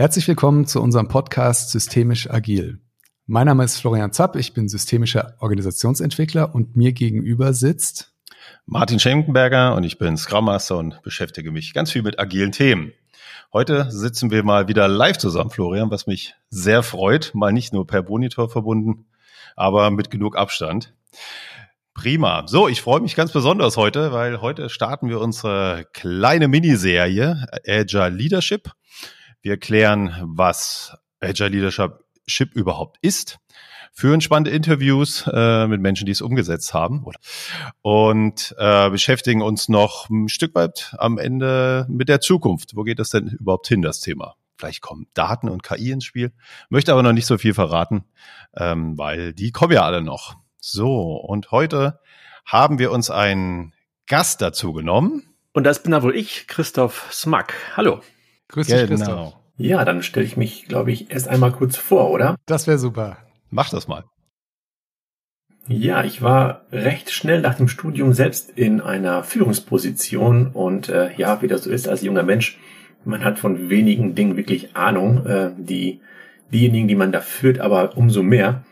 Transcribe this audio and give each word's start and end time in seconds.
Herzlich 0.00 0.26
willkommen 0.28 0.66
zu 0.66 0.80
unserem 0.80 1.08
Podcast 1.08 1.72
Systemisch 1.72 2.30
Agil. 2.30 2.80
Mein 3.26 3.44
Name 3.44 3.64
ist 3.64 3.78
Florian 3.78 4.12
Zapp, 4.12 4.34
ich 4.34 4.54
bin 4.54 4.66
systemischer 4.66 5.34
Organisationsentwickler 5.40 6.54
und 6.54 6.74
mir 6.74 6.92
gegenüber 6.92 7.52
sitzt 7.52 8.14
Martin 8.64 8.98
Schenkenberger 8.98 9.74
und 9.74 9.84
ich 9.84 9.98
bin 9.98 10.16
Scrum 10.16 10.46
Master 10.46 10.78
und 10.78 11.02
beschäftige 11.02 11.52
mich 11.52 11.74
ganz 11.74 11.92
viel 11.92 12.00
mit 12.00 12.18
agilen 12.18 12.50
Themen. 12.50 12.94
Heute 13.52 13.90
sitzen 13.90 14.30
wir 14.30 14.42
mal 14.42 14.68
wieder 14.68 14.88
live 14.88 15.18
zusammen, 15.18 15.50
Florian, 15.50 15.90
was 15.90 16.06
mich 16.06 16.34
sehr 16.48 16.82
freut, 16.82 17.32
mal 17.34 17.52
nicht 17.52 17.74
nur 17.74 17.86
per 17.86 18.02
Monitor 18.02 18.48
verbunden, 18.48 19.04
aber 19.54 19.90
mit 19.90 20.10
genug 20.10 20.34
Abstand. 20.34 20.94
Prima. 21.92 22.46
So, 22.46 22.68
ich 22.68 22.80
freue 22.80 23.00
mich 23.00 23.16
ganz 23.16 23.32
besonders 23.32 23.76
heute, 23.76 24.12
weil 24.12 24.40
heute 24.40 24.70
starten 24.70 25.10
wir 25.10 25.20
unsere 25.20 25.84
kleine 25.92 26.48
Miniserie 26.48 27.46
Agile 27.66 28.08
Leadership. 28.08 28.70
Wir 29.42 29.56
klären, 29.56 30.14
was 30.22 30.96
Agile 31.20 31.48
Leadership 31.48 32.54
überhaupt 32.54 32.98
ist, 33.00 33.38
führen 33.92 34.20
spannende 34.20 34.50
Interviews 34.50 35.26
äh, 35.32 35.66
mit 35.66 35.80
Menschen, 35.80 36.06
die 36.06 36.12
es 36.12 36.20
umgesetzt 36.20 36.74
haben 36.74 37.04
und 37.82 38.54
äh, 38.58 38.90
beschäftigen 38.90 39.42
uns 39.42 39.68
noch 39.68 40.08
ein 40.10 40.28
Stück 40.28 40.54
weit 40.54 40.94
am 40.98 41.18
Ende 41.18 41.86
mit 41.88 42.08
der 42.08 42.20
Zukunft. 42.20 42.76
Wo 42.76 42.82
geht 42.82 42.98
das 42.98 43.10
denn 43.10 43.28
überhaupt 43.28 43.66
hin, 43.66 43.82
das 43.82 44.00
Thema? 44.00 44.36
Vielleicht 44.56 44.82
kommen 44.82 45.06
Daten 45.14 45.48
und 45.48 45.62
KI 45.62 45.90
ins 45.90 46.04
Spiel, 46.04 46.32
möchte 46.68 46.92
aber 46.92 47.02
noch 47.02 47.14
nicht 47.14 47.26
so 47.26 47.38
viel 47.38 47.54
verraten, 47.54 48.04
ähm, 48.54 48.98
weil 48.98 49.32
die 49.32 49.52
kommen 49.52 49.72
ja 49.72 49.84
alle 49.84 50.02
noch. 50.02 50.36
So, 50.58 51.16
und 51.16 51.50
heute 51.50 52.00
haben 52.44 52.78
wir 52.78 52.92
uns 52.92 53.10
einen 53.10 53.72
Gast 54.06 54.42
dazu 54.42 54.74
genommen. 54.74 55.22
Und 55.52 55.64
das 55.64 55.82
bin 55.82 55.92
da 55.92 56.02
wohl 56.02 56.14
ich, 56.14 56.46
Christoph 56.46 57.08
Smack. 57.10 57.54
Hallo. 57.76 58.02
Grüß 58.48 58.66
dich, 58.66 58.76
genau. 58.88 58.96
Christoph. 58.96 59.39
Ja, 59.60 59.84
dann 59.84 60.02
stelle 60.02 60.24
ich 60.24 60.38
mich, 60.38 60.68
glaube 60.68 60.90
ich, 60.90 61.10
erst 61.10 61.28
einmal 61.28 61.52
kurz 61.52 61.76
vor, 61.76 62.10
oder? 62.10 62.36
Das 62.46 62.66
wäre 62.66 62.78
super. 62.78 63.18
Mach 63.50 63.68
das 63.68 63.88
mal. 63.88 64.04
Ja, 65.68 66.02
ich 66.02 66.22
war 66.22 66.62
recht 66.72 67.10
schnell 67.10 67.42
nach 67.42 67.56
dem 67.56 67.68
Studium 67.68 68.14
selbst 68.14 68.50
in 68.56 68.80
einer 68.80 69.22
Führungsposition 69.22 70.46
und 70.46 70.88
äh, 70.88 71.14
ja, 71.16 71.42
wie 71.42 71.46
das 71.46 71.64
so 71.64 71.70
ist 71.70 71.88
als 71.88 72.00
junger 72.00 72.22
Mensch, 72.22 72.58
man 73.04 73.22
hat 73.22 73.38
von 73.38 73.68
wenigen 73.68 74.14
Dingen 74.14 74.38
wirklich 74.38 74.74
Ahnung, 74.76 75.26
äh, 75.26 75.50
die 75.58 76.00
diejenigen, 76.50 76.88
die 76.88 76.96
man 76.96 77.12
da 77.12 77.20
führt, 77.20 77.60
aber 77.60 77.98
umso 77.98 78.22
mehr. 78.22 78.64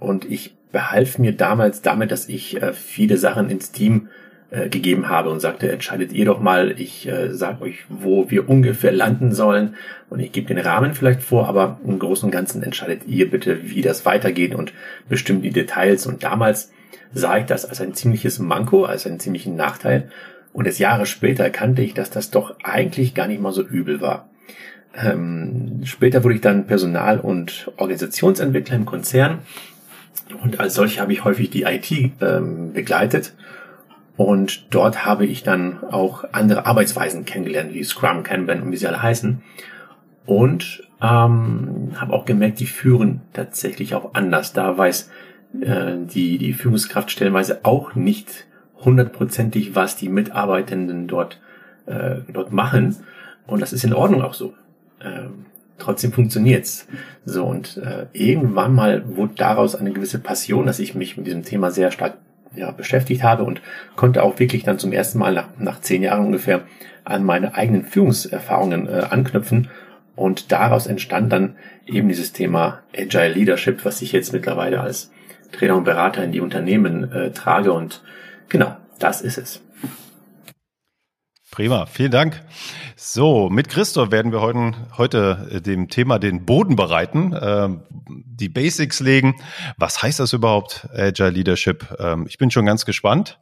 Und 0.00 0.24
ich 0.24 0.56
behalf 0.72 1.18
mir 1.18 1.32
damals 1.32 1.80
damit, 1.80 2.10
dass 2.10 2.28
ich 2.28 2.60
äh, 2.60 2.72
viele 2.72 3.18
Sachen 3.18 3.50
ins 3.50 3.70
Team 3.70 4.08
äh, 4.54 4.68
gegeben 4.68 5.08
habe 5.08 5.30
und 5.30 5.40
sagte, 5.40 5.70
entscheidet 5.72 6.12
ihr 6.12 6.24
doch 6.24 6.40
mal, 6.40 6.78
ich 6.78 7.08
äh, 7.08 7.32
sage 7.34 7.62
euch, 7.62 7.84
wo 7.88 8.30
wir 8.30 8.48
ungefähr 8.48 8.92
landen 8.92 9.32
sollen 9.32 9.74
und 10.10 10.20
ich 10.20 10.30
gebe 10.30 10.46
den 10.46 10.64
Rahmen 10.64 10.94
vielleicht 10.94 11.22
vor, 11.22 11.48
aber 11.48 11.80
im 11.84 11.98
Großen 11.98 12.26
und 12.26 12.30
Ganzen 12.30 12.62
entscheidet 12.62 13.02
ihr 13.08 13.28
bitte, 13.28 13.68
wie 13.68 13.82
das 13.82 14.06
weitergeht 14.06 14.54
und 14.54 14.72
bestimmt 15.08 15.44
die 15.44 15.50
Details. 15.50 16.06
Und 16.06 16.22
damals 16.22 16.70
sah 17.12 17.38
ich 17.38 17.46
das 17.46 17.64
als 17.64 17.80
ein 17.80 17.94
ziemliches 17.94 18.38
Manko, 18.38 18.84
als 18.84 19.06
einen 19.06 19.18
ziemlichen 19.18 19.56
Nachteil. 19.56 20.10
Und 20.52 20.68
es 20.68 20.78
Jahre 20.78 21.06
später 21.06 21.42
erkannte 21.42 21.82
ich, 21.82 21.94
dass 21.94 22.10
das 22.10 22.30
doch 22.30 22.54
eigentlich 22.62 23.14
gar 23.14 23.26
nicht 23.26 23.42
mal 23.42 23.52
so 23.52 23.62
übel 23.62 24.00
war. 24.00 24.28
Ähm, 24.96 25.80
später 25.82 26.22
wurde 26.22 26.36
ich 26.36 26.40
dann 26.40 26.66
Personal- 26.66 27.18
und 27.18 27.72
Organisationsentwickler 27.76 28.76
im 28.76 28.84
Konzern 28.84 29.40
und 30.42 30.60
als 30.60 30.74
solche 30.74 31.00
habe 31.00 31.12
ich 31.12 31.24
häufig 31.24 31.50
die 31.50 31.62
IT 31.62 31.90
ähm, 32.20 32.72
begleitet 32.72 33.34
und 34.16 34.72
dort 34.74 35.04
habe 35.04 35.26
ich 35.26 35.42
dann 35.42 35.82
auch 35.82 36.24
andere 36.32 36.66
Arbeitsweisen 36.66 37.24
kennengelernt, 37.24 37.74
wie 37.74 37.82
Scrum, 37.82 38.22
Kanban 38.22 38.62
und 38.62 38.70
wie 38.70 38.76
sie 38.76 38.86
alle 38.86 39.02
heißen. 39.02 39.42
Und 40.26 40.88
ähm, 41.02 41.92
habe 41.96 42.12
auch 42.12 42.24
gemerkt, 42.24 42.60
die 42.60 42.66
führen 42.66 43.22
tatsächlich 43.32 43.94
auch 43.94 44.14
anders. 44.14 44.52
Da 44.52 44.78
weiß 44.78 45.10
äh, 45.60 45.96
die, 45.98 46.38
die 46.38 46.52
Führungskraft 46.52 47.10
stellenweise 47.10 47.60
auch 47.64 47.94
nicht 47.94 48.46
hundertprozentig, 48.84 49.74
was 49.74 49.96
die 49.96 50.08
Mitarbeitenden 50.08 51.08
dort, 51.08 51.40
äh, 51.86 52.16
dort 52.32 52.52
machen. 52.52 52.96
Und 53.46 53.60
das 53.60 53.72
ist 53.72 53.84
in 53.84 53.94
Ordnung 53.94 54.22
auch 54.22 54.34
so. 54.34 54.54
Ähm, 55.02 55.46
trotzdem 55.78 56.12
funktioniert's. 56.12 56.86
So, 57.24 57.44
und 57.44 57.78
äh, 57.78 58.06
irgendwann 58.12 58.74
mal 58.74 59.16
wurde 59.16 59.34
daraus 59.36 59.74
eine 59.74 59.92
gewisse 59.92 60.20
Passion, 60.20 60.66
dass 60.66 60.78
ich 60.78 60.94
mich 60.94 61.16
mit 61.16 61.26
diesem 61.26 61.42
Thema 61.42 61.72
sehr 61.72 61.90
stark 61.90 62.14
ja, 62.56 62.70
beschäftigt 62.70 63.22
habe 63.22 63.44
und 63.44 63.60
konnte 63.96 64.22
auch 64.22 64.38
wirklich 64.38 64.62
dann 64.62 64.78
zum 64.78 64.92
ersten 64.92 65.18
Mal 65.18 65.34
nach, 65.34 65.48
nach 65.58 65.80
zehn 65.80 66.02
Jahren 66.02 66.26
ungefähr 66.26 66.62
an 67.04 67.24
meine 67.24 67.54
eigenen 67.54 67.84
Führungserfahrungen 67.84 68.88
äh, 68.88 69.06
anknüpfen. 69.10 69.68
Und 70.16 70.52
daraus 70.52 70.86
entstand 70.86 71.32
dann 71.32 71.56
eben 71.86 72.08
dieses 72.08 72.32
Thema 72.32 72.82
Agile 72.96 73.32
Leadership, 73.32 73.84
was 73.84 74.00
ich 74.00 74.12
jetzt 74.12 74.32
mittlerweile 74.32 74.80
als 74.80 75.10
Trainer 75.52 75.76
und 75.76 75.84
Berater 75.84 76.22
in 76.22 76.32
die 76.32 76.40
Unternehmen 76.40 77.12
äh, 77.12 77.30
trage. 77.30 77.72
Und 77.72 78.02
genau, 78.48 78.76
das 78.98 79.22
ist 79.22 79.38
es. 79.38 79.60
Prima, 81.50 81.86
vielen 81.86 82.10
Dank. 82.10 82.40
So, 83.06 83.50
mit 83.50 83.68
Christoph 83.68 84.10
werden 84.12 84.32
wir 84.32 84.40
heute, 84.40 84.72
heute 84.96 85.48
äh, 85.50 85.60
dem 85.60 85.90
Thema 85.90 86.18
den 86.18 86.46
Boden 86.46 86.74
bereiten, 86.74 87.34
äh, 87.34 87.68
die 88.08 88.48
Basics 88.48 89.00
legen. 89.00 89.34
Was 89.76 90.02
heißt 90.02 90.20
das 90.20 90.32
überhaupt, 90.32 90.88
Agile 90.90 91.28
Leadership? 91.28 91.94
Ähm, 91.98 92.24
ich 92.26 92.38
bin 92.38 92.50
schon 92.50 92.64
ganz 92.64 92.86
gespannt. 92.86 93.38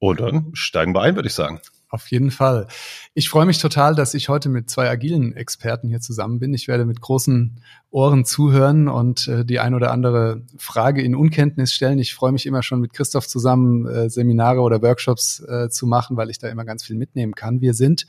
Und 0.00 0.18
dann 0.18 0.50
steigen 0.52 0.96
wir 0.96 1.02
ein, 1.02 1.14
würde 1.14 1.28
ich 1.28 1.34
sagen. 1.34 1.60
Auf 1.90 2.10
jeden 2.10 2.32
Fall. 2.32 2.66
Ich 3.14 3.28
freue 3.28 3.46
mich 3.46 3.58
total, 3.58 3.94
dass 3.94 4.14
ich 4.14 4.28
heute 4.28 4.48
mit 4.48 4.68
zwei 4.68 4.90
agilen 4.90 5.34
Experten 5.34 5.88
hier 5.88 6.00
zusammen 6.00 6.40
bin. 6.40 6.52
Ich 6.52 6.66
werde 6.66 6.84
mit 6.84 7.00
großen 7.00 7.62
Ohren 7.90 8.24
zuhören 8.24 8.88
und 8.88 9.28
äh, 9.28 9.44
die 9.44 9.60
ein 9.60 9.74
oder 9.74 9.92
andere 9.92 10.42
Frage 10.58 11.02
in 11.02 11.14
Unkenntnis 11.14 11.72
stellen. 11.72 12.00
Ich 12.00 12.14
freue 12.14 12.32
mich 12.32 12.46
immer 12.46 12.64
schon 12.64 12.80
mit 12.80 12.92
Christoph 12.92 13.28
zusammen 13.28 13.86
äh, 13.86 14.10
Seminare 14.10 14.60
oder 14.60 14.82
Workshops 14.82 15.40
äh, 15.48 15.68
zu 15.70 15.86
machen, 15.86 16.16
weil 16.16 16.30
ich 16.30 16.38
da 16.40 16.48
immer 16.48 16.64
ganz 16.64 16.84
viel 16.84 16.96
mitnehmen 16.96 17.34
kann. 17.34 17.60
Wir 17.60 17.74
sind 17.74 18.06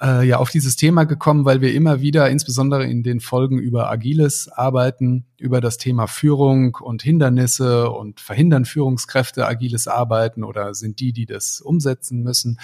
äh, 0.00 0.26
ja 0.26 0.38
auf 0.38 0.50
dieses 0.50 0.76
Thema 0.76 1.04
gekommen, 1.04 1.44
weil 1.44 1.60
wir 1.60 1.74
immer 1.74 2.00
wieder, 2.00 2.30
insbesondere 2.30 2.84
in 2.86 3.02
den 3.02 3.20
Folgen 3.20 3.58
über 3.58 3.90
agiles 3.90 4.48
Arbeiten, 4.48 5.26
über 5.38 5.60
das 5.60 5.78
Thema 5.78 6.06
Führung 6.06 6.76
und 6.76 7.02
Hindernisse 7.02 7.90
und 7.90 8.20
verhindern 8.20 8.64
Führungskräfte 8.64 9.46
agiles 9.46 9.88
Arbeiten 9.88 10.44
oder 10.44 10.74
sind 10.74 11.00
die, 11.00 11.12
die 11.12 11.26
das 11.26 11.60
umsetzen 11.60 12.22
müssen, 12.22 12.58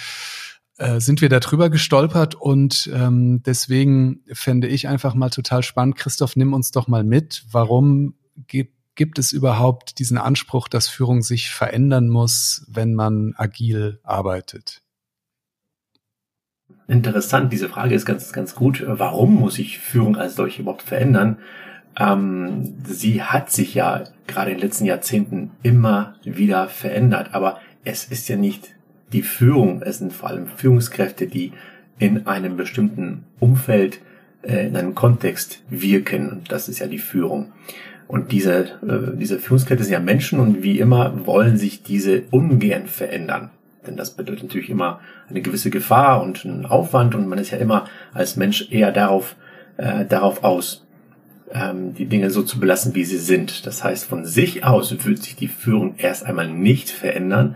äh, 0.77 0.99
sind 0.99 1.21
wir 1.21 1.29
darüber 1.29 1.69
gestolpert 1.69 2.35
und 2.35 2.89
ähm, 2.93 3.43
deswegen 3.43 4.21
fände 4.31 4.67
ich 4.67 4.87
einfach 4.87 5.13
mal 5.13 5.29
total 5.29 5.63
spannend. 5.63 5.95
Christoph, 5.95 6.35
nimm 6.35 6.53
uns 6.53 6.71
doch 6.71 6.87
mal 6.87 7.03
mit. 7.03 7.43
Warum 7.51 8.15
gibt 8.47 8.81
gibt 8.95 9.19
es 9.19 9.31
überhaupt 9.31 9.99
diesen 9.99 10.17
Anspruch, 10.17 10.67
dass 10.67 10.87
Führung 10.87 11.21
sich 11.21 11.49
verändern 11.49 12.09
muss, 12.09 12.65
wenn 12.67 12.93
man 12.93 13.33
agil 13.35 13.99
arbeitet? 14.03 14.81
Interessant, 16.91 17.53
diese 17.53 17.69
Frage 17.69 17.95
ist 17.95 18.05
ganz, 18.05 18.33
ganz 18.33 18.53
gut. 18.53 18.83
Warum 18.85 19.35
muss 19.35 19.55
sich 19.55 19.79
Führung 19.79 20.17
als 20.17 20.35
solche 20.35 20.61
überhaupt 20.61 20.81
verändern? 20.81 21.37
Ähm, 21.97 22.73
sie 22.83 23.23
hat 23.23 23.49
sich 23.49 23.73
ja 23.73 24.03
gerade 24.27 24.51
in 24.51 24.57
den 24.57 24.63
letzten 24.63 24.83
Jahrzehnten 24.83 25.51
immer 25.63 26.15
wieder 26.25 26.67
verändert, 26.67 27.29
aber 27.31 27.61
es 27.85 28.03
ist 28.03 28.27
ja 28.27 28.35
nicht 28.35 28.75
die 29.13 29.21
Führung, 29.21 29.81
es 29.81 29.99
sind 29.99 30.11
vor 30.11 30.31
allem 30.31 30.47
Führungskräfte, 30.47 31.27
die 31.27 31.53
in 31.97 32.27
einem 32.27 32.57
bestimmten 32.57 33.23
Umfeld, 33.39 34.01
äh, 34.41 34.67
in 34.67 34.75
einem 34.75 34.93
Kontext 34.93 35.63
wirken. 35.69 36.41
Das 36.49 36.67
ist 36.67 36.79
ja 36.79 36.87
die 36.87 36.99
Führung. 36.99 37.53
Und 38.09 38.33
diese, 38.33 38.63
äh, 38.81 39.15
diese 39.15 39.39
Führungskräfte 39.39 39.85
sind 39.85 39.93
ja 39.93 40.01
Menschen 40.01 40.41
und 40.41 40.61
wie 40.61 40.77
immer 40.77 41.25
wollen 41.25 41.55
sich 41.55 41.83
diese 41.83 42.23
ungern 42.31 42.87
verändern. 42.87 43.49
Denn 43.85 43.97
das 43.97 44.11
bedeutet 44.11 44.43
natürlich 44.43 44.69
immer 44.69 44.99
eine 45.29 45.41
gewisse 45.41 45.69
Gefahr 45.69 46.21
und 46.21 46.45
einen 46.45 46.65
Aufwand 46.65 47.15
und 47.15 47.27
man 47.27 47.39
ist 47.39 47.51
ja 47.51 47.57
immer 47.57 47.85
als 48.13 48.35
Mensch 48.35 48.67
eher 48.71 48.91
darauf, 48.91 49.35
äh, 49.77 50.05
darauf 50.05 50.43
aus, 50.43 50.85
ähm, 51.53 51.93
die 51.93 52.05
Dinge 52.05 52.29
so 52.29 52.43
zu 52.43 52.59
belassen, 52.59 52.95
wie 52.95 53.03
sie 53.03 53.17
sind. 53.17 53.65
Das 53.65 53.83
heißt, 53.83 54.05
von 54.05 54.25
sich 54.25 54.63
aus 54.63 55.05
wird 55.05 55.23
sich 55.23 55.35
die 55.35 55.47
Führung 55.47 55.95
erst 55.97 56.25
einmal 56.25 56.47
nicht 56.47 56.89
verändern, 56.89 57.55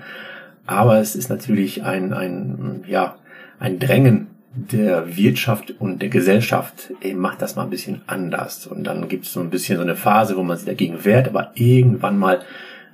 aber 0.65 0.99
es 0.99 1.15
ist 1.15 1.29
natürlich 1.29 1.83
ein, 1.83 2.11
ein, 2.13 2.83
ja, 2.87 3.15
ein 3.59 3.79
Drängen 3.79 4.27
der 4.55 5.17
Wirtschaft 5.17 5.73
und 5.79 6.01
der 6.01 6.09
Gesellschaft, 6.09 6.93
eben 7.01 7.19
macht 7.19 7.41
das 7.41 7.55
mal 7.55 7.63
ein 7.63 7.69
bisschen 7.69 8.01
anders. 8.07 8.67
Und 8.67 8.85
dann 8.85 9.09
gibt 9.09 9.25
es 9.25 9.33
so 9.33 9.41
ein 9.41 9.49
bisschen 9.49 9.77
so 9.77 9.83
eine 9.83 9.95
Phase, 9.95 10.37
wo 10.37 10.43
man 10.43 10.57
sich 10.57 10.65
dagegen 10.65 11.03
wehrt, 11.03 11.27
aber 11.27 11.51
irgendwann 11.55 12.17
mal 12.17 12.41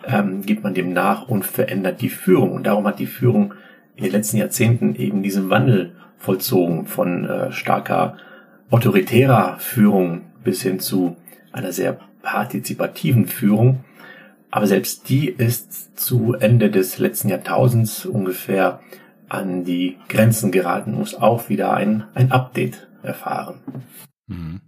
ähm, 0.05 0.41
gibt 0.41 0.63
man 0.63 0.73
dem 0.73 0.93
nach 0.93 1.27
und 1.27 1.45
verändert 1.45 2.01
die 2.01 2.09
Führung. 2.09 2.51
Und 2.51 2.65
darum 2.65 2.87
hat 2.87 2.99
die 2.99 3.07
Führung 3.07 3.53
in 3.95 4.03
den 4.03 4.13
letzten 4.13 4.37
Jahrzehnten 4.37 4.95
eben 4.95 5.23
diesen 5.23 5.49
Wandel 5.49 5.93
vollzogen 6.17 6.85
von 6.85 7.25
äh, 7.25 7.51
starker 7.51 8.17
autoritärer 8.69 9.57
Führung 9.59 10.21
bis 10.43 10.61
hin 10.61 10.79
zu 10.79 11.17
einer 11.51 11.71
sehr 11.71 11.99
partizipativen 12.21 13.27
Führung. 13.27 13.83
Aber 14.49 14.67
selbst 14.67 15.09
die 15.09 15.29
ist 15.29 15.97
zu 15.99 16.33
Ende 16.33 16.69
des 16.69 16.99
letzten 16.99 17.29
Jahrtausends 17.29 18.05
ungefähr 18.05 18.81
an 19.29 19.63
die 19.63 19.97
Grenzen 20.09 20.51
geraten, 20.51 20.93
muss 20.93 21.15
auch 21.15 21.47
wieder 21.47 21.73
ein, 21.73 22.03
ein 22.13 22.31
Update 22.31 22.87
erfahren. 23.01 23.59
Mhm. 24.27 24.59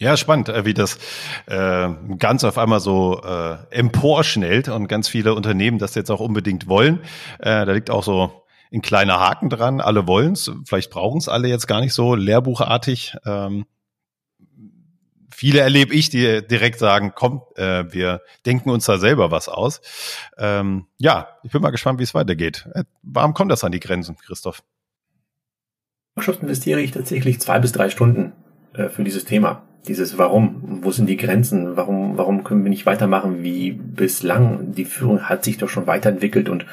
Ja, 0.00 0.16
spannend, 0.16 0.48
äh, 0.48 0.64
wie 0.64 0.72
das 0.72 0.98
äh, 1.44 1.90
ganz 2.16 2.42
auf 2.42 2.56
einmal 2.56 2.80
so 2.80 3.20
äh, 3.22 3.58
emporschnellt 3.68 4.68
und 4.68 4.88
ganz 4.88 5.08
viele 5.08 5.34
Unternehmen 5.34 5.78
das 5.78 5.94
jetzt 5.94 6.10
auch 6.10 6.20
unbedingt 6.20 6.68
wollen. 6.68 7.00
Äh, 7.38 7.66
da 7.66 7.72
liegt 7.72 7.90
auch 7.90 8.02
so 8.02 8.46
ein 8.72 8.80
kleiner 8.80 9.20
Haken 9.20 9.50
dran. 9.50 9.82
Alle 9.82 10.06
wollen 10.06 10.32
es, 10.32 10.50
vielleicht 10.64 10.90
brauchen 10.90 11.18
es 11.18 11.28
alle 11.28 11.48
jetzt 11.48 11.66
gar 11.66 11.82
nicht 11.82 11.92
so 11.92 12.14
lehrbuchartig. 12.14 13.14
Ähm, 13.26 13.66
viele 15.30 15.60
erlebe 15.60 15.92
ich, 15.92 16.08
die 16.08 16.46
direkt 16.46 16.78
sagen, 16.78 17.12
komm, 17.14 17.42
äh, 17.56 17.84
wir 17.90 18.22
denken 18.46 18.70
uns 18.70 18.86
da 18.86 18.96
selber 18.96 19.30
was 19.30 19.50
aus. 19.50 19.82
Ähm, 20.38 20.86
ja, 20.96 21.28
ich 21.42 21.50
bin 21.52 21.60
mal 21.60 21.72
gespannt, 21.72 21.98
wie 21.98 22.04
es 22.04 22.14
weitergeht. 22.14 22.66
Äh, 22.74 22.84
warum 23.02 23.34
kommt 23.34 23.52
das 23.52 23.64
an 23.64 23.72
die 23.72 23.80
Grenzen, 23.80 24.16
Christoph? 24.16 24.62
Workshops 26.14 26.38
investiere 26.38 26.80
ich 26.80 26.92
tatsächlich 26.92 27.38
zwei 27.38 27.58
bis 27.58 27.72
drei 27.72 27.90
Stunden 27.90 28.32
äh, 28.72 28.88
für 28.88 29.04
dieses 29.04 29.26
Thema 29.26 29.66
dieses 29.86 30.18
Warum, 30.18 30.80
wo 30.82 30.90
sind 30.90 31.08
die 31.08 31.16
Grenzen, 31.16 31.76
warum, 31.76 32.18
warum 32.18 32.44
können 32.44 32.64
wir 32.64 32.70
nicht 32.70 32.86
weitermachen 32.86 33.42
wie 33.42 33.72
bislang? 33.72 34.74
Die 34.74 34.84
Führung 34.84 35.28
hat 35.28 35.44
sich 35.44 35.58
doch 35.58 35.68
schon 35.68 35.86
weiterentwickelt 35.86 36.48
und, 36.48 36.66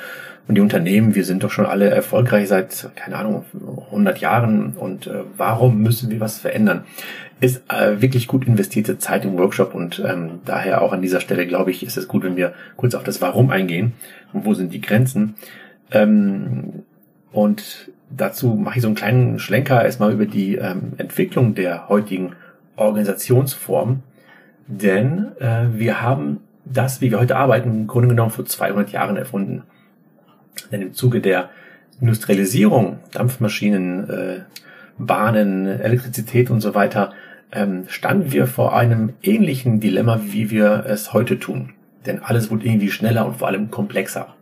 und 0.48 0.56
die 0.56 0.62
Unternehmen, 0.62 1.16
wir 1.16 1.24
sind 1.24 1.44
doch 1.44 1.52
schon 1.52 1.66
alle 1.66 1.90
erfolgreich 1.90 2.48
seit, 2.48 2.90
keine 2.96 3.16
Ahnung, 3.16 3.46
100 3.88 4.20
Jahren 4.20 4.74
und 4.74 5.08
äh, 5.08 5.24
warum 5.38 5.82
müssen 5.82 6.10
wir 6.10 6.20
was 6.20 6.38
verändern? 6.38 6.84
Ist 7.40 7.62
äh, 7.70 8.02
wirklich 8.02 8.28
gut 8.28 8.46
investierte 8.46 8.98
Zeit 8.98 9.24
im 9.24 9.38
Workshop 9.38 9.74
und 9.74 10.04
ähm, 10.06 10.40
daher 10.46 10.82
auch 10.82 10.92
an 10.92 11.02
dieser 11.02 11.22
Stelle, 11.22 11.48
glaube 11.48 11.72
ich, 11.72 11.86
ist 11.86 11.98
es 11.98 12.08
gut, 12.08 12.24
wenn 12.24 12.36
wir 12.36 12.54
kurz 12.76 12.94
auf 12.94 13.04
das 13.04 13.22
Warum 13.22 13.52
eingehen 13.52 13.94
und 14.34 14.46
wo 14.46 14.54
sind 14.54 14.74
die 14.74 14.82
Grenzen. 14.82 15.36
Ähm, 15.92 16.84
und 17.32 17.92
dazu 18.10 18.56
mache 18.56 18.78
ich 18.78 18.82
so 18.82 18.88
einen 18.88 18.96
kleinen 18.96 19.40
Schlenker 19.40 19.84
erstmal 19.84 20.12
über 20.12 20.26
die 20.26 20.56
ähm, 20.56 20.94
Entwicklung 20.98 21.56
der 21.56 21.88
heutigen 21.90 22.34
Organisationsform, 22.78 24.02
denn 24.68 25.32
äh, 25.40 25.68
wir 25.74 26.02
haben 26.02 26.42
das, 26.66 27.02
wie 27.02 27.12
wir 27.12 27.20
heute 27.20 27.38
arbeiten, 27.38 27.72
im 27.72 27.88
Grunde 27.88 28.10
genommen 28.10 28.32
vor 28.32 28.46
200 28.46 28.92
Jahren 28.92 29.18
erfunden. 29.18 29.64
Denn 30.72 30.82
im 30.82 30.94
Zuge 30.94 31.22
der 31.22 31.50
Industrialisierung, 32.02 33.00
Dampfmaschinen, 33.12 34.10
äh, 34.10 34.40
Bahnen, 34.98 35.68
Elektrizität 35.68 36.50
und 36.50 36.62
so 36.62 36.76
weiter, 36.76 37.14
ähm, 37.52 37.86
standen 37.88 38.32
wir 38.32 38.48
vor 38.48 38.76
einem 38.76 39.14
ähnlichen 39.22 39.80
Dilemma, 39.80 40.20
wie 40.26 40.50
wir 40.50 40.86
es 40.88 41.14
heute 41.14 41.40
tun. 41.40 41.74
Denn 42.06 42.22
alles 42.22 42.52
wurde 42.52 42.66
irgendwie 42.66 42.92
schneller 42.92 43.26
und 43.26 43.38
vor 43.38 43.48
allem 43.48 43.72
komplexer. 43.72 44.36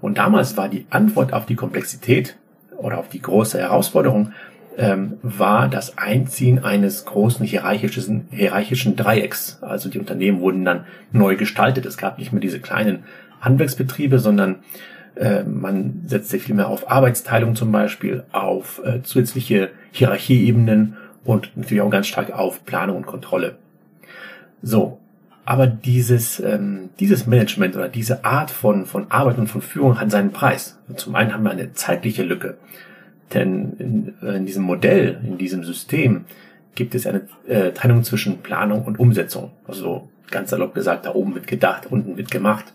Und 0.00 0.18
damals 0.18 0.56
war 0.56 0.68
die 0.68 0.86
Antwort 0.90 1.32
auf 1.32 1.46
die 1.46 1.56
Komplexität 1.56 2.36
oder 2.76 2.98
auf 2.98 3.08
die 3.08 3.20
große 3.20 3.58
Herausforderung 3.58 4.32
ähm, 4.80 5.18
war 5.22 5.68
das 5.68 5.98
Einziehen 5.98 6.64
eines 6.64 7.04
großen 7.04 7.44
hierarchischen, 7.44 8.28
hierarchischen 8.30 8.96
Dreiecks. 8.96 9.58
Also 9.60 9.90
die 9.90 9.98
Unternehmen 9.98 10.40
wurden 10.40 10.64
dann 10.64 10.86
neu 11.12 11.36
gestaltet. 11.36 11.84
Es 11.84 11.98
gab 11.98 12.18
nicht 12.18 12.32
mehr 12.32 12.40
diese 12.40 12.60
kleinen 12.60 13.04
Handwerksbetriebe, 13.42 14.18
sondern 14.18 14.60
äh, 15.16 15.42
man 15.42 16.00
setzte 16.06 16.38
viel 16.38 16.58
auf 16.62 16.90
Arbeitsteilung 16.90 17.56
zum 17.56 17.72
Beispiel, 17.72 18.24
auf 18.32 18.80
äh, 18.82 19.02
zusätzliche 19.02 19.70
Hierarchieebenen 19.92 20.96
und 21.24 21.54
natürlich 21.56 21.82
auch 21.82 21.90
ganz 21.90 22.06
stark 22.06 22.32
auf 22.32 22.64
Planung 22.64 22.96
und 22.96 23.06
Kontrolle. 23.06 23.56
So, 24.62 24.98
aber 25.44 25.66
dieses, 25.66 26.40
ähm, 26.40 26.88
dieses 27.00 27.26
Management 27.26 27.76
oder 27.76 27.88
diese 27.88 28.24
Art 28.24 28.50
von, 28.50 28.86
von 28.86 29.10
Arbeit 29.10 29.36
und 29.36 29.48
von 29.48 29.60
Führung 29.60 30.00
hat 30.00 30.10
seinen 30.10 30.32
Preis. 30.32 30.78
zum 30.96 31.14
einen 31.16 31.34
haben 31.34 31.42
wir 31.42 31.50
eine 31.50 31.74
zeitliche 31.74 32.22
Lücke. 32.22 32.56
Denn 33.34 33.72
in, 33.78 34.14
äh, 34.22 34.36
in 34.36 34.46
diesem 34.46 34.64
Modell, 34.64 35.20
in 35.24 35.38
diesem 35.38 35.64
System 35.64 36.24
gibt 36.74 36.94
es 36.94 37.06
eine 37.06 37.22
äh, 37.46 37.72
Trennung 37.72 38.04
zwischen 38.04 38.38
Planung 38.38 38.84
und 38.84 38.98
Umsetzung. 38.98 39.50
Also 39.66 40.08
ganz 40.30 40.50
salopp 40.50 40.74
gesagt, 40.74 41.06
da 41.06 41.14
oben 41.14 41.34
wird 41.34 41.46
gedacht, 41.46 41.86
unten 41.90 42.16
wird 42.16 42.30
gemacht. 42.30 42.72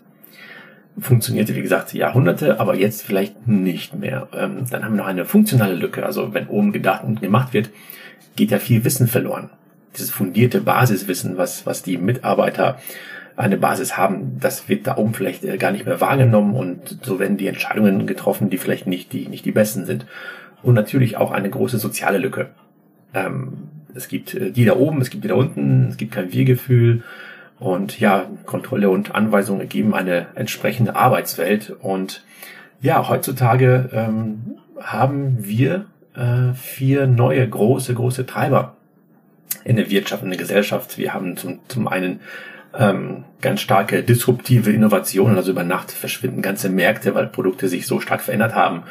Funktionierte, 0.98 1.54
wie 1.54 1.62
gesagt, 1.62 1.92
Jahrhunderte, 1.92 2.58
aber 2.58 2.74
jetzt 2.74 3.02
vielleicht 3.02 3.46
nicht 3.46 3.94
mehr. 3.94 4.28
Ähm, 4.32 4.64
dann 4.70 4.84
haben 4.84 4.94
wir 4.94 5.02
noch 5.02 5.06
eine 5.06 5.26
funktionale 5.26 5.74
Lücke. 5.74 6.06
Also 6.06 6.32
wenn 6.32 6.46
oben 6.48 6.72
gedacht 6.72 7.04
und 7.04 7.20
gemacht 7.20 7.52
wird, 7.52 7.70
geht 8.34 8.50
ja 8.50 8.58
viel 8.58 8.84
Wissen 8.84 9.06
verloren. 9.06 9.50
Dieses 9.94 10.10
fundierte 10.10 10.60
Basiswissen, 10.60 11.36
was, 11.36 11.66
was 11.66 11.82
die 11.82 11.98
Mitarbeiter 11.98 12.78
eine 13.36 13.58
Basis 13.58 13.98
haben, 13.98 14.38
das 14.40 14.70
wird 14.70 14.86
da 14.86 14.96
oben 14.96 15.12
vielleicht 15.12 15.44
äh, 15.44 15.58
gar 15.58 15.70
nicht 15.70 15.84
mehr 15.84 16.00
wahrgenommen 16.00 16.54
und 16.54 17.00
so 17.02 17.18
werden 17.18 17.36
die 17.36 17.48
Entscheidungen 17.48 18.06
getroffen, 18.06 18.48
die 18.48 18.56
vielleicht 18.56 18.86
nicht 18.86 19.12
die, 19.12 19.28
nicht 19.28 19.44
die 19.44 19.52
besten 19.52 19.84
sind 19.84 20.06
und 20.66 20.74
natürlich 20.74 21.16
auch 21.16 21.30
eine 21.30 21.48
große 21.48 21.78
soziale 21.78 22.18
Lücke. 22.18 22.48
Ähm, 23.14 23.68
es 23.94 24.08
gibt 24.08 24.34
äh, 24.34 24.50
die 24.50 24.64
da 24.64 24.74
oben, 24.74 25.00
es 25.00 25.10
gibt 25.10 25.22
die 25.22 25.28
da 25.28 25.36
unten, 25.36 25.86
es 25.90 25.96
gibt 25.96 26.12
kein 26.12 26.32
Wir-Gefühl 26.32 27.04
und 27.60 28.00
ja, 28.00 28.26
Kontrolle 28.44 28.90
und 28.90 29.14
Anweisungen 29.14 29.60
ergeben 29.60 29.94
eine 29.94 30.26
entsprechende 30.34 30.96
Arbeitswelt 30.96 31.70
und 31.70 32.24
ja, 32.82 33.08
heutzutage 33.08 33.88
ähm, 33.92 34.56
haben 34.80 35.38
wir 35.46 35.86
äh, 36.16 36.52
vier 36.54 37.06
neue 37.06 37.48
große, 37.48 37.94
große 37.94 38.26
Treiber 38.26 38.74
in 39.62 39.76
der 39.76 39.88
Wirtschaft, 39.88 40.24
in 40.24 40.30
der 40.30 40.38
Gesellschaft. 40.38 40.98
Wir 40.98 41.14
haben 41.14 41.36
zum, 41.36 41.60
zum 41.68 41.86
einen 41.86 42.20
ähm, 42.78 43.24
ganz 43.40 43.60
starke 43.60 44.02
disruptive 44.02 44.70
Innovationen, 44.70 45.36
also 45.36 45.52
über 45.52 45.64
Nacht 45.64 45.90
verschwinden 45.90 46.42
ganze 46.42 46.68
Märkte, 46.68 47.14
weil 47.14 47.26
Produkte 47.26 47.68
sich 47.68 47.86
so 47.86 48.00
stark 48.00 48.20
verändert 48.20 48.54
haben. 48.54 48.82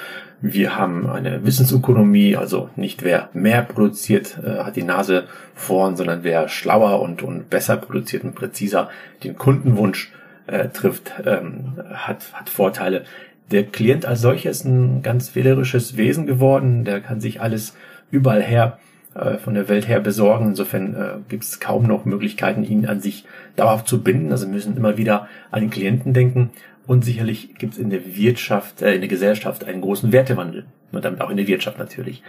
Wir 0.41 0.75
haben 0.75 1.09
eine 1.09 1.45
Wissensökonomie, 1.45 2.35
also 2.35 2.69
nicht 2.75 3.03
wer 3.03 3.29
mehr 3.33 3.61
produziert, 3.61 4.37
äh, 4.43 4.59
hat 4.63 4.75
die 4.75 4.83
Nase 4.83 5.25
vorn, 5.53 5.95
sondern 5.95 6.23
wer 6.23 6.47
schlauer 6.47 7.01
und, 7.01 7.23
und 7.23 7.49
besser 7.49 7.77
produziert 7.77 8.23
und 8.23 8.35
präziser 8.35 8.89
den 9.23 9.37
Kundenwunsch 9.37 10.11
äh, 10.47 10.69
trifft, 10.69 11.13
ähm, 11.25 11.73
hat, 11.93 12.33
hat 12.33 12.49
Vorteile. 12.49 13.05
Der 13.51 13.63
Klient 13.63 14.05
als 14.05 14.21
solches 14.21 14.59
ist 14.59 14.65
ein 14.65 15.01
ganz 15.03 15.35
wählerisches 15.35 15.97
Wesen 15.97 16.25
geworden, 16.25 16.83
der 16.83 17.01
kann 17.01 17.21
sich 17.21 17.41
alles 17.41 17.75
überall 18.11 18.41
her 18.41 18.79
äh, 19.15 19.37
von 19.37 19.53
der 19.53 19.69
Welt 19.69 19.87
her 19.87 19.99
besorgen. 19.99 20.49
Insofern 20.49 20.93
äh, 20.93 21.09
gibt 21.29 21.43
es 21.43 21.59
kaum 21.59 21.87
noch 21.87 22.05
Möglichkeiten, 22.05 22.63
ihn 22.63 22.85
an 22.85 23.01
sich 23.01 23.25
dauerhaft 23.55 23.87
zu 23.87 24.03
binden. 24.03 24.31
Also 24.31 24.47
müssen 24.47 24.77
immer 24.77 24.97
wieder 24.97 25.27
an 25.51 25.61
den 25.61 25.69
Klienten 25.69 26.13
denken. 26.13 26.51
Und 26.85 27.03
sicherlich 27.03 27.55
gibt 27.55 27.73
es 27.73 27.79
in 27.79 27.89
der 27.89 28.15
Wirtschaft, 28.15 28.81
äh, 28.81 28.93
in 28.93 29.01
der 29.01 29.09
Gesellschaft 29.09 29.63
einen 29.63 29.81
großen 29.81 30.11
Wertewandel. 30.11 30.65
Und 30.91 31.03
damit 31.03 31.21
auch 31.21 31.29
in 31.29 31.37
der 31.37 31.47
Wirtschaft 31.47 31.79
natürlich. 31.79 32.21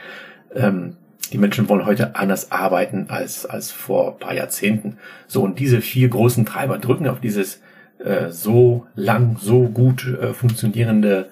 Ähm, 0.55 0.97
die 1.33 1.39
Menschen 1.39 1.69
wollen 1.69 1.87
heute 1.87 2.15
anders 2.15 2.53
arbeiten 2.53 3.07
als, 3.09 3.47
als 3.47 3.73
vor 3.73 4.19
paar 4.19 4.35
Jahrzehnten. 4.35 4.99
So, 5.27 5.43
und 5.43 5.59
diese 5.59 5.81
vier 5.81 6.09
großen 6.09 6.47
Treiber 6.47 6.79
drücken 6.79 7.09
auf 7.09 7.21
dieses 7.21 7.61
äh, 7.99 8.31
so 8.31 8.87
lang, 8.95 9.37
so 9.41 9.69
gut 9.69 10.07
äh, 10.07 10.33
funktionierende 10.33 11.29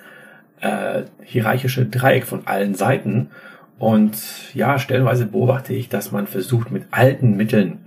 äh, 0.61 1.03
hierarchische 1.23 1.87
Dreieck 1.87 2.27
von 2.27 2.47
allen 2.47 2.75
Seiten. 2.75 3.31
Und 3.79 4.55
ja, 4.55 4.79
stellenweise 4.79 5.27
beobachte 5.27 5.75
ich, 5.75 5.89
dass 5.89 6.13
man 6.13 6.27
versucht, 6.27 6.71
mit 6.71 6.85
alten 6.91 7.37
Mitteln 7.37 7.81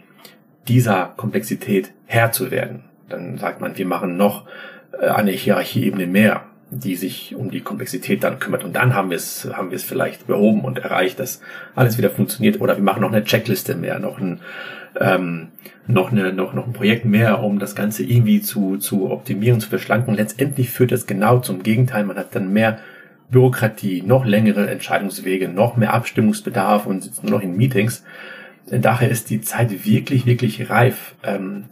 dieser 0.67 1.13
Komplexität 1.15 1.91
Herr 2.05 2.31
zu 2.31 2.51
werden. 2.51 2.83
Dann 3.09 3.37
sagt 3.37 3.61
man, 3.61 3.77
wir 3.77 3.85
machen 3.85 4.17
noch 4.17 4.45
äh, 4.99 5.07
eine 5.07 5.31
Hierarchieebene 5.31 6.07
mehr, 6.07 6.43
die 6.69 6.95
sich 6.95 7.35
um 7.35 7.49
die 7.49 7.61
Komplexität 7.61 8.23
dann 8.23 8.39
kümmert. 8.39 8.65
Und 8.65 8.75
dann 8.75 8.93
haben 8.93 9.09
wir 9.09 9.15
es, 9.15 9.49
haben 9.53 9.71
wir 9.71 9.77
es 9.77 9.83
vielleicht 9.83 10.27
behoben 10.27 10.61
und 10.65 10.79
erreicht, 10.79 11.19
dass 11.19 11.41
alles 11.75 11.97
wieder 11.97 12.09
funktioniert. 12.09 12.59
Oder 12.59 12.75
wir 12.75 12.83
machen 12.83 13.01
noch 13.01 13.11
eine 13.11 13.23
Checkliste 13.23 13.75
mehr, 13.75 13.99
noch 13.99 14.19
ein, 14.19 14.41
ähm, 14.99 15.47
noch 15.87 16.11
eine, 16.11 16.33
noch, 16.33 16.53
noch 16.53 16.67
ein 16.67 16.73
Projekt 16.73 17.05
mehr, 17.05 17.41
um 17.41 17.59
das 17.59 17.75
Ganze 17.75 18.03
irgendwie 18.03 18.41
zu, 18.41 18.77
zu 18.77 19.09
optimieren, 19.09 19.61
zu 19.61 19.69
verschlanken. 19.69 20.15
Letztendlich 20.15 20.69
führt 20.69 20.91
das 20.91 21.07
genau 21.07 21.39
zum 21.39 21.63
Gegenteil. 21.63 22.03
Man 22.03 22.17
hat 22.17 22.35
dann 22.35 22.51
mehr 22.51 22.79
Bürokratie, 23.29 24.01
noch 24.01 24.25
längere 24.25 24.69
Entscheidungswege, 24.69 25.49
noch 25.49 25.75
mehr 25.75 25.93
Abstimmungsbedarf 25.93 26.85
und 26.85 27.03
sitzt 27.03 27.23
nur 27.23 27.33
noch 27.33 27.41
in 27.41 27.57
Meetings. 27.57 28.03
Daher 28.69 29.09
ist 29.09 29.29
die 29.29 29.41
Zeit 29.41 29.85
wirklich, 29.85 30.25
wirklich 30.25 30.69
reif, 30.69 31.15
ähm, 31.23 31.65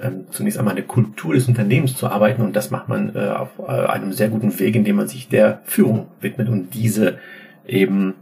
ähm, 0.00 0.26
zunächst 0.30 0.58
einmal 0.58 0.74
eine 0.74 0.84
Kultur 0.84 1.34
des 1.34 1.48
Unternehmens 1.48 1.96
zu 1.96 2.08
arbeiten 2.08 2.42
und 2.42 2.56
das 2.56 2.70
macht 2.70 2.88
man 2.88 3.14
äh, 3.14 3.28
auf 3.28 3.50
äh, 3.58 3.70
einem 3.70 4.12
sehr 4.12 4.28
guten 4.28 4.58
Weg, 4.58 4.74
indem 4.74 4.96
man 4.96 5.08
sich 5.08 5.28
der 5.28 5.60
Führung 5.64 6.08
widmet 6.20 6.48
und 6.48 6.74
diese 6.74 7.18
eben 7.66 8.14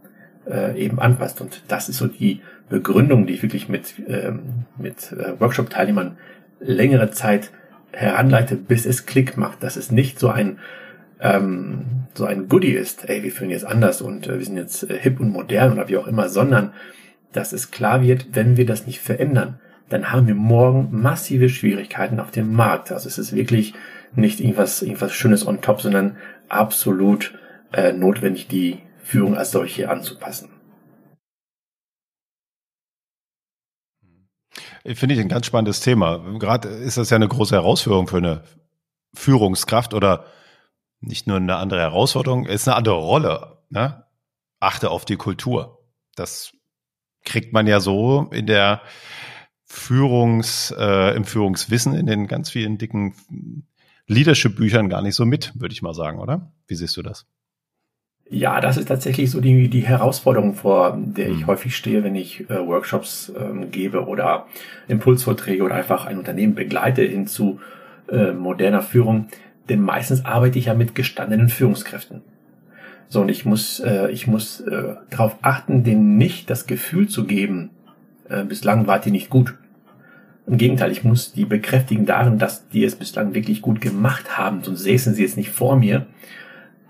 äh, 0.51 0.79
eben 0.79 0.99
anpasst. 0.99 1.41
Und 1.41 1.63
das 1.69 1.89
ist 1.89 1.99
so 1.99 2.07
die 2.07 2.41
Begründung, 2.69 3.27
die 3.27 3.35
ich 3.35 3.43
wirklich 3.43 3.69
mit, 3.69 3.95
ähm, 4.09 4.65
mit 4.79 5.13
äh, 5.13 5.39
Workshop-Teilnehmern 5.39 6.19
längere 6.61 7.11
Zeit 7.11 7.51
heranleite, 7.93 8.57
bis 8.57 8.87
es 8.87 9.07
Klick 9.07 9.37
macht. 9.37 9.63
Das 9.63 9.77
ist 9.77 9.93
nicht 9.93 10.19
so 10.19 10.29
ein 10.29 10.59
ähm, 11.21 12.07
so 12.15 12.25
ein 12.25 12.49
Goodie 12.49 12.73
ist, 12.73 13.09
ey, 13.09 13.23
wir 13.23 13.31
führen 13.31 13.50
jetzt 13.50 13.67
anders 13.67 14.00
und 14.03 14.27
äh, 14.27 14.39
wir 14.39 14.45
sind 14.45 14.57
jetzt 14.57 14.89
äh, 14.89 14.99
hip 14.99 15.21
und 15.21 15.31
modern 15.31 15.73
oder 15.73 15.89
wie 15.89 15.97
auch 15.97 16.07
immer, 16.07 16.29
sondern 16.29 16.73
dass 17.33 17.53
es 17.53 17.71
klar 17.71 18.03
wird, 18.03 18.29
wenn 18.33 18.57
wir 18.57 18.67
das 18.67 18.87
nicht 18.87 19.00
verändern, 19.00 19.61
dann 19.89 20.12
haben 20.12 20.27
wir 20.27 20.35
morgen 20.35 20.89
massive 20.91 21.49
Schwierigkeiten 21.49 22.21
auf 22.21 22.31
dem 22.31 22.53
Markt. 22.53 22.91
Also 22.91 23.09
es 23.09 23.19
ist 23.19 23.35
wirklich 23.35 23.75
nicht 24.15 24.41
irgendwas, 24.41 24.83
irgendwas 24.83 25.12
Schönes 25.12 25.47
on 25.47 25.61
top, 25.61 25.81
sondern 25.81 26.17
absolut 26.49 27.35
äh, 27.73 27.93
notwendig, 27.93 28.49
die 28.49 28.79
Führung 29.03 29.37
als 29.37 29.50
solche 29.50 29.91
anzupassen. 29.91 30.49
Finde 34.95 35.15
ich 35.15 35.21
ein 35.21 35.29
ganz 35.29 35.47
spannendes 35.47 35.81
Thema. 35.81 36.19
Gerade 36.39 36.69
ist 36.69 36.97
das 36.97 37.11
ja 37.11 37.17
eine 37.17 37.29
große 37.29 37.55
Herausforderung 37.55 38.09
für 38.09 38.17
eine 38.17 38.43
Führungskraft 39.15 39.93
oder 39.93 40.25
nicht 41.00 41.26
nur 41.26 41.37
eine 41.37 41.57
andere 41.57 41.80
Herausforderung, 41.80 42.47
ist 42.47 42.69
eine 42.69 42.76
andere 42.76 42.97
Rolle. 42.97 43.59
Ne? 43.71 44.04
Achte 44.59 44.90
auf 44.90 45.04
die 45.04 45.16
Kultur. 45.16 45.78
Das 46.14 46.52
kriegt 47.25 47.52
man 47.52 47.66
ja 47.66 47.80
so 47.80 48.28
in 48.33 48.47
der 48.47 48.83
Führungs, 49.64 50.75
äh, 50.76 51.14
im 51.14 51.25
Führungswissen 51.25 51.95
in 51.95 52.07
den 52.07 52.26
ganz 52.26 52.50
vielen 52.50 52.76
dicken 52.76 53.14
Leadership-Büchern 54.07 54.88
gar 54.88 55.02
nicht 55.02 55.14
so 55.14 55.25
mit, 55.25 55.52
würde 55.54 55.73
ich 55.73 55.83
mal 55.83 55.95
sagen, 55.95 56.19
oder? 56.19 56.52
Wie 56.66 56.75
siehst 56.75 56.97
du 56.97 57.02
das? 57.02 57.26
Ja, 58.28 58.61
das 58.61 58.76
ist 58.76 58.87
tatsächlich 58.87 59.30
so 59.30 59.40
die, 59.40 59.69
die 59.69 59.87
Herausforderung, 59.87 60.54
vor 60.54 60.97
der 60.97 61.28
ich 61.30 61.40
mhm. 61.40 61.47
häufig 61.49 61.76
stehe, 61.76 62.04
wenn 62.04 62.14
ich 62.14 62.49
äh, 62.49 62.66
Workshops 62.66 63.33
ähm, 63.37 63.71
gebe 63.71 64.07
oder 64.07 64.47
Impulsvorträge 64.87 65.64
oder 65.64 65.75
einfach 65.75 66.07
ein 66.07 66.19
Unternehmen 66.19 66.54
begleite 66.54 67.02
hin 67.02 67.26
zu 67.26 67.61
äh, 68.09 68.33
moderner 68.33 68.83
Führung. 68.83 69.28
Denn 69.71 69.81
meistens 69.81 70.25
arbeite 70.25 70.59
ich 70.59 70.67
ja 70.67 70.75
mit 70.75 70.95
gestandenen 70.95 71.49
Führungskräften. 71.49 72.23
So, 73.09 73.23
und 73.23 73.29
ich 73.29 73.45
muss, 73.45 73.81
äh, 73.81 74.11
ich 74.11 74.27
muss 74.27 74.61
äh, 74.61 74.97
darauf 75.11 75.37
achten, 75.43 75.85
denen 75.85 76.19
nicht 76.19 76.50
das 76.50 76.67
Gefühl 76.67 77.09
zu 77.09 77.25
geben, 77.25 77.71
äh, 78.29 78.45
bislang 78.45 78.87
wart 78.87 79.07
ihr 79.07 79.12
nicht 79.12 79.31
gut. 79.31 79.55
Im 80.47 80.59
Gegenteil, 80.59 80.91
ich 80.91 81.05
muss 81.05 81.33
die 81.33 81.45
bekräftigen 81.45 82.05
darin, 82.05 82.39
dass 82.39 82.69
die 82.69 82.85
es 82.85 82.97
bislang 82.97 83.35
wirklich 83.35 83.62
gut 83.62 83.81
gemacht 83.81 84.37
haben, 84.37 84.62
sonst 84.65 84.83
säßen 84.83 85.15
sie 85.15 85.23
jetzt 85.23 85.37
nicht 85.37 85.50
vor 85.50 85.77
mir. 85.77 86.07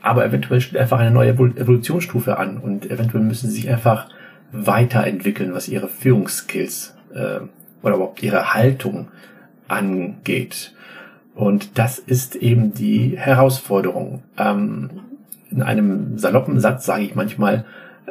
Aber 0.00 0.24
eventuell 0.24 0.62
steht 0.62 0.78
einfach 0.78 0.98
eine 0.98 1.10
neue 1.10 1.32
Evolutionsstufe 1.32 2.38
an 2.38 2.56
und 2.56 2.90
eventuell 2.90 3.22
müssen 3.22 3.50
sie 3.50 3.56
sich 3.56 3.70
einfach 3.70 4.08
weiterentwickeln, 4.52 5.52
was 5.52 5.68
ihre 5.68 5.88
Führungsskills 5.88 6.94
äh, 7.14 7.40
oder 7.82 7.94
überhaupt 7.96 8.22
ihre 8.22 8.54
Haltung 8.54 9.08
angeht. 9.68 10.72
Und 11.34 11.78
das 11.78 11.98
ist 11.98 12.36
eben 12.36 12.74
die 12.74 13.16
Herausforderung. 13.16 14.22
Ähm, 14.36 14.90
in 15.50 15.62
einem 15.62 16.18
saloppen 16.18 16.60
Satz 16.60 16.86
sage 16.86 17.04
ich 17.04 17.14
manchmal, 17.14 17.64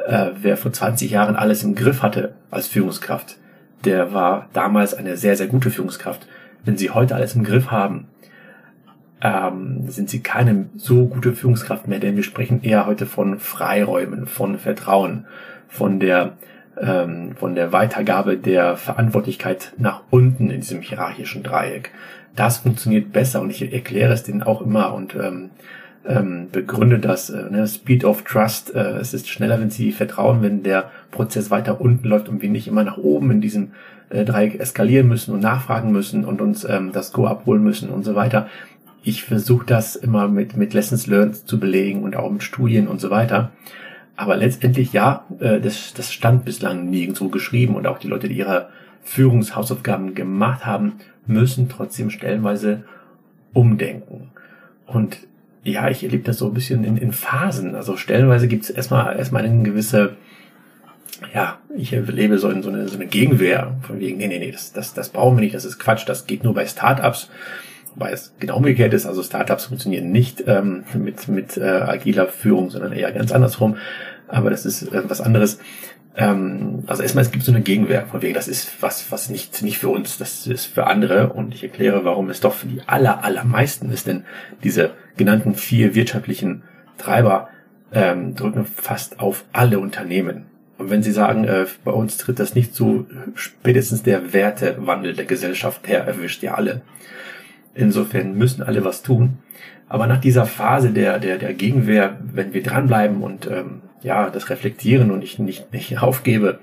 äh, 0.06 0.30
wer 0.40 0.56
vor 0.56 0.72
20 0.72 1.10
Jahren 1.10 1.36
alles 1.36 1.62
im 1.62 1.74
Griff 1.74 2.02
hatte 2.02 2.34
als 2.50 2.66
Führungskraft, 2.66 3.36
der 3.84 4.12
war 4.12 4.48
damals 4.52 4.94
eine 4.94 5.16
sehr, 5.16 5.36
sehr 5.36 5.46
gute 5.46 5.70
Führungskraft. 5.70 6.26
Wenn 6.64 6.76
Sie 6.76 6.90
heute 6.90 7.14
alles 7.14 7.34
im 7.34 7.44
Griff 7.44 7.70
haben, 7.70 8.08
ähm, 9.22 9.84
sind 9.88 10.10
Sie 10.10 10.20
keine 10.20 10.66
so 10.76 11.06
gute 11.06 11.32
Führungskraft 11.32 11.88
mehr, 11.88 11.98
denn 11.98 12.16
wir 12.16 12.22
sprechen 12.22 12.62
eher 12.62 12.86
heute 12.86 13.06
von 13.06 13.38
Freiräumen, 13.38 14.26
von 14.26 14.58
Vertrauen, 14.58 15.26
von 15.68 16.00
der 16.00 16.32
ähm, 16.80 17.36
von 17.36 17.54
der 17.54 17.72
Weitergabe 17.72 18.36
der 18.36 18.76
Verantwortlichkeit 18.76 19.72
nach 19.78 20.02
unten 20.10 20.50
in 20.50 20.60
diesem 20.60 20.80
hierarchischen 20.80 21.42
Dreieck. 21.42 21.90
Das 22.36 22.58
funktioniert 22.58 23.12
besser 23.12 23.40
und 23.42 23.50
ich 23.50 23.72
erkläre 23.72 24.12
es 24.12 24.22
denen 24.22 24.42
auch 24.42 24.62
immer 24.62 24.94
und 24.94 25.14
ähm, 25.14 25.50
ähm, 26.06 26.48
begründe 26.50 26.98
das. 26.98 27.30
Äh, 27.30 27.50
ne? 27.50 27.66
Speed 27.66 28.04
of 28.04 28.22
Trust. 28.22 28.74
Äh, 28.74 28.98
es 28.98 29.14
ist 29.14 29.28
schneller, 29.28 29.60
wenn 29.60 29.70
Sie 29.70 29.92
vertrauen, 29.92 30.42
wenn 30.42 30.62
der 30.62 30.90
Prozess 31.10 31.50
weiter 31.50 31.80
unten 31.80 32.08
läuft 32.08 32.28
und 32.28 32.42
wir 32.42 32.48
nicht 32.48 32.68
immer 32.68 32.84
nach 32.84 32.96
oben 32.96 33.30
in 33.30 33.40
diesem 33.40 33.72
äh, 34.08 34.24
Dreieck 34.24 34.58
eskalieren 34.58 35.08
müssen 35.08 35.34
und 35.34 35.40
nachfragen 35.40 35.92
müssen 35.92 36.24
und 36.24 36.40
uns 36.40 36.64
ähm, 36.64 36.92
das 36.92 37.12
Go 37.12 37.26
abholen 37.26 37.62
müssen 37.62 37.90
und 37.90 38.04
so 38.04 38.14
weiter. 38.14 38.48
Ich 39.02 39.24
versuche 39.24 39.66
das 39.66 39.96
immer 39.96 40.28
mit, 40.28 40.56
mit 40.56 40.74
Lessons 40.74 41.06
Learned 41.06 41.36
zu 41.36 41.58
belegen 41.58 42.02
und 42.02 42.16
auch 42.16 42.30
mit 42.30 42.42
Studien 42.42 42.86
und 42.86 43.00
so 43.00 43.10
weiter. 43.10 43.50
Aber 44.20 44.36
letztendlich, 44.36 44.92
ja, 44.92 45.24
äh, 45.40 45.60
das, 45.60 45.94
das 45.94 46.12
stand 46.12 46.44
bislang 46.44 46.90
nirgendwo 46.90 47.30
geschrieben 47.30 47.74
und 47.74 47.86
auch 47.86 47.96
die 47.96 48.06
Leute, 48.06 48.28
die 48.28 48.36
ihre 48.36 48.68
Führungshausaufgaben 49.02 50.14
gemacht 50.14 50.66
haben, 50.66 50.96
müssen 51.26 51.70
trotzdem 51.70 52.10
stellenweise 52.10 52.82
umdenken. 53.54 54.30
Und 54.86 55.16
ja, 55.64 55.88
ich 55.88 56.04
erlebe 56.04 56.24
das 56.24 56.36
so 56.36 56.48
ein 56.48 56.52
bisschen 56.52 56.84
in, 56.84 56.98
in 56.98 57.12
Phasen. 57.12 57.74
Also 57.74 57.96
stellenweise 57.96 58.46
gibt 58.46 58.64
es 58.64 58.68
erstmal 58.68 59.16
erstmal 59.16 59.42
eine 59.42 59.62
gewisse, 59.62 60.16
ja, 61.34 61.58
ich 61.74 61.94
erlebe 61.94 62.36
so, 62.36 62.50
in, 62.50 62.62
so, 62.62 62.68
eine, 62.68 62.88
so 62.88 62.96
eine 62.96 63.06
Gegenwehr 63.06 63.74
von 63.80 64.00
wegen, 64.00 64.18
nee, 64.18 64.28
nee, 64.28 64.38
nee, 64.38 64.52
das, 64.52 64.74
das, 64.74 64.92
das 64.92 65.08
brauchen 65.08 65.38
wir 65.38 65.44
nicht, 65.44 65.54
das 65.54 65.64
ist 65.64 65.78
Quatsch, 65.78 66.06
das 66.06 66.26
geht 66.26 66.44
nur 66.44 66.52
bei 66.52 66.66
Startups. 66.66 67.30
Wobei 67.94 68.12
es 68.12 68.34
genau 68.38 68.58
umgekehrt 68.58 68.92
ist, 68.92 69.06
also 69.06 69.22
Startups 69.22 69.64
funktionieren 69.64 70.12
nicht 70.12 70.44
ähm, 70.46 70.84
mit, 70.94 71.26
mit 71.28 71.56
äh, 71.56 71.62
agiler 71.62 72.28
Führung, 72.28 72.70
sondern 72.70 72.92
eher 72.92 73.10
ganz 73.12 73.32
andersrum. 73.32 73.76
Aber 74.30 74.50
das 74.50 74.66
ist 74.66 74.82
äh, 74.82 75.08
was 75.08 75.20
anderes. 75.20 75.58
Ähm, 76.16 76.84
also 76.86 77.02
erstmal, 77.02 77.24
es 77.24 77.30
gibt 77.30 77.44
so 77.44 77.52
eine 77.52 77.62
Gegenwehr, 77.62 78.06
von 78.06 78.22
wegen, 78.22 78.34
das 78.34 78.48
ist 78.48 78.82
was, 78.82 79.10
was 79.10 79.30
nicht, 79.30 79.62
nicht 79.62 79.78
für 79.78 79.88
uns, 79.88 80.18
das 80.18 80.46
ist 80.46 80.66
für 80.66 80.86
andere. 80.86 81.32
Und 81.32 81.54
ich 81.54 81.62
erkläre, 81.62 82.04
warum 82.04 82.30
es 82.30 82.40
doch 82.40 82.54
für 82.54 82.66
die 82.66 82.82
aller, 82.86 83.24
allermeisten 83.24 83.90
ist, 83.90 84.06
denn 84.06 84.24
diese 84.64 84.90
genannten 85.16 85.54
vier 85.54 85.94
wirtschaftlichen 85.94 86.62
Treiber 86.98 87.48
ähm, 87.92 88.34
drücken 88.34 88.66
fast 88.66 89.20
auf 89.20 89.44
alle 89.52 89.78
Unternehmen. 89.78 90.46
Und 90.78 90.90
wenn 90.90 91.02
Sie 91.02 91.12
sagen, 91.12 91.44
äh, 91.44 91.66
bei 91.84 91.92
uns 91.92 92.16
tritt 92.16 92.38
das 92.38 92.54
nicht 92.54 92.74
zu, 92.74 93.06
spätestens 93.34 94.02
der 94.02 94.32
Wertewandel 94.32 95.14
der 95.14 95.26
Gesellschaft 95.26 95.86
her 95.88 96.04
erwischt 96.04 96.42
ja 96.42 96.54
alle. 96.54 96.82
Insofern 97.74 98.34
müssen 98.34 98.62
alle 98.62 98.84
was 98.84 99.02
tun. 99.02 99.38
Aber 99.88 100.06
nach 100.06 100.20
dieser 100.20 100.46
Phase 100.46 100.90
der, 100.90 101.18
der, 101.18 101.36
der 101.36 101.52
Gegenwehr, 101.52 102.18
wenn 102.32 102.54
wir 102.54 102.62
dranbleiben 102.62 103.22
und 103.22 103.46
ähm, 103.46 103.82
ja, 104.02 104.30
das 104.30 104.50
reflektieren 104.50 105.10
und 105.10 105.22
ich 105.22 105.38
nicht, 105.38 105.72
nicht 105.72 105.98
aufgebe, 106.00 106.60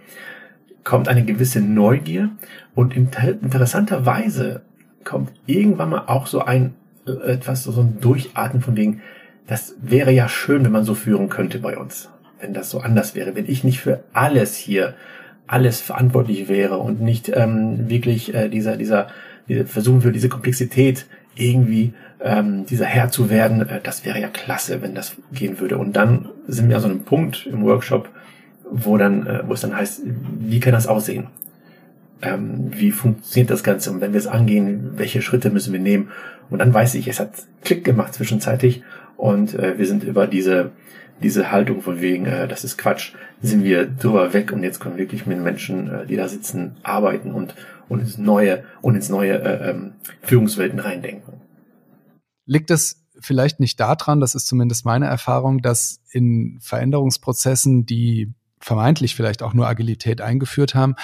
kommt 0.83 1.07
eine 1.07 1.25
gewisse 1.25 1.61
Neugier 1.61 2.29
und 2.73 2.95
interessanterweise 2.95 4.61
kommt 5.03 5.31
irgendwann 5.45 5.89
mal 5.89 6.03
auch 6.07 6.27
so 6.27 6.41
ein 6.41 6.75
äh, 7.05 7.33
etwas, 7.33 7.63
so 7.63 7.81
ein 7.81 7.99
Durchatmen 8.01 8.61
von 8.61 8.75
wegen, 8.75 9.01
das 9.47 9.75
wäre 9.81 10.11
ja 10.11 10.27
schön, 10.27 10.63
wenn 10.65 10.71
man 10.71 10.83
so 10.83 10.93
führen 10.93 11.29
könnte 11.29 11.59
bei 11.59 11.77
uns. 11.77 12.09
Wenn 12.39 12.53
das 12.53 12.69
so 12.69 12.81
anders 12.81 13.15
wäre, 13.15 13.35
wenn 13.35 13.49
ich 13.49 13.63
nicht 13.63 13.79
für 13.79 14.03
alles 14.13 14.55
hier 14.55 14.93
alles 15.47 15.79
verantwortlich 15.79 16.49
wäre 16.49 16.77
und 16.77 17.01
nicht 17.01 17.31
ähm, 17.33 17.89
wirklich 17.89 18.33
äh, 18.33 18.49
dieser, 18.49 18.75
dieser, 18.75 19.07
versuchen 19.65 20.03
wir 20.03 20.11
diese 20.11 20.27
Komplexität 20.27 21.05
irgendwie 21.35 21.93
ähm, 22.19 22.65
dieser 22.65 22.85
Herr 22.85 23.09
zu 23.09 23.29
werden, 23.29 23.67
äh, 23.67 23.79
das 23.81 24.05
wäre 24.05 24.19
ja 24.19 24.27
klasse, 24.27 24.81
wenn 24.81 24.95
das 24.95 25.15
gehen 25.31 25.59
würde. 25.59 25.77
Und 25.77 25.93
dann 25.93 26.29
sind 26.47 26.69
wir 26.69 26.75
an 26.77 26.81
so 26.81 26.87
einem 26.87 27.03
Punkt 27.03 27.45
im 27.45 27.63
Workshop, 27.63 28.09
wo 28.69 28.97
dann, 28.97 29.27
äh, 29.27 29.43
wo 29.47 29.53
es 29.53 29.61
dann 29.61 29.75
heißt, 29.75 30.01
wie 30.39 30.59
kann 30.59 30.73
das 30.73 30.87
aussehen? 30.87 31.27
Ähm, 32.21 32.71
wie 32.71 32.91
funktioniert 32.91 33.49
das 33.49 33.63
Ganze? 33.63 33.91
Und 33.91 34.01
wenn 34.01 34.13
wir 34.13 34.19
es 34.19 34.27
angehen, 34.27 34.93
welche 34.95 35.21
Schritte 35.21 35.49
müssen 35.49 35.73
wir 35.73 35.79
nehmen? 35.79 36.09
Und 36.49 36.59
dann 36.59 36.73
weiß 36.73 36.95
ich, 36.95 37.07
es 37.07 37.19
hat 37.19 37.31
Klick 37.63 37.83
gemacht 37.83 38.13
zwischenzeitlich 38.13 38.81
und 39.17 39.53
äh, 39.53 39.77
wir 39.77 39.85
sind 39.85 40.03
über 40.03 40.27
diese 40.27 40.71
diese 41.21 41.51
Haltung 41.51 41.81
von 41.81 42.01
wegen, 42.01 42.25
äh, 42.25 42.47
das 42.47 42.63
ist 42.63 42.77
Quatsch, 42.77 43.13
sind 43.41 43.63
wir 43.63 43.85
drüber 43.85 44.33
weg 44.33 44.51
und 44.51 44.63
jetzt 44.63 44.79
können 44.79 44.95
wir 44.95 45.03
wirklich 45.03 45.25
mit 45.25 45.39
Menschen, 45.39 45.89
äh, 45.89 46.05
die 46.05 46.15
da 46.15 46.27
sitzen, 46.27 46.75
arbeiten 46.83 47.31
und, 47.31 47.55
und 47.89 48.01
ins 48.01 48.17
neue 48.17 48.63
und 48.81 48.95
ins 48.95 49.09
neue 49.09 49.33
äh, 49.33 49.71
ähm, 49.71 49.93
Führungswelten 50.21 50.79
reindenken. 50.79 51.33
Liegt 52.47 52.71
es 52.71 53.05
vielleicht 53.19 53.59
nicht 53.59 53.79
daran, 53.79 54.19
das 54.19 54.33
ist 54.33 54.47
zumindest 54.47 54.85
meine 54.85 55.05
Erfahrung, 55.05 55.61
dass 55.61 55.99
in 56.09 56.57
Veränderungsprozessen, 56.61 57.85
die 57.85 58.33
vermeintlich 58.59 59.15
vielleicht 59.15 59.43
auch 59.43 59.53
nur 59.53 59.67
Agilität 59.67 60.21
eingeführt 60.21 60.73
haben, 60.73 60.95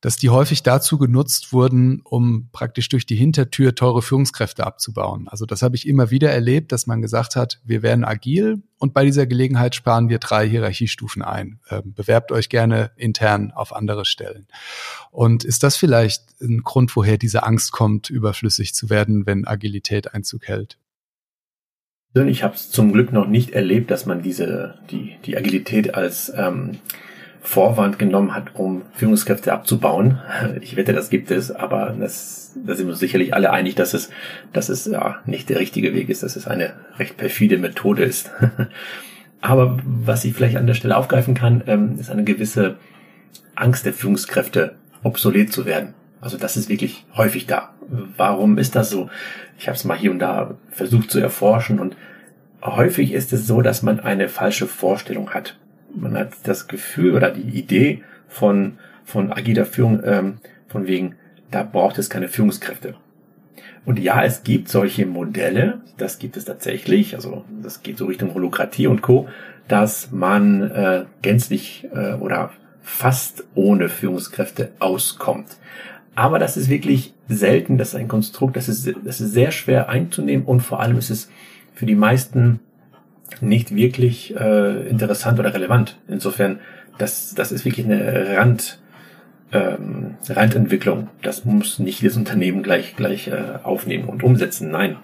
dass 0.00 0.16
die 0.16 0.30
häufig 0.30 0.62
dazu 0.62 0.96
genutzt 0.96 1.52
wurden, 1.52 2.00
um 2.04 2.48
praktisch 2.52 2.88
durch 2.88 3.04
die 3.04 3.16
Hintertür 3.16 3.74
teure 3.74 4.00
Führungskräfte 4.00 4.66
abzubauen. 4.66 5.28
Also 5.28 5.44
das 5.44 5.60
habe 5.62 5.76
ich 5.76 5.86
immer 5.86 6.10
wieder 6.10 6.30
erlebt, 6.30 6.72
dass 6.72 6.86
man 6.86 7.02
gesagt 7.02 7.36
hat, 7.36 7.60
wir 7.64 7.82
werden 7.82 8.04
agil 8.04 8.62
und 8.78 8.94
bei 8.94 9.04
dieser 9.04 9.26
Gelegenheit 9.26 9.74
sparen 9.74 10.08
wir 10.08 10.18
drei 10.18 10.48
Hierarchiestufen 10.48 11.22
ein. 11.22 11.60
Ähm, 11.70 11.92
bewerbt 11.94 12.32
euch 12.32 12.48
gerne 12.48 12.92
intern 12.96 13.52
auf 13.52 13.74
andere 13.74 14.06
Stellen. 14.06 14.46
Und 15.10 15.44
ist 15.44 15.62
das 15.62 15.76
vielleicht 15.76 16.40
ein 16.40 16.62
Grund, 16.62 16.96
woher 16.96 17.18
diese 17.18 17.42
Angst 17.42 17.72
kommt, 17.72 18.08
überflüssig 18.08 18.74
zu 18.74 18.88
werden, 18.88 19.26
wenn 19.26 19.46
Agilität 19.46 20.14
Einzug 20.14 20.48
hält? 20.48 20.78
Ich 22.14 22.42
habe 22.42 22.54
es 22.54 22.70
zum 22.70 22.92
Glück 22.92 23.12
noch 23.12 23.28
nicht 23.28 23.50
erlebt, 23.50 23.90
dass 23.90 24.04
man 24.04 24.20
diese 24.20 24.80
die 24.90 25.16
die 25.24 25.36
Agilität 25.36 25.94
als 25.94 26.32
ähm, 26.34 26.78
Vorwand 27.42 27.98
genommen 27.98 28.34
hat, 28.34 28.54
um 28.54 28.82
Führungskräfte 28.92 29.52
abzubauen. 29.52 30.18
Ich 30.60 30.76
wette, 30.76 30.92
das 30.92 31.08
gibt 31.08 31.30
es, 31.30 31.50
aber 31.50 31.94
das, 31.98 32.52
da 32.54 32.74
sind 32.74 32.86
wir 32.86 32.92
uns 32.92 33.00
sicherlich 33.00 33.34
alle 33.34 33.50
einig, 33.50 33.74
dass 33.76 33.94
es, 33.94 34.10
dass 34.52 34.68
es 34.68 34.84
ja 34.86 35.18
nicht 35.24 35.48
der 35.48 35.58
richtige 35.58 35.94
Weg 35.94 36.10
ist, 36.10 36.22
dass 36.22 36.36
es 36.36 36.46
eine 36.46 36.74
recht 36.98 37.16
perfide 37.16 37.58
Methode 37.58 38.04
ist. 38.04 38.30
Aber 39.42 39.78
was 39.84 40.26
ich 40.26 40.34
vielleicht 40.34 40.58
an 40.58 40.66
der 40.66 40.74
Stelle 40.74 40.98
aufgreifen 40.98 41.32
kann, 41.32 41.62
ähm, 41.66 41.96
ist 41.98 42.10
eine 42.10 42.24
gewisse 42.24 42.76
Angst 43.54 43.86
der 43.86 43.94
Führungskräfte, 43.94 44.74
obsolet 45.02 45.50
zu 45.50 45.64
werden. 45.64 45.94
Also 46.20 46.36
das 46.36 46.58
ist 46.58 46.68
wirklich 46.68 47.06
häufig 47.16 47.46
da. 47.46 47.70
Warum 48.18 48.58
ist 48.58 48.76
das 48.76 48.90
so? 48.90 49.08
Ich 49.58 49.66
habe 49.66 49.76
es 49.76 49.84
mal 49.84 49.96
hier 49.96 50.10
und 50.10 50.18
da 50.18 50.58
versucht 50.70 51.10
zu 51.10 51.20
erforschen 51.20 51.80
und 51.80 51.96
häufig 52.62 53.14
ist 53.14 53.32
es 53.32 53.46
so, 53.46 53.62
dass 53.62 53.82
man 53.82 53.98
eine 53.98 54.28
falsche 54.28 54.66
Vorstellung 54.66 55.30
hat 55.30 55.56
man 55.94 56.16
hat 56.16 56.32
das 56.44 56.68
Gefühl 56.68 57.14
oder 57.14 57.30
die 57.30 57.58
Idee 57.58 58.02
von, 58.28 58.78
von 59.04 59.32
agiler 59.32 59.66
Führung, 59.66 60.00
ähm, 60.04 60.38
von 60.68 60.86
wegen, 60.86 61.16
da 61.50 61.62
braucht 61.62 61.98
es 61.98 62.10
keine 62.10 62.28
Führungskräfte. 62.28 62.94
Und 63.84 63.98
ja, 63.98 64.22
es 64.22 64.42
gibt 64.42 64.68
solche 64.68 65.06
Modelle, 65.06 65.80
das 65.96 66.18
gibt 66.18 66.36
es 66.36 66.44
tatsächlich, 66.44 67.14
also 67.14 67.44
das 67.62 67.82
geht 67.82 67.98
so 67.98 68.06
Richtung 68.06 68.34
Holokratie 68.34 68.86
und 68.86 69.02
Co., 69.02 69.28
dass 69.68 70.10
man 70.10 70.62
äh, 70.70 71.04
gänzlich 71.22 71.88
äh, 71.94 72.14
oder 72.14 72.50
fast 72.82 73.44
ohne 73.54 73.88
Führungskräfte 73.88 74.72
auskommt. 74.80 75.46
Aber 76.14 76.38
das 76.38 76.56
ist 76.56 76.68
wirklich 76.68 77.14
selten, 77.28 77.78
das 77.78 77.90
ist 77.90 77.94
ein 77.94 78.08
Konstrukt, 78.08 78.56
das 78.56 78.68
ist, 78.68 78.92
das 79.04 79.20
ist 79.20 79.32
sehr 79.32 79.52
schwer 79.52 79.88
einzunehmen 79.88 80.44
und 80.44 80.60
vor 80.60 80.80
allem 80.80 80.98
ist 80.98 81.10
es 81.10 81.30
für 81.74 81.86
die 81.86 81.94
meisten 81.94 82.60
nicht 83.40 83.74
wirklich 83.74 84.34
äh, 84.36 84.88
interessant 84.88 85.38
oder 85.38 85.54
relevant. 85.54 85.98
Insofern, 86.08 86.60
das, 86.98 87.34
das 87.34 87.52
ist 87.52 87.64
wirklich 87.64 87.86
eine 87.86 88.36
Rand, 88.36 88.78
ähm, 89.52 90.14
Randentwicklung. 90.28 91.08
Das 91.22 91.44
muss 91.44 91.78
nicht 91.78 92.02
jedes 92.02 92.16
Unternehmen 92.16 92.62
gleich, 92.62 92.96
gleich 92.96 93.28
äh, 93.28 93.58
aufnehmen 93.62 94.04
und 94.04 94.22
umsetzen. 94.22 94.70
Nein, 94.70 94.96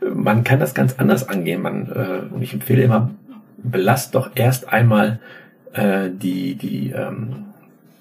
man 0.00 0.44
kann 0.44 0.60
das 0.60 0.74
ganz 0.74 0.96
anders 0.98 1.28
angehen. 1.28 1.62
Man, 1.62 1.90
äh, 1.92 2.34
und 2.34 2.42
ich 2.42 2.52
empfehle 2.52 2.82
immer, 2.82 3.10
belast 3.58 4.14
doch 4.14 4.30
erst 4.34 4.72
einmal 4.72 5.20
äh, 5.72 6.08
die, 6.10 6.54
die, 6.54 6.90
ähm, 6.90 7.46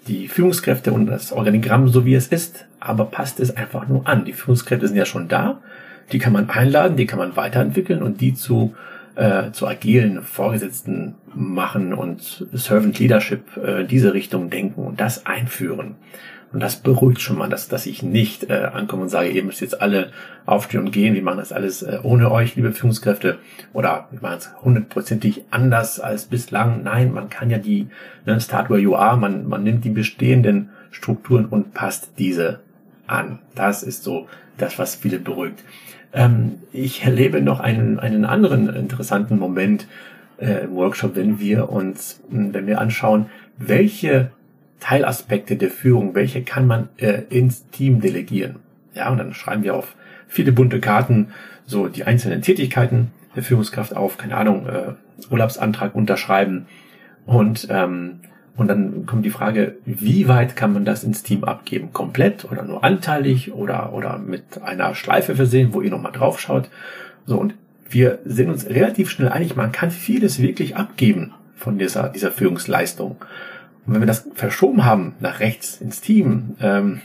die 0.07 0.27
Führungskräfte 0.27 0.93
und 0.93 1.07
das 1.07 1.31
Organigramm 1.31 1.87
so 1.89 2.05
wie 2.05 2.15
es 2.15 2.27
ist, 2.27 2.65
aber 2.79 3.05
passt 3.05 3.39
es 3.39 3.55
einfach 3.55 3.87
nur 3.87 4.07
an. 4.07 4.25
Die 4.25 4.33
Führungskräfte 4.33 4.87
sind 4.87 4.97
ja 4.97 5.05
schon 5.05 5.27
da, 5.27 5.59
die 6.11 6.19
kann 6.19 6.33
man 6.33 6.49
einladen, 6.49 6.97
die 6.97 7.05
kann 7.05 7.19
man 7.19 7.35
weiterentwickeln 7.35 8.01
und 8.01 8.21
die 8.21 8.33
zu 8.33 8.75
äh, 9.17 9.51
zu 9.51 9.67
agilen 9.67 10.21
Vorgesetzten 10.21 11.15
machen 11.33 11.93
und 11.93 12.45
Servant 12.53 12.99
Leadership 12.99 13.57
äh, 13.57 13.83
diese 13.83 14.13
Richtung 14.13 14.49
denken 14.49 14.85
und 14.85 15.01
das 15.01 15.25
einführen. 15.25 15.95
Und 16.53 16.61
das 16.61 16.77
beruhigt 16.77 17.19
schon 17.19 17.37
mal, 17.37 17.49
dass, 17.49 17.67
dass 17.67 17.87
ich 17.87 18.03
nicht 18.03 18.49
äh, 18.49 18.69
ankomme 18.71 19.03
und 19.03 19.09
sage, 19.09 19.29
ihr 19.29 19.43
müsst 19.43 19.59
jetzt 19.59 19.81
alle 19.81 20.11
aufstehen 20.45 20.81
und 20.81 20.91
gehen, 20.91 21.13
wir 21.13 21.21
machen 21.21 21.39
das 21.39 21.51
alles 21.51 21.81
äh, 21.81 21.99
ohne 22.03 22.31
euch, 22.31 22.55
liebe 22.55 22.71
Führungskräfte, 22.71 23.39
oder 23.73 24.07
wir 24.11 24.21
machen 24.21 24.37
es 24.37 24.51
hundertprozentig 24.63 25.43
anders 25.49 25.99
als 25.99 26.25
bislang. 26.25 26.83
Nein, 26.83 27.11
man 27.11 27.29
kann 27.29 27.49
ja 27.49 27.57
die 27.57 27.87
ne, 28.25 28.39
Start 28.39 28.69
where 28.69 28.79
you 28.79 28.95
are, 28.95 29.17
man, 29.17 29.47
man 29.47 29.63
nimmt 29.63 29.83
die 29.83 29.89
bestehenden 29.89 30.69
Strukturen 30.91 31.45
und 31.47 31.73
passt 31.73 32.11
diese 32.17 32.61
an. 33.07 33.39
Das 33.55 33.83
ist 33.83 34.03
so 34.03 34.27
das, 34.57 34.79
was 34.79 34.95
viele 34.95 35.19
beruhigt. 35.19 35.63
Ähm, 36.17 36.55
ich 36.73 37.03
erlebe 37.03 37.41
noch 37.41 37.59
einen, 37.59 37.99
einen 37.99 38.25
anderen 38.25 38.73
interessanten 38.75 39.37
Moment 39.37 39.87
äh, 40.39 40.63
im 40.63 40.73
Workshop, 40.75 41.15
wenn 41.15 41.39
wir 41.39 41.69
uns, 41.69 42.21
hm, 42.29 42.53
wenn 42.55 42.65
wir 42.65 42.81
anschauen, 42.81 43.27
welche 43.57 44.31
Teilaspekte 44.79 45.55
der 45.57 45.69
Führung, 45.69 46.15
welche 46.15 46.41
kann 46.41 46.65
man 46.65 46.89
äh, 46.97 47.21
ins 47.29 47.69
Team 47.69 48.01
delegieren. 48.01 48.57
Ja, 48.95 49.09
und 49.11 49.19
dann 49.19 49.35
schreiben 49.35 49.63
wir 49.63 49.75
auf 49.75 49.95
viele 50.27 50.51
bunte 50.51 50.79
Karten 50.79 51.27
so 51.67 51.87
die 51.87 52.03
einzelnen 52.03 52.41
Tätigkeiten 52.41 53.11
der 53.35 53.43
Führungskraft 53.43 53.95
auf, 53.95 54.17
keine 54.17 54.37
Ahnung, 54.37 54.67
äh, 54.67 54.93
Urlaubsantrag 55.31 55.93
unterschreiben 55.93 56.65
und 57.27 57.67
ähm, 57.69 58.21
und 58.57 58.67
dann 58.67 59.05
kommt 59.05 59.23
die 59.23 59.29
Frage, 59.29 59.77
wie 59.85 60.27
weit 60.27 60.55
kann 60.55 60.73
man 60.73 60.83
das 60.83 61.03
ins 61.03 61.21
Team 61.21 61.43
abgeben? 61.43 61.93
Komplett 61.93 62.43
oder 62.51 62.63
nur 62.63 62.83
anteilig 62.83 63.53
oder, 63.53 63.93
oder 63.93 64.17
mit 64.17 64.61
einer 64.63 64.95
Schleife 64.95 65.35
versehen, 65.35 65.73
wo 65.73 65.81
ihr 65.81 65.91
nochmal 65.91 66.11
drauf 66.11 66.39
schaut? 66.39 66.69
So, 67.27 67.37
und 67.37 67.53
wir 67.89 68.19
sind 68.25 68.49
uns 68.49 68.67
relativ 68.67 69.11
schnell 69.11 69.29
einig, 69.29 69.55
man 69.55 69.71
kann 69.71 69.91
vieles 69.91 70.41
wirklich 70.41 70.75
abgeben 70.75 71.33
von 71.55 71.77
dieser, 71.77 72.09
dieser 72.09 72.31
Führungsleistung. 72.31 73.17
Und 73.85 73.93
wenn 73.93 74.01
wir 74.01 74.07
das 74.07 74.27
verschoben 74.33 74.83
haben 74.83 75.13
nach 75.19 75.39
rechts 75.39 75.79
ins 75.79 76.01
Team, 76.01 76.55
ähm, 76.59 77.01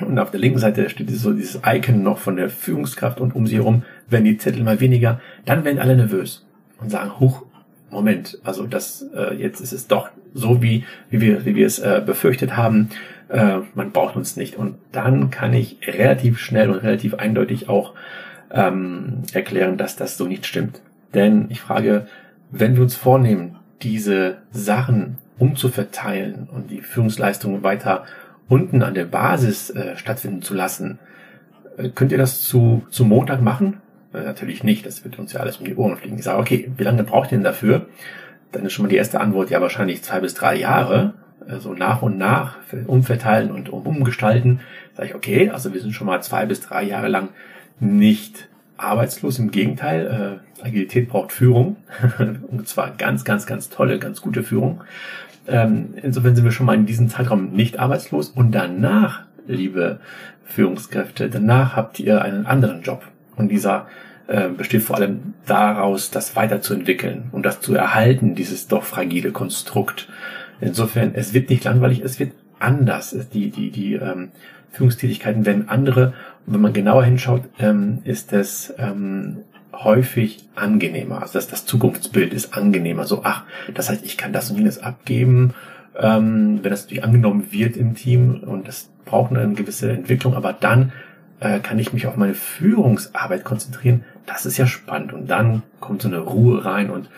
und 0.00 0.18
auf 0.18 0.30
der 0.30 0.40
linken 0.40 0.58
Seite 0.58 0.88
steht 0.88 1.10
so 1.10 1.34
dieses 1.34 1.60
Icon 1.66 2.02
noch 2.02 2.16
von 2.16 2.36
der 2.36 2.48
Führungskraft 2.48 3.20
und 3.20 3.34
um 3.34 3.46
sie 3.46 3.56
herum 3.56 3.82
werden 4.08 4.24
die 4.24 4.38
Zettel 4.38 4.64
mal 4.64 4.80
weniger, 4.80 5.20
dann 5.44 5.64
werden 5.64 5.78
alle 5.78 5.94
nervös 5.94 6.46
und 6.80 6.90
sagen, 6.90 7.20
huch, 7.20 7.44
Moment, 7.90 8.38
also 8.44 8.66
das 8.66 9.04
äh, 9.14 9.34
jetzt 9.34 9.60
ist 9.60 9.72
es 9.72 9.88
doch 9.88 10.10
so 10.34 10.62
wie 10.62 10.84
wie 11.10 11.20
wir 11.20 11.44
wie 11.44 11.54
wir 11.54 11.66
es 11.66 11.78
äh, 11.78 12.02
befürchtet 12.04 12.56
haben. 12.56 12.90
Äh, 13.28 13.58
man 13.74 13.92
braucht 13.92 14.16
uns 14.16 14.36
nicht 14.36 14.56
und 14.56 14.76
dann 14.92 15.30
kann 15.30 15.52
ich 15.52 15.78
relativ 15.86 16.38
schnell 16.38 16.70
und 16.70 16.78
relativ 16.78 17.14
eindeutig 17.14 17.68
auch 17.68 17.94
ähm, 18.50 19.22
erklären, 19.32 19.76
dass 19.76 19.96
das 19.96 20.16
so 20.16 20.26
nicht 20.26 20.46
stimmt. 20.46 20.80
Denn 21.14 21.46
ich 21.48 21.60
frage, 21.60 22.06
wenn 22.50 22.74
wir 22.74 22.82
uns 22.82 22.96
vornehmen, 22.96 23.56
diese 23.82 24.38
Sachen 24.50 25.18
umzuverteilen 25.38 26.48
und 26.52 26.70
die 26.70 26.82
Führungsleistungen 26.82 27.62
weiter 27.62 28.04
unten 28.48 28.82
an 28.82 28.94
der 28.94 29.04
Basis 29.04 29.70
äh, 29.70 29.96
stattfinden 29.96 30.42
zu 30.42 30.54
lassen, 30.54 30.98
äh, 31.76 31.88
könnt 31.88 32.12
ihr 32.12 32.18
das 32.18 32.42
zu, 32.42 32.84
zu 32.90 33.04
Montag 33.04 33.40
machen? 33.40 33.80
Äh, 34.12 34.22
natürlich 34.22 34.64
nicht, 34.64 34.84
das 34.86 35.04
wird 35.04 35.18
uns 35.18 35.32
ja 35.32 35.40
alles 35.40 35.58
um 35.58 35.64
die 35.64 35.76
Ohren 35.76 35.96
fliegen. 35.96 36.18
Ich 36.18 36.24
sage, 36.24 36.40
okay, 36.40 36.70
wie 36.76 36.84
lange 36.84 37.04
braucht 37.04 37.32
ihr 37.32 37.38
denn 37.38 37.44
dafür? 37.44 37.86
Dann 38.52 38.64
ist 38.64 38.72
schon 38.72 38.84
mal 38.84 38.88
die 38.88 38.96
erste 38.96 39.20
Antwort, 39.20 39.50
ja 39.50 39.60
wahrscheinlich 39.60 40.02
zwei 40.02 40.20
bis 40.20 40.34
drei 40.34 40.56
Jahre. 40.56 41.14
Also 41.48 41.72
nach 41.72 42.02
und 42.02 42.18
nach 42.18 42.56
umverteilen 42.86 43.50
und 43.50 43.70
umgestalten. 43.70 44.60
Sage 44.94 45.08
ich, 45.08 45.14
okay, 45.14 45.50
also 45.50 45.72
wir 45.72 45.80
sind 45.80 45.92
schon 45.92 46.06
mal 46.06 46.22
zwei 46.22 46.46
bis 46.46 46.60
drei 46.60 46.82
Jahre 46.82 47.08
lang 47.08 47.30
nicht 47.80 48.48
arbeitslos. 48.76 49.38
Im 49.38 49.50
Gegenteil, 49.50 50.40
äh, 50.62 50.64
Agilität 50.64 51.08
braucht 51.08 51.32
Führung. 51.32 51.76
und 52.48 52.68
zwar 52.68 52.90
ganz, 52.90 53.24
ganz, 53.24 53.46
ganz 53.46 53.68
tolle, 53.68 53.98
ganz 53.98 54.20
gute 54.20 54.42
Führung. 54.42 54.82
Ähm, 55.46 55.94
insofern 56.02 56.36
sind 56.36 56.44
wir 56.44 56.52
schon 56.52 56.66
mal 56.66 56.74
in 56.74 56.86
diesem 56.86 57.08
Zeitraum 57.08 57.52
nicht 57.52 57.78
arbeitslos. 57.78 58.28
Und 58.28 58.52
danach, 58.52 59.22
liebe 59.46 60.00
Führungskräfte, 60.44 61.30
danach 61.30 61.76
habt 61.76 61.98
ihr 62.00 62.22
einen 62.22 62.46
anderen 62.46 62.82
Job. 62.82 63.04
Und 63.36 63.48
dieser 63.48 63.86
äh, 64.30 64.48
besteht 64.48 64.82
vor 64.82 64.96
allem 64.96 65.34
daraus, 65.44 66.12
das 66.12 66.36
weiterzuentwickeln 66.36 67.24
und 67.32 67.44
das 67.44 67.60
zu 67.60 67.74
erhalten, 67.74 68.36
dieses 68.36 68.68
doch 68.68 68.84
fragile 68.84 69.32
Konstrukt. 69.32 70.08
Insofern, 70.60 71.14
es 71.14 71.34
wird 71.34 71.50
nicht 71.50 71.64
langweilig, 71.64 72.00
es 72.04 72.20
wird 72.20 72.32
anders. 72.60 73.16
Die, 73.32 73.50
die, 73.50 73.70
die 73.70 73.94
ähm, 73.94 74.28
Führungstätigkeiten 74.70 75.46
werden 75.46 75.68
andere. 75.68 76.14
Und 76.46 76.54
wenn 76.54 76.60
man 76.60 76.72
genauer 76.72 77.04
hinschaut, 77.04 77.42
ähm, 77.58 78.02
ist 78.04 78.32
es 78.32 78.72
ähm, 78.78 79.38
häufig 79.72 80.48
angenehmer. 80.54 81.22
Also 81.22 81.34
das, 81.34 81.48
das 81.48 81.66
Zukunftsbild 81.66 82.32
ist 82.32 82.54
angenehmer. 82.54 83.06
So, 83.06 83.22
ach, 83.24 83.42
das 83.74 83.90
heißt, 83.90 84.04
ich 84.04 84.16
kann 84.16 84.32
das 84.32 84.48
und 84.48 84.58
jenes 84.58 84.78
abgeben, 84.78 85.54
ähm, 85.98 86.60
wenn 86.62 86.70
das 86.70 86.82
natürlich 86.84 87.02
angenommen 87.02 87.48
wird 87.50 87.76
im 87.76 87.96
Team 87.96 88.44
und 88.44 88.68
das 88.68 88.90
braucht 89.04 89.32
eine 89.34 89.54
gewisse 89.54 89.90
Entwicklung, 89.90 90.34
aber 90.34 90.52
dann 90.52 90.92
äh, 91.40 91.58
kann 91.58 91.78
ich 91.78 91.92
mich 91.92 92.06
auf 92.06 92.16
meine 92.16 92.34
Führungsarbeit 92.34 93.44
konzentrieren. 93.44 94.04
Das 94.32 94.46
ist 94.46 94.56
ja 94.56 94.66
spannend. 94.66 95.12
Und 95.12 95.28
dann 95.28 95.62
kommt 95.80 96.02
so 96.02 96.08
eine 96.08 96.18
Ruhe 96.18 96.64
rein 96.64 96.90
und 96.90 97.08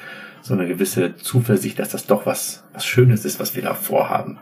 so 0.41 0.55
eine 0.55 0.67
gewisse 0.67 1.17
Zuversicht, 1.17 1.79
dass 1.79 1.91
das 1.91 2.07
doch 2.07 2.27
was, 2.27 2.65
was 2.73 2.85
Schönes 2.85 3.25
ist, 3.25 3.39
was 3.39 3.55
wir 3.55 3.63
da 3.63 3.75
vorhaben. 3.75 4.39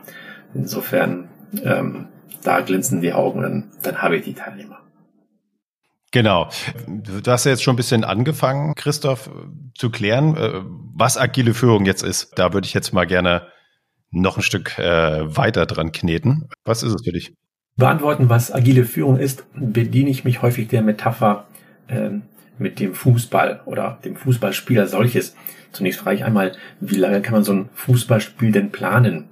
Insofern, 0.53 1.29
ähm, 1.63 2.07
da 2.43 2.61
glänzen 2.61 3.01
die 3.01 3.13
Augen, 3.13 3.41
dann, 3.41 3.71
dann 3.83 4.01
habe 4.01 4.17
ich 4.17 4.23
die 4.23 4.33
Teilnehmer. 4.33 4.79
Genau. 6.11 6.49
Du 6.87 7.31
hast 7.31 7.45
ja 7.45 7.51
jetzt 7.51 7.63
schon 7.63 7.73
ein 7.73 7.77
bisschen 7.77 8.03
angefangen, 8.03 8.75
Christoph, 8.75 9.29
zu 9.75 9.89
klären, 9.89 10.35
äh, 10.35 10.61
was 10.95 11.17
agile 11.17 11.53
Führung 11.53 11.85
jetzt 11.85 12.03
ist. 12.03 12.37
Da 12.37 12.53
würde 12.53 12.65
ich 12.65 12.73
jetzt 12.73 12.93
mal 12.93 13.05
gerne 13.05 13.47
noch 14.09 14.37
ein 14.37 14.43
Stück 14.43 14.77
äh, 14.77 15.37
weiter 15.37 15.65
dran 15.65 15.93
kneten. 15.93 16.49
Was 16.65 16.83
ist 16.83 16.93
es 16.93 17.03
für 17.03 17.13
dich? 17.13 17.33
beantworten, 17.81 18.29
was 18.29 18.53
agile 18.53 18.85
Führung 18.85 19.17
ist, 19.17 19.45
bediene 19.53 20.09
ich 20.09 20.23
mich 20.23 20.41
häufig 20.41 20.67
der 20.67 20.81
Metapher 20.81 21.47
ähm, 21.89 22.23
mit 22.61 22.79
dem 22.79 22.93
Fußball 22.93 23.61
oder 23.65 23.97
dem 24.05 24.15
Fußballspieler 24.15 24.87
solches. 24.87 25.35
Zunächst 25.71 25.99
frage 25.99 26.17
ich 26.17 26.23
einmal, 26.23 26.53
wie 26.79 26.95
lange 26.95 27.21
kann 27.21 27.33
man 27.33 27.43
so 27.43 27.53
ein 27.53 27.69
Fußballspiel 27.73 28.51
denn 28.51 28.71
planen? 28.71 29.25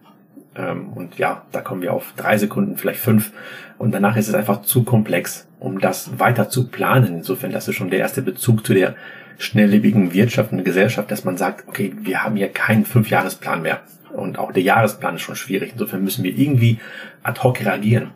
Ähm, 0.55 0.89
und 0.89 1.17
ja, 1.17 1.45
da 1.51 1.61
kommen 1.61 1.81
wir 1.81 1.93
auf 1.93 2.13
drei 2.17 2.37
Sekunden, 2.37 2.77
vielleicht 2.77 2.99
fünf. 2.99 3.31
Und 3.77 3.91
danach 3.91 4.17
ist 4.17 4.27
es 4.27 4.33
einfach 4.33 4.63
zu 4.63 4.83
komplex, 4.83 5.47
um 5.59 5.79
das 5.79 6.19
weiter 6.19 6.49
zu 6.49 6.67
planen. 6.67 7.17
Insofern, 7.17 7.51
das 7.51 7.67
ist 7.67 7.75
schon 7.75 7.89
der 7.89 7.99
erste 7.99 8.21
Bezug 8.21 8.65
zu 8.65 8.73
der 8.73 8.95
schnelllebigen 9.37 10.13
Wirtschaft 10.13 10.51
und 10.51 10.65
Gesellschaft, 10.65 11.09
dass 11.11 11.23
man 11.23 11.37
sagt, 11.37 11.67
okay, 11.67 11.93
wir 12.01 12.23
haben 12.23 12.35
hier 12.35 12.49
keinen 12.49 12.85
Fünfjahresplan 12.85 13.61
mehr. 13.61 13.79
Und 14.11 14.39
auch 14.39 14.51
der 14.51 14.63
Jahresplan 14.63 15.15
ist 15.15 15.21
schon 15.21 15.35
schwierig. 15.35 15.71
Insofern 15.73 16.03
müssen 16.03 16.23
wir 16.23 16.35
irgendwie 16.35 16.79
ad 17.23 17.41
hoc 17.41 17.63
reagieren. 17.63 18.11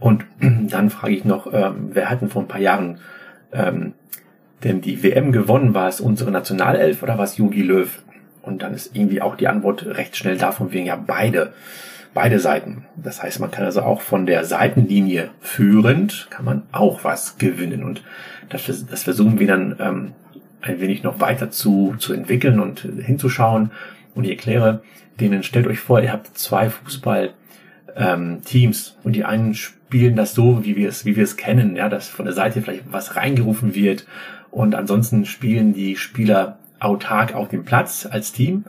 Und 0.00 0.24
dann 0.40 0.90
frage 0.90 1.14
ich 1.14 1.24
noch, 1.24 1.52
ähm, 1.52 1.90
wer 1.92 2.10
hat 2.10 2.20
denn 2.20 2.30
vor 2.30 2.42
ein 2.42 2.48
paar 2.48 2.60
Jahren 2.60 2.98
ähm, 3.52 3.94
denn 4.64 4.80
die 4.80 5.02
WM 5.02 5.32
gewonnen? 5.32 5.74
War 5.74 5.88
es 5.88 6.00
unsere 6.00 6.30
Nationalelf 6.30 7.02
oder 7.02 7.18
war 7.18 7.24
es 7.24 7.36
Jogi 7.36 7.62
Löw? 7.62 8.02
Und 8.42 8.62
dann 8.62 8.74
ist 8.74 8.94
irgendwie 8.94 9.22
auch 9.22 9.36
die 9.36 9.48
Antwort 9.48 9.86
recht 9.86 10.16
schnell 10.16 10.36
davon 10.36 10.72
wegen 10.72 10.86
ja 10.86 10.96
beide, 10.96 11.52
beide 12.14 12.38
Seiten. 12.40 12.86
Das 12.96 13.22
heißt, 13.22 13.40
man 13.40 13.50
kann 13.50 13.64
also 13.64 13.82
auch 13.82 14.00
von 14.00 14.26
der 14.26 14.44
Seitenlinie 14.44 15.30
führend, 15.40 16.28
kann 16.30 16.44
man 16.44 16.62
auch 16.72 17.04
was 17.04 17.38
gewinnen. 17.38 17.84
Und 17.84 18.02
das, 18.48 18.64
das 18.86 19.04
versuchen 19.04 19.38
wir 19.38 19.46
dann 19.46 19.76
ähm, 19.78 20.12
ein 20.62 20.80
wenig 20.80 21.02
noch 21.02 21.20
weiter 21.20 21.50
zu, 21.50 21.94
zu 21.98 22.12
entwickeln 22.12 22.60
und 22.60 22.80
hinzuschauen. 22.80 23.70
Und 24.14 24.24
ich 24.24 24.30
erkläre 24.30 24.82
denen, 25.20 25.42
stellt 25.42 25.66
euch 25.66 25.80
vor, 25.80 26.00
ihr 26.00 26.12
habt 26.12 26.36
zwei 26.38 26.70
Fußball 26.70 27.34
ähm, 27.96 28.40
Teams 28.44 28.96
und 29.02 29.14
die 29.14 29.24
einen 29.24 29.54
spielen 29.54 30.16
das 30.16 30.34
so, 30.34 30.64
wie 30.64 30.76
wir 30.76 30.88
es, 30.88 31.04
wie 31.04 31.16
wir 31.16 31.24
es 31.24 31.36
kennen, 31.36 31.76
ja, 31.76 31.88
dass 31.88 32.08
von 32.08 32.24
der 32.24 32.34
Seite 32.34 32.62
vielleicht 32.62 32.84
was 32.92 33.16
reingerufen 33.16 33.74
wird 33.74 34.06
und 34.50 34.74
ansonsten 34.74 35.24
spielen 35.26 35.72
die 35.72 35.96
Spieler 35.96 36.58
autark 36.78 37.34
auf 37.34 37.48
dem 37.48 37.64
Platz 37.64 38.08
als 38.10 38.32
Team 38.32 38.64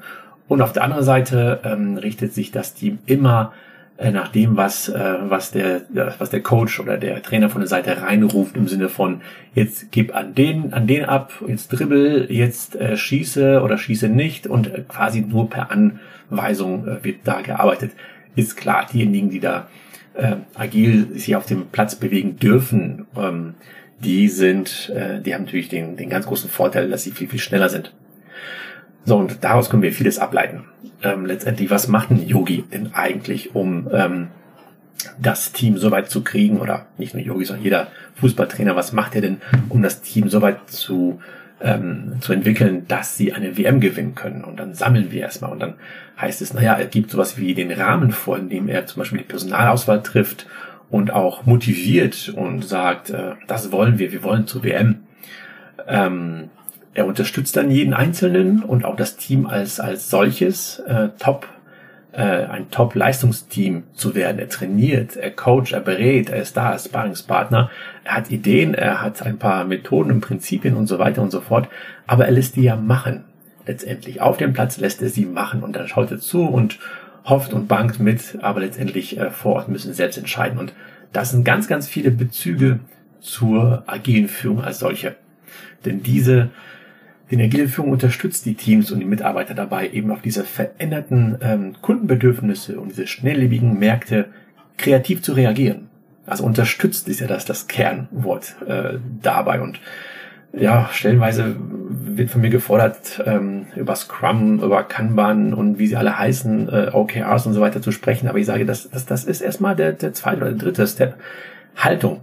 und 0.47 0.61
auf 0.61 0.73
der 0.73 0.83
anderen 0.83 1.03
Seite 1.03 1.61
ähm, 1.63 1.97
richtet 1.97 2.33
sich 2.33 2.51
das 2.51 2.73
Team 2.73 2.99
immer 3.05 3.53
äh, 4.01 4.11
nach 4.11 4.29
dem, 4.29 4.57
was, 4.57 4.89
äh, 4.89 5.15
was, 5.21 5.51
der, 5.51 5.83
was 6.17 6.29
der 6.29 6.41
Coach 6.41 6.79
oder 6.79 6.97
der 6.97 7.21
Trainer 7.21 7.49
von 7.49 7.61
der 7.61 7.67
Seite 7.67 8.01
reinruft 8.01 8.57
im 8.57 8.67
Sinne 8.67 8.89
von 8.89 9.21
jetzt 9.53 9.91
gib 9.91 10.15
an 10.15 10.33
den, 10.33 10.73
an 10.73 10.87
den 10.87 11.05
ab, 11.05 11.31
jetzt 11.47 11.69
dribbel, 11.69 12.25
jetzt 12.31 12.75
äh, 12.75 12.97
schieße 12.97 13.61
oder 13.61 13.77
schieße 13.77 14.09
nicht 14.09 14.47
und 14.47 14.73
äh, 14.73 14.83
quasi 14.87 15.21
nur 15.21 15.49
per 15.49 15.69
Anweisung 15.71 16.87
äh, 16.87 17.03
wird 17.03 17.19
da 17.25 17.41
gearbeitet. 17.41 17.91
Ist 18.35 18.57
klar, 18.57 18.87
diejenigen, 18.91 19.29
die 19.29 19.39
da 19.39 19.67
äh, 20.15 20.37
agil 20.55 21.09
sich 21.13 21.35
auf 21.35 21.45
dem 21.45 21.67
Platz 21.67 21.95
bewegen 21.95 22.37
dürfen, 22.37 23.05
ähm, 23.15 23.53
die 24.03 24.27
sind, 24.29 24.91
äh, 24.95 25.21
die 25.21 25.33
haben 25.33 25.45
natürlich 25.45 25.69
den, 25.69 25.97
den 25.97 26.09
ganz 26.09 26.25
großen 26.25 26.49
Vorteil, 26.49 26.89
dass 26.89 27.03
sie 27.03 27.11
viel, 27.11 27.27
viel 27.27 27.39
schneller 27.39 27.69
sind. 27.69 27.93
So, 29.05 29.17
und 29.17 29.43
daraus 29.43 29.69
können 29.69 29.83
wir 29.83 29.93
vieles 29.93 30.19
ableiten. 30.19 30.65
Ähm, 31.03 31.25
letztendlich, 31.25 31.69
was 31.69 31.87
macht 31.87 32.11
ein 32.11 32.27
Yogi 32.27 32.63
denn 32.71 32.93
eigentlich, 32.93 33.55
um 33.55 33.89
ähm, 33.91 34.27
das 35.19 35.51
Team 35.51 35.77
so 35.77 35.89
weit 35.89 36.09
zu 36.09 36.23
kriegen, 36.23 36.59
oder 36.59 36.85
nicht 36.97 37.13
nur 37.13 37.23
Yogi, 37.23 37.45
sondern 37.45 37.63
jeder 37.63 37.87
Fußballtrainer, 38.15 38.75
was 38.75 38.93
macht 38.93 39.15
er 39.15 39.21
denn, 39.21 39.37
um 39.69 39.81
das 39.81 40.01
Team 40.01 40.29
so 40.29 40.41
weit 40.43 40.69
zu, 40.69 41.19
ähm, 41.59 42.17
zu 42.19 42.33
entwickeln, 42.33 42.85
dass 42.87 43.17
sie 43.17 43.33
eine 43.33 43.57
WM 43.57 43.79
gewinnen 43.79 44.13
können? 44.13 44.43
Und 44.43 44.59
dann 44.59 44.75
sammeln 44.75 45.11
wir 45.11 45.21
erstmal. 45.21 45.51
Und 45.51 45.59
dann 45.59 45.73
heißt 46.19 46.41
es, 46.41 46.53
naja, 46.53 46.73
er 46.73 46.85
gibt 46.85 47.09
sowas 47.09 47.37
wie 47.37 47.55
den 47.55 47.71
Rahmen 47.71 48.11
vor, 48.11 48.37
in 48.37 48.49
dem 48.49 48.67
er 48.67 48.85
zum 48.85 48.99
Beispiel 48.99 49.19
die 49.19 49.25
Personalauswahl 49.25 50.03
trifft 50.03 50.45
und 50.91 51.11
auch 51.11 51.45
motiviert 51.45 52.29
und 52.35 52.63
sagt, 52.63 53.09
äh, 53.09 53.31
das 53.47 53.71
wollen 53.71 53.97
wir, 53.97 54.11
wir 54.11 54.23
wollen 54.23 54.45
zur 54.45 54.63
WM. 54.63 55.03
Ähm, 55.87 56.49
er 56.93 57.07
unterstützt 57.07 57.55
dann 57.55 57.71
jeden 57.71 57.93
Einzelnen 57.93 58.61
und 58.61 58.83
auch 58.83 58.97
das 58.97 59.15
Team 59.15 59.45
als, 59.45 59.79
als 59.79 60.09
solches 60.09 60.79
äh, 60.79 61.09
top, 61.17 61.47
äh, 62.11 62.21
ein 62.21 62.69
Top-Leistungsteam 62.69 63.83
zu 63.93 64.13
werden. 64.13 64.39
Er 64.39 64.49
trainiert, 64.49 65.15
er 65.15 65.31
coacht, 65.31 65.71
er 65.71 65.79
berät, 65.79 66.29
er 66.29 66.41
ist 66.41 66.57
da 66.57 66.71
als 66.71 66.85
Sparringspartner, 66.85 67.71
er 68.03 68.13
hat 68.13 68.29
Ideen, 68.29 68.73
er 68.73 69.01
hat 69.01 69.21
ein 69.21 69.37
paar 69.37 69.63
Methoden 69.63 70.11
und 70.11 70.21
Prinzipien 70.21 70.75
und 70.75 70.87
so 70.87 70.99
weiter 70.99 71.21
und 71.21 71.31
so 71.31 71.39
fort, 71.39 71.69
aber 72.05 72.25
er 72.25 72.31
lässt 72.31 72.57
die 72.57 72.63
ja 72.63 72.75
machen. 72.75 73.23
Letztendlich 73.65 74.19
auf 74.19 74.35
dem 74.35 74.51
Platz 74.51 74.77
lässt 74.77 75.01
er 75.01 75.09
sie 75.09 75.25
machen 75.25 75.63
und 75.63 75.75
dann 75.75 75.87
schaut 75.87 76.11
er 76.11 76.19
zu 76.19 76.45
und 76.45 76.79
hofft 77.25 77.53
und 77.53 77.67
bangt 77.67 77.99
mit, 77.99 78.39
aber 78.41 78.61
letztendlich 78.61 79.17
äh, 79.17 79.29
vor 79.29 79.55
Ort 79.55 79.69
müssen 79.69 79.93
selbst 79.93 80.17
entscheiden. 80.17 80.57
Und 80.57 80.73
das 81.13 81.31
sind 81.31 81.43
ganz, 81.43 81.67
ganz 81.67 81.87
viele 81.87 82.11
Bezüge 82.11 82.79
zur 83.19 83.83
agilen 83.87 84.27
Führung 84.27 84.61
als 84.63 84.79
solche. 84.79 85.15
Denn 85.85 86.01
diese 86.01 86.49
die 87.31 87.41
agile 87.41 87.69
Führung 87.69 87.91
unterstützt 87.91 88.45
die 88.45 88.55
Teams 88.55 88.91
und 88.91 88.99
die 88.99 89.05
Mitarbeiter 89.05 89.53
dabei, 89.53 89.89
eben 89.89 90.11
auf 90.11 90.21
diese 90.21 90.43
veränderten 90.43 91.37
ähm, 91.41 91.75
Kundenbedürfnisse 91.81 92.77
und 92.77 92.89
diese 92.89 93.07
schnelllebigen 93.07 93.79
Märkte 93.79 94.25
kreativ 94.77 95.21
zu 95.21 95.31
reagieren. 95.31 95.87
Also 96.25 96.43
unterstützt 96.43 97.07
ist 97.07 97.21
ja 97.21 97.27
das, 97.27 97.45
das 97.45 97.67
Kernwort 97.67 98.55
äh, 98.67 98.99
dabei. 99.21 99.61
Und 99.61 99.79
ja, 100.53 100.89
stellenweise 100.91 101.55
wird 101.59 102.29
von 102.29 102.41
mir 102.41 102.49
gefordert, 102.49 103.23
ähm, 103.25 103.67
über 103.75 103.95
Scrum, 103.95 104.61
über 104.61 104.83
Kanban 104.83 105.53
und 105.53 105.79
wie 105.79 105.87
sie 105.87 105.95
alle 105.95 106.17
heißen, 106.17 106.69
äh, 106.69 106.89
OKRs 106.91 107.45
und 107.47 107.53
so 107.53 107.61
weiter 107.61 107.81
zu 107.81 107.91
sprechen. 107.91 108.27
Aber 108.27 108.37
ich 108.37 108.45
sage, 108.45 108.65
das, 108.65 108.89
das, 108.89 109.05
das 109.05 109.23
ist 109.23 109.41
erstmal 109.41 109.75
der, 109.75 109.93
der 109.93 110.13
zweite 110.13 110.41
oder 110.41 110.51
der 110.51 110.59
dritte 110.59 110.87
Step. 110.87 111.15
Haltung. 111.77 112.21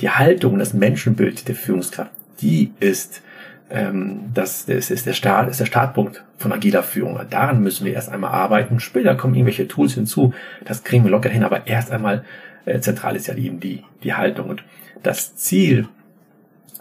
Die 0.00 0.10
Haltung, 0.10 0.58
das 0.58 0.74
Menschenbild 0.74 1.48
der 1.48 1.54
Führungskraft, 1.54 2.10
die 2.40 2.72
ist 2.80 3.22
ähm, 3.70 4.30
das, 4.32 4.66
das 4.66 4.90
ist 4.90 5.06
der 5.06 5.12
Start, 5.12 5.50
ist 5.50 5.60
der 5.60 5.66
Startpunkt 5.66 6.24
von 6.38 6.52
agiler 6.52 6.82
Führung. 6.82 7.18
Daran 7.30 7.62
müssen 7.62 7.84
wir 7.84 7.94
erst 7.94 8.10
einmal 8.10 8.32
arbeiten. 8.32 8.80
Später 8.80 9.14
kommen 9.16 9.34
irgendwelche 9.34 9.68
Tools 9.68 9.94
hinzu. 9.94 10.34
Das 10.64 10.84
kriegen 10.84 11.04
wir 11.04 11.10
locker 11.10 11.28
hin. 11.28 11.44
Aber 11.44 11.66
erst 11.66 11.90
einmal 11.90 12.24
äh, 12.64 12.80
zentral 12.80 13.16
ist 13.16 13.26
ja 13.26 13.34
eben 13.34 13.60
die, 13.60 13.84
die 14.02 14.14
Haltung. 14.14 14.48
Und 14.48 14.64
das 15.02 15.36
Ziel 15.36 15.88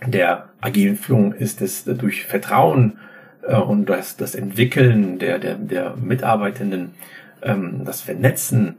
der 0.06 0.50
agilen 0.62 0.96
Führung 0.96 1.34
ist 1.34 1.62
es 1.62 1.86
durch 1.86 2.26
Vertrauen 2.26 2.98
äh, 3.44 3.56
und 3.56 3.90
das, 3.90 4.18
das 4.18 4.36
Entwickeln 4.36 5.20
der, 5.20 5.40
der, 5.40 5.56
der 5.56 5.96
Mitarbeitenden, 5.96 6.92
ähm, 7.42 7.84
das 7.86 8.02
Vernetzen 8.02 8.76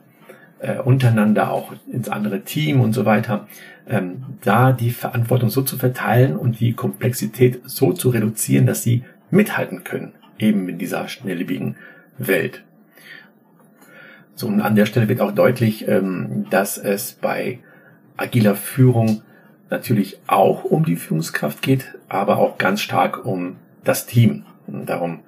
äh, 0.59 0.79
untereinander, 0.79 1.53
auch 1.53 1.73
ins 1.91 2.09
andere 2.09 2.43
Team 2.43 2.81
und 2.81 2.93
so 2.93 3.05
weiter, 3.05 3.47
ähm, 3.89 4.25
da 4.43 4.73
die 4.73 4.91
Verantwortung 4.91 5.51
so 5.51 5.63
zu 5.63 5.77
verteilen 5.79 6.37
und 6.37 6.61
die 6.61 6.73
Komplexität 6.73 7.61
so 7.65 7.93
zu 7.93 8.11
reduzieren, 8.11 8.67
dass 8.67 8.83
sie 8.83 9.05
mithalten 9.31 9.85
können, 9.85 10.13
eben 10.39 10.69
in 10.69 10.79
dieser 10.79 11.09
schnelllebigen 11.09 11.77
Welt. 12.19 12.63
So, 14.35 14.49
und 14.49 14.61
an 14.61 14.77
der 14.77 14.87
Stelle 14.87 15.09
wird 15.09 15.21
auch 15.21 15.33
deutlich, 15.33 15.89
ähm, 15.89 16.47
dass 16.51 16.79
es 16.79 17.13
bei 17.13 17.61
agiler 18.17 18.55
Führung 18.55 19.23
natürlich 19.71 20.19
auch 20.27 20.65
um 20.65 20.85
die 20.85 20.97
Führungskraft 20.97 21.63
geht, 21.63 21.95
aber 22.09 22.39
auch 22.39 22.59
ganz 22.59 22.81
stark 22.81 23.25
um 23.25 23.57
das 23.85 24.07
Team. 24.07 24.45
Und 24.67 24.87
darum 24.87 25.21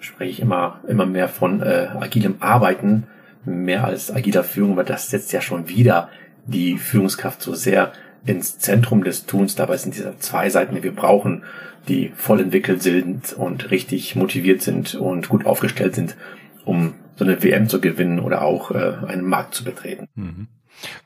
spreche 0.00 0.30
ich 0.30 0.40
immer, 0.40 0.80
immer 0.88 1.06
mehr 1.06 1.28
von 1.28 1.62
äh, 1.62 1.88
agilem 1.98 2.36
Arbeiten, 2.40 3.04
mehr 3.44 3.84
als 3.84 4.14
agiler 4.14 4.44
Führung, 4.44 4.76
weil 4.76 4.84
das 4.84 5.10
setzt 5.10 5.32
ja 5.32 5.40
schon 5.40 5.68
wieder 5.68 6.08
die 6.46 6.78
Führungskraft 6.78 7.42
so 7.42 7.54
sehr 7.54 7.92
ins 8.24 8.58
Zentrum 8.58 9.04
des 9.04 9.26
Tuns. 9.26 9.54
Dabei 9.54 9.76
sind 9.76 9.94
diese 9.94 10.16
zwei 10.18 10.48
Seiten, 10.48 10.74
die 10.74 10.82
wir 10.82 10.94
brauchen, 10.94 11.42
die 11.88 12.12
voll 12.16 12.40
entwickelt 12.40 12.82
sind 12.82 13.32
und 13.32 13.70
richtig 13.70 14.14
motiviert 14.14 14.62
sind 14.62 14.94
und 14.94 15.28
gut 15.28 15.46
aufgestellt 15.46 15.94
sind, 15.94 16.16
um 16.64 16.94
so 17.16 17.24
eine 17.24 17.42
WM 17.42 17.68
zu 17.68 17.80
gewinnen 17.80 18.20
oder 18.20 18.42
auch 18.42 18.70
äh, 18.70 18.94
einen 19.06 19.24
Markt 19.24 19.54
zu 19.54 19.64
betreten. 19.64 20.08
Mhm. 20.14 20.48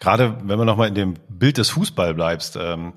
Gerade 0.01 0.39
wenn 0.43 0.59
man 0.59 0.67
nochmal 0.67 0.89
in 0.89 0.95
dem 0.95 1.15
Bild 1.29 1.59
des 1.59 1.71
Fußball 1.71 2.15
bleibst, 2.15 2.57
ähm, 2.57 2.95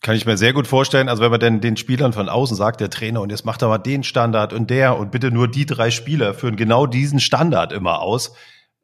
kann 0.00 0.14
ich 0.14 0.26
mir 0.26 0.36
sehr 0.36 0.52
gut 0.52 0.66
vorstellen, 0.66 1.08
also 1.08 1.22
wenn 1.22 1.30
man 1.30 1.40
denn 1.40 1.60
den 1.60 1.76
Spielern 1.76 2.12
von 2.12 2.28
außen 2.28 2.56
sagt, 2.56 2.80
der 2.80 2.90
Trainer, 2.90 3.20
und 3.20 3.30
jetzt 3.30 3.44
macht 3.44 3.62
er 3.62 3.68
mal 3.68 3.78
den 3.78 4.04
Standard 4.04 4.52
und 4.52 4.70
der 4.70 4.96
und 4.96 5.10
bitte 5.10 5.30
nur 5.30 5.48
die 5.48 5.66
drei 5.66 5.90
Spieler 5.90 6.34
führen 6.34 6.56
genau 6.56 6.86
diesen 6.86 7.20
Standard 7.20 7.72
immer 7.72 8.00
aus, 8.00 8.32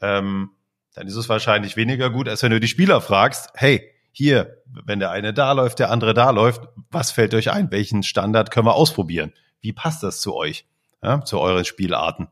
ähm, 0.00 0.50
dann 0.94 1.06
ist 1.06 1.16
es 1.16 1.28
wahrscheinlich 1.28 1.76
weniger 1.76 2.10
gut, 2.10 2.28
als 2.28 2.42
wenn 2.42 2.50
du 2.50 2.60
die 2.60 2.68
Spieler 2.68 3.00
fragst, 3.00 3.50
hey, 3.54 3.90
hier, 4.12 4.62
wenn 4.66 5.00
der 5.00 5.10
eine 5.10 5.34
da 5.34 5.52
läuft, 5.52 5.80
der 5.80 5.90
andere 5.90 6.14
da 6.14 6.30
läuft, 6.30 6.68
was 6.90 7.10
fällt 7.10 7.34
euch 7.34 7.50
ein? 7.50 7.72
Welchen 7.72 8.04
Standard 8.04 8.50
können 8.52 8.66
wir 8.66 8.74
ausprobieren? 8.74 9.32
Wie 9.60 9.72
passt 9.72 10.04
das 10.04 10.20
zu 10.20 10.34
euch, 10.36 10.66
ja, 11.02 11.24
zu 11.24 11.40
euren 11.40 11.64
Spielarten? 11.64 12.28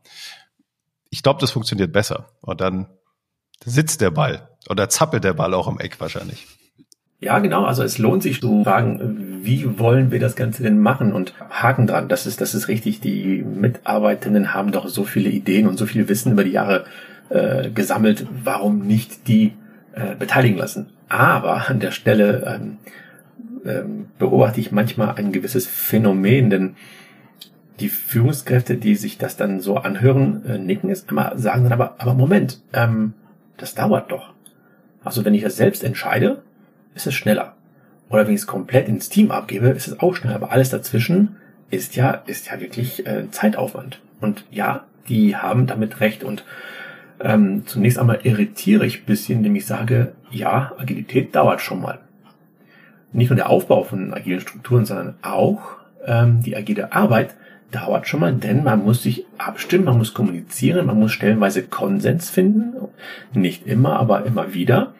Ich 1.09 1.23
glaube, 1.23 1.41
das 1.41 1.51
funktioniert 1.51 1.91
besser. 1.91 2.27
Und 2.41 2.61
dann 2.61 2.87
sitzt 3.65 3.99
der 3.99 4.11
Ball 4.11 4.49
oder 4.69 4.89
zappelt 4.89 5.23
der 5.23 5.33
Ball 5.33 5.53
auch 5.53 5.67
am 5.67 5.79
Eck 5.79 5.99
wahrscheinlich. 5.99 6.47
Ja, 7.19 7.39
genau. 7.39 7.63
Also 7.63 7.83
es 7.83 7.97
lohnt 7.99 8.21
sich 8.21 8.41
zu 8.41 8.63
fragen, 8.65 9.39
wie 9.43 9.79
wollen 9.79 10.11
wir 10.11 10.19
das 10.19 10.35
Ganze 10.35 10.61
denn 10.61 10.79
machen? 10.79 11.13
Und 11.13 11.33
Haken 11.49 11.87
dran, 11.87 12.09
das 12.09 12.25
ist, 12.25 12.41
das 12.41 12.53
ist 12.53 12.67
richtig. 12.67 12.99
Die 12.99 13.43
Mitarbeitenden 13.43 14.53
haben 14.53 14.73
doch 14.73 14.89
so 14.89 15.05
viele 15.05 15.29
Ideen 15.29 15.67
und 15.67 15.77
so 15.77 15.85
viel 15.85 16.09
Wissen 16.09 16.33
über 16.33 16.43
die 16.43 16.51
Jahre 16.51 16.83
äh, 17.29 17.69
gesammelt. 17.69 18.27
Warum 18.43 18.79
nicht 18.79 19.29
die 19.29 19.53
äh, 19.93 20.15
beteiligen 20.15 20.57
lassen? 20.57 20.89
Aber 21.07 21.69
an 21.69 21.79
der 21.79 21.91
Stelle 21.91 22.43
ähm, 22.45 22.77
ähm, 23.65 24.07
beobachte 24.19 24.59
ich 24.59 24.73
manchmal 24.73 25.15
ein 25.15 25.31
gewisses 25.31 25.65
Phänomen, 25.65 26.49
denn 26.49 26.75
die 27.79 27.89
Führungskräfte, 27.89 28.75
die 28.75 28.95
sich 28.95 29.17
das 29.17 29.37
dann 29.37 29.61
so 29.61 29.77
anhören, 29.77 30.45
äh, 30.45 30.57
nicken 30.57 30.89
es 30.89 31.05
sagen 31.07 31.63
dann 31.63 31.71
aber, 31.71 31.95
aber 31.99 32.13
Moment, 32.13 32.61
ähm, 32.73 33.13
das 33.57 33.75
dauert 33.75 34.11
doch. 34.11 34.32
Also 35.03 35.25
wenn 35.25 35.33
ich 35.33 35.43
das 35.43 35.57
selbst 35.57 35.83
entscheide, 35.83 36.41
ist 36.95 37.07
es 37.07 37.13
schneller. 37.13 37.55
Oder 38.09 38.27
wenn 38.27 38.33
ich 38.33 38.41
es 38.41 38.47
komplett 38.47 38.87
ins 38.87 39.09
Team 39.09 39.31
abgebe, 39.31 39.69
ist 39.69 39.87
es 39.87 39.99
auch 39.99 40.15
schneller. 40.15 40.35
Aber 40.35 40.51
alles 40.51 40.69
dazwischen 40.69 41.37
ist 41.69 41.95
ja, 41.95 42.11
ist 42.27 42.47
ja 42.47 42.59
wirklich 42.59 43.05
äh, 43.05 43.29
Zeitaufwand. 43.31 43.99
Und 44.21 44.45
ja, 44.51 44.85
die 45.09 45.35
haben 45.35 45.67
damit 45.67 45.99
recht. 45.99 46.23
Und 46.23 46.43
ähm, 47.19 47.63
zunächst 47.65 47.99
einmal 47.99 48.19
irritiere 48.23 48.85
ich 48.85 49.01
ein 49.01 49.05
bisschen, 49.05 49.39
indem 49.39 49.55
ich 49.55 49.65
sage, 49.65 50.13
ja, 50.29 50.73
Agilität 50.77 51.35
dauert 51.35 51.61
schon 51.61 51.81
mal. 51.81 51.99
Nicht 53.11 53.29
nur 53.29 53.37
der 53.37 53.49
Aufbau 53.49 53.83
von 53.83 54.13
agilen 54.13 54.41
Strukturen, 54.41 54.85
sondern 54.85 55.15
auch 55.21 55.77
ähm, 56.05 56.41
die 56.41 56.55
agile 56.55 56.93
Arbeit 56.93 57.35
dauert 57.73 58.07
schon 58.07 58.19
mal, 58.19 58.33
denn 58.33 58.63
man 58.63 58.83
muss 58.83 59.03
sich 59.03 59.25
abstimmen, 59.37 59.85
man 59.85 59.97
muss 59.97 60.13
kommunizieren, 60.13 60.85
man 60.85 60.99
muss 60.99 61.11
stellenweise 61.11 61.63
Konsens 61.63 62.29
finden. 62.29 62.73
Nicht 63.33 63.67
immer, 63.67 63.99
aber 63.99 64.25
immer 64.25 64.53
wieder. 64.53 64.93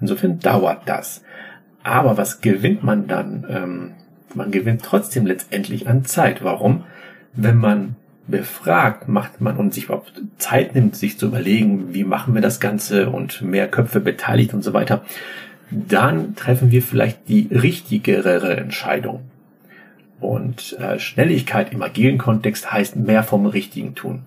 Insofern 0.00 0.38
dauert 0.38 0.82
das. 0.86 1.24
Aber 1.82 2.16
was 2.16 2.40
gewinnt 2.40 2.84
man 2.84 3.06
dann? 3.06 3.46
Ähm, 3.48 3.90
man 4.34 4.50
gewinnt 4.50 4.82
trotzdem 4.84 5.26
letztendlich 5.26 5.88
an 5.88 6.04
Zeit. 6.04 6.44
Warum? 6.44 6.84
Wenn 7.34 7.56
man 7.56 7.96
befragt, 8.26 9.08
macht 9.08 9.40
man 9.40 9.56
und 9.56 9.72
sich 9.72 9.84
überhaupt 9.84 10.20
Zeit 10.36 10.74
nimmt, 10.74 10.96
sich 10.96 11.18
zu 11.18 11.26
überlegen, 11.26 11.94
wie 11.94 12.04
machen 12.04 12.34
wir 12.34 12.42
das 12.42 12.60
Ganze 12.60 13.08
und 13.08 13.42
mehr 13.42 13.68
Köpfe 13.68 14.00
beteiligt 14.00 14.52
und 14.52 14.62
so 14.62 14.74
weiter, 14.74 15.02
dann 15.70 16.34
treffen 16.36 16.70
wir 16.70 16.82
vielleicht 16.82 17.28
die 17.28 17.48
richtigere 17.50 18.56
Entscheidung. 18.56 19.22
Und 20.20 20.76
äh, 20.80 20.98
Schnelligkeit 20.98 21.72
im 21.72 21.82
agilen 21.82 22.18
Kontext 22.18 22.72
heißt 22.72 22.96
mehr 22.96 23.22
vom 23.22 23.46
Richtigen 23.46 23.94
tun 23.94 24.22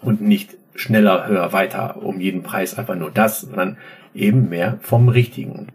und 0.00 0.20
nicht 0.20 0.56
schneller, 0.74 1.26
höher, 1.26 1.52
weiter, 1.52 2.02
um 2.02 2.20
jeden 2.20 2.42
Preis 2.42 2.78
einfach 2.78 2.94
nur 2.96 3.10
das, 3.10 3.42
sondern 3.42 3.76
eben 4.14 4.48
mehr 4.48 4.78
vom 4.82 5.08
Richtigen. 5.08 5.68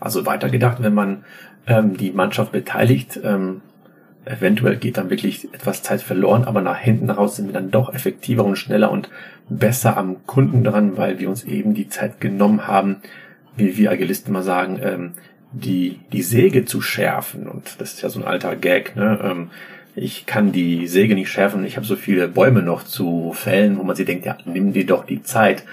Also 0.00 0.26
weitergedacht, 0.26 0.82
wenn 0.82 0.94
man 0.94 1.24
ähm, 1.66 1.96
die 1.96 2.10
Mannschaft 2.10 2.52
beteiligt, 2.52 3.20
ähm, 3.22 3.62
eventuell 4.24 4.76
geht 4.76 4.96
dann 4.96 5.10
wirklich 5.10 5.52
etwas 5.52 5.82
Zeit 5.82 6.00
verloren, 6.00 6.44
aber 6.44 6.60
nach 6.60 6.78
hinten 6.78 7.10
raus 7.10 7.36
sind 7.36 7.46
wir 7.46 7.52
dann 7.52 7.70
doch 7.70 7.92
effektiver 7.92 8.44
und 8.44 8.56
schneller 8.56 8.90
und 8.90 9.10
besser 9.48 9.96
am 9.96 10.26
Kunden 10.26 10.64
dran, 10.64 10.96
weil 10.96 11.18
wir 11.18 11.28
uns 11.28 11.44
eben 11.44 11.74
die 11.74 11.88
Zeit 11.88 12.20
genommen 12.20 12.66
haben, 12.66 12.96
wie 13.56 13.76
wir 13.76 13.90
Agilisten 13.90 14.32
mal 14.32 14.42
sagen, 14.42 14.78
ähm, 14.82 15.12
die, 15.52 16.00
die 16.12 16.22
Säge 16.22 16.64
zu 16.64 16.80
schärfen. 16.80 17.46
Und 17.46 17.80
das 17.80 17.94
ist 17.94 18.02
ja 18.02 18.08
so 18.08 18.20
ein 18.20 18.26
alter 18.26 18.56
Gag, 18.56 18.96
ne? 18.96 19.18
Ähm, 19.22 19.50
ich 19.94 20.24
kann 20.24 20.52
die 20.52 20.86
Säge 20.86 21.14
nicht 21.14 21.30
schärfen, 21.30 21.66
ich 21.66 21.76
habe 21.76 21.84
so 21.84 21.96
viele 21.96 22.26
Bäume 22.26 22.62
noch 22.62 22.82
zu 22.82 23.32
fällen, 23.34 23.76
wo 23.76 23.82
man 23.82 23.94
sich 23.94 24.06
denkt, 24.06 24.24
ja, 24.24 24.38
nimm 24.46 24.72
dir 24.72 24.86
doch 24.86 25.04
die 25.04 25.22
Zeit. 25.22 25.64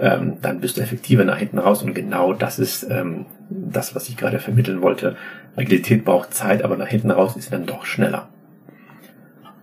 Ähm, 0.00 0.38
dann 0.42 0.60
bist 0.60 0.76
du 0.76 0.80
effektiver 0.80 1.24
nach 1.24 1.36
hinten 1.36 1.58
raus. 1.58 1.82
Und 1.82 1.94
genau 1.94 2.32
das 2.32 2.58
ist 2.58 2.86
ähm, 2.90 3.26
das, 3.50 3.94
was 3.94 4.08
ich 4.08 4.16
gerade 4.16 4.40
vermitteln 4.40 4.82
wollte. 4.82 5.16
Agilität 5.54 6.04
braucht 6.04 6.34
Zeit, 6.34 6.64
aber 6.64 6.76
nach 6.76 6.88
hinten 6.88 7.10
raus 7.10 7.36
ist 7.36 7.52
dann 7.52 7.66
doch 7.66 7.84
schneller. 7.84 8.28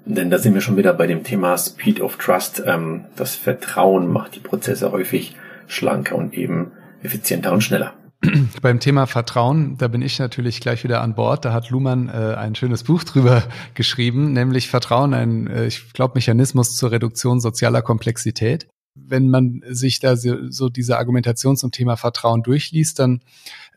Denn 0.06 0.30
da 0.30 0.38
sind 0.38 0.54
wir 0.54 0.62
schon 0.62 0.78
wieder 0.78 0.94
bei 0.94 1.08
dem 1.08 1.24
Thema 1.24 1.58
Speed 1.58 2.00
of 2.00 2.18
Trust. 2.18 2.64
Ähm, 2.66 3.06
das 3.16 3.36
Vertrauen 3.36 4.08
macht 4.08 4.36
die 4.36 4.40
Prozesse 4.40 4.92
häufig 4.92 5.36
schlanker 5.68 6.16
und 6.16 6.34
eben 6.36 6.72
effizienter 7.04 7.52
und 7.52 7.62
schneller. 7.62 7.94
Beim 8.62 8.82
Thema 8.82 9.08
Vertrauen, 9.08 9.78
da 9.78 9.88
bin 9.88 10.02
ich 10.02 10.20
natürlich 10.20 10.60
gleich 10.60 10.84
wieder 10.84 11.02
an 11.02 11.16
Bord. 11.16 11.46
Da 11.46 11.54
hat 11.54 11.70
Luhmann 11.70 12.10
äh, 12.10 12.36
ein 12.36 12.54
schönes 12.54 12.84
Buch 12.84 13.04
drüber 13.06 13.44
geschrieben, 13.76 14.34
nämlich 14.34 14.68
Vertrauen, 14.68 15.14
ein, 15.14 15.48
äh, 15.48 15.68
ich 15.68 15.94
glaube, 15.94 16.16
Mechanismus 16.16 16.76
zur 16.76 16.92
Reduktion 16.92 17.40
sozialer 17.40 17.82
Komplexität. 17.82 18.68
Wenn 18.96 19.30
man 19.30 19.62
sich 19.70 20.00
da 20.00 20.18
so, 20.18 20.50
so 20.50 20.68
diese 20.68 20.98
Argumentation 20.98 21.56
zum 21.56 21.72
Thema 21.72 21.96
Vertrauen 21.96 22.44
durchliest, 22.44 23.00
dann 23.00 23.22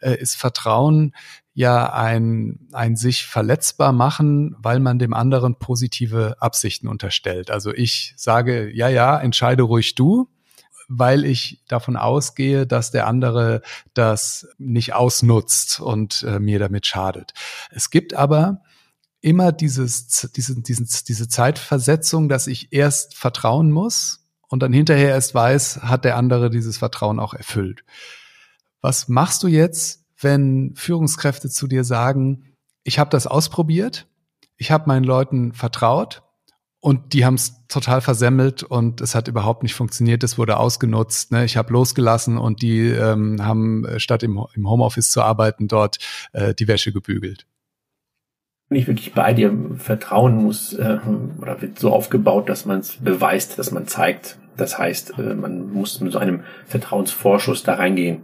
äh, 0.00 0.16
ist 0.16 0.34
Vertrauen 0.34 1.14
ja 1.54 1.92
ein, 1.92 2.66
ein 2.72 2.96
sich 2.96 3.24
verletzbar 3.24 3.92
machen, 3.92 4.56
weil 4.58 4.80
man 4.80 4.98
dem 4.98 5.14
anderen 5.14 5.54
positive 5.56 6.36
Absichten 6.40 6.88
unterstellt. 6.88 7.50
Also 7.50 7.72
ich 7.72 8.14
sage, 8.16 8.74
ja, 8.74 8.88
ja, 8.88 9.20
entscheide 9.20 9.62
ruhig 9.62 9.94
du 9.94 10.28
weil 10.98 11.24
ich 11.24 11.62
davon 11.68 11.96
ausgehe, 11.96 12.66
dass 12.66 12.90
der 12.90 13.06
andere 13.06 13.62
das 13.94 14.48
nicht 14.58 14.94
ausnutzt 14.94 15.80
und 15.80 16.22
äh, 16.22 16.38
mir 16.38 16.58
damit 16.58 16.86
schadet. 16.86 17.32
Es 17.70 17.90
gibt 17.90 18.14
aber 18.14 18.62
immer 19.20 19.52
dieses, 19.52 20.30
diese, 20.34 20.60
diesen, 20.60 20.88
diese 21.08 21.28
Zeitversetzung, 21.28 22.28
dass 22.28 22.46
ich 22.46 22.72
erst 22.72 23.16
vertrauen 23.16 23.70
muss 23.70 24.26
und 24.48 24.62
dann 24.62 24.72
hinterher 24.72 25.10
erst 25.10 25.34
weiß, 25.34 25.82
hat 25.82 26.04
der 26.04 26.16
andere 26.16 26.50
dieses 26.50 26.78
Vertrauen 26.78 27.20
auch 27.20 27.32
erfüllt. 27.32 27.84
Was 28.80 29.08
machst 29.08 29.42
du 29.42 29.48
jetzt, 29.48 30.04
wenn 30.20 30.74
Führungskräfte 30.76 31.48
zu 31.48 31.66
dir 31.66 31.84
sagen, 31.84 32.52
ich 32.82 32.98
habe 32.98 33.10
das 33.10 33.26
ausprobiert, 33.26 34.06
ich 34.56 34.70
habe 34.70 34.88
meinen 34.88 35.04
Leuten 35.04 35.52
vertraut, 35.52 36.22
und 36.82 37.12
die 37.12 37.24
haben 37.24 37.34
es 37.34 37.64
total 37.68 38.00
versemmelt 38.00 38.64
und 38.64 39.00
es 39.00 39.14
hat 39.14 39.28
überhaupt 39.28 39.62
nicht 39.62 39.74
funktioniert. 39.74 40.24
Es 40.24 40.36
wurde 40.36 40.56
ausgenutzt. 40.56 41.30
Ne? 41.30 41.44
Ich 41.44 41.56
habe 41.56 41.72
losgelassen 41.72 42.38
und 42.38 42.60
die 42.60 42.88
ähm, 42.88 43.38
haben 43.40 43.84
äh, 43.84 44.00
statt 44.00 44.24
im, 44.24 44.44
im 44.54 44.68
Homeoffice 44.68 45.12
zu 45.12 45.22
arbeiten 45.22 45.68
dort 45.68 45.98
äh, 46.32 46.54
die 46.54 46.66
Wäsche 46.66 46.92
gebügelt. 46.92 47.46
Nicht 48.68 48.88
wirklich 48.88 49.12
bei 49.12 49.32
dir. 49.32 49.56
Vertrauen 49.78 50.34
muss 50.34 50.72
äh, 50.72 50.98
oder 51.40 51.62
wird 51.62 51.78
so 51.78 51.92
aufgebaut, 51.92 52.48
dass 52.48 52.66
man 52.66 52.80
es 52.80 52.96
beweist, 52.96 53.60
dass 53.60 53.70
man 53.70 53.86
zeigt. 53.86 54.38
Das 54.56 54.76
heißt, 54.76 55.18
äh, 55.20 55.34
man 55.34 55.72
muss 55.72 56.00
mit 56.00 56.12
so 56.12 56.18
einem 56.18 56.40
Vertrauensvorschuss 56.66 57.62
da 57.62 57.74
reingehen. 57.74 58.22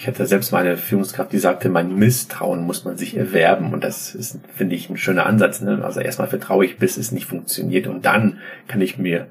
Ich 0.00 0.06
hatte 0.06 0.24
selbst 0.24 0.50
mal 0.50 0.64
eine 0.64 0.78
Führungskraft, 0.78 1.30
die 1.30 1.38
sagte, 1.38 1.68
mein 1.68 1.94
Misstrauen 1.94 2.62
muss 2.62 2.86
man 2.86 2.96
sich 2.96 3.18
erwerben. 3.18 3.74
Und 3.74 3.84
das 3.84 4.14
ist, 4.14 4.38
finde 4.56 4.74
ich, 4.74 4.88
ein 4.88 4.96
schöner 4.96 5.26
Ansatz. 5.26 5.60
Ne? 5.60 5.84
Also 5.84 6.00
erstmal 6.00 6.26
vertraue 6.26 6.64
ich, 6.64 6.78
bis 6.78 6.96
es 6.96 7.12
nicht 7.12 7.26
funktioniert. 7.26 7.86
Und 7.86 8.06
dann 8.06 8.38
kann 8.66 8.80
ich 8.80 8.96
mir 8.96 9.26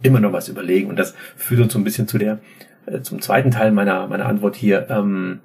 immer 0.00 0.20
noch 0.20 0.32
was 0.32 0.48
überlegen. 0.48 0.88
Und 0.88 0.98
das 0.98 1.14
führt 1.36 1.60
uns 1.60 1.74
so 1.74 1.78
ein 1.78 1.84
bisschen 1.84 2.08
zu 2.08 2.16
der, 2.16 2.38
äh, 2.86 3.02
zum 3.02 3.20
zweiten 3.20 3.50
Teil 3.50 3.70
meiner, 3.70 4.06
meiner 4.06 4.24
Antwort 4.24 4.56
hier. 4.56 4.86
Ähm, 4.88 5.40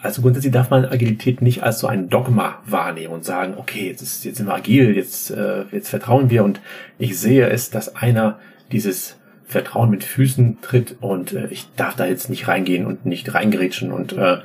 also 0.00 0.22
grundsätzlich 0.22 0.52
darf 0.52 0.70
man 0.70 0.84
Agilität 0.84 1.42
nicht 1.42 1.64
als 1.64 1.80
so 1.80 1.88
ein 1.88 2.08
Dogma 2.08 2.62
wahrnehmen 2.66 3.14
und 3.14 3.24
sagen, 3.24 3.54
okay, 3.56 3.88
jetzt, 3.88 4.00
ist, 4.00 4.24
jetzt 4.24 4.36
sind 4.36 4.46
wir 4.46 4.54
agil, 4.54 4.96
jetzt, 4.96 5.32
äh, 5.32 5.64
jetzt 5.72 5.88
vertrauen 5.88 6.30
wir 6.30 6.44
und 6.44 6.60
ich 7.00 7.18
sehe 7.18 7.48
es, 7.50 7.70
dass 7.70 7.96
einer 7.96 8.38
dieses 8.70 9.16
Vertrauen 9.46 9.90
mit 9.90 10.02
Füßen 10.02 10.58
tritt 10.60 10.96
und 11.00 11.32
äh, 11.32 11.46
ich 11.50 11.68
darf 11.76 11.94
da 11.94 12.06
jetzt 12.06 12.28
nicht 12.28 12.48
reingehen 12.48 12.84
und 12.84 13.06
nicht 13.06 13.32
reingerätschen 13.32 13.92
und 13.92 14.12
äh, 14.12 14.38